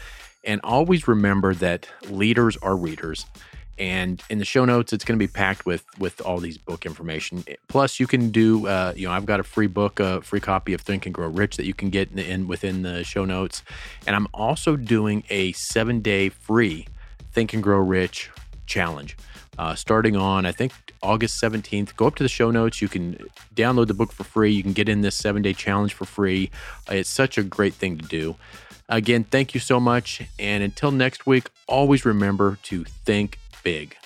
And 0.43 0.59
always 0.63 1.07
remember 1.07 1.53
that 1.55 1.87
leaders 2.09 2.57
are 2.57 2.75
readers 2.75 3.27
and 3.81 4.21
in 4.29 4.37
the 4.37 4.45
show 4.45 4.63
notes 4.63 4.93
it's 4.93 5.03
going 5.03 5.17
to 5.17 5.27
be 5.27 5.31
packed 5.31 5.65
with 5.65 5.83
with 5.97 6.21
all 6.21 6.37
these 6.37 6.57
book 6.57 6.85
information. 6.85 7.43
Plus 7.67 7.99
you 7.99 8.05
can 8.05 8.29
do 8.29 8.67
uh, 8.67 8.93
you 8.95 9.07
know 9.07 9.13
i've 9.13 9.25
got 9.25 9.39
a 9.39 9.43
free 9.43 9.67
book 9.67 9.99
a 9.99 10.21
free 10.21 10.39
copy 10.39 10.73
of 10.73 10.81
think 10.81 11.07
and 11.07 11.15
grow 11.15 11.27
rich 11.27 11.57
that 11.57 11.65
you 11.65 11.73
can 11.73 11.89
get 11.89 12.11
in, 12.11 12.19
in 12.19 12.47
within 12.47 12.83
the 12.83 13.03
show 13.03 13.25
notes. 13.25 13.63
And 14.05 14.15
i'm 14.15 14.27
also 14.33 14.75
doing 14.75 15.23
a 15.29 15.51
seven 15.53 16.01
day 16.01 16.29
free 16.29 16.87
think 17.31 17.53
and 17.53 17.63
grow 17.63 17.79
rich 17.79 18.29
challenge 18.67 19.17
uh, 19.57 19.73
starting 19.73 20.15
on 20.15 20.45
i 20.45 20.51
think 20.51 20.71
august 21.01 21.41
17th 21.41 21.95
go 21.95 22.05
up 22.05 22.15
to 22.15 22.23
the 22.23 22.29
show 22.29 22.51
notes. 22.51 22.81
You 22.81 22.87
can 22.87 23.17
download 23.55 23.87
the 23.87 23.95
book 23.95 24.11
for 24.11 24.23
free. 24.23 24.51
You 24.51 24.61
can 24.61 24.73
get 24.73 24.87
in 24.87 25.01
this 25.01 25.15
seven 25.15 25.41
day 25.41 25.53
challenge 25.53 25.95
for 25.95 26.05
free. 26.05 26.51
Uh, 26.89 26.95
it's 26.95 27.09
such 27.09 27.39
a 27.39 27.43
great 27.43 27.73
thing 27.73 27.97
to 27.97 28.05
do. 28.05 28.35
Again 28.87 29.23
thank 29.23 29.55
you 29.55 29.59
so 29.59 29.79
much. 29.79 30.21
And 30.37 30.63
until 30.63 30.91
next 30.91 31.25
week 31.25 31.49
always 31.67 32.05
remember 32.05 32.59
to 32.63 32.83
think 32.83 33.39
big. 33.63 34.00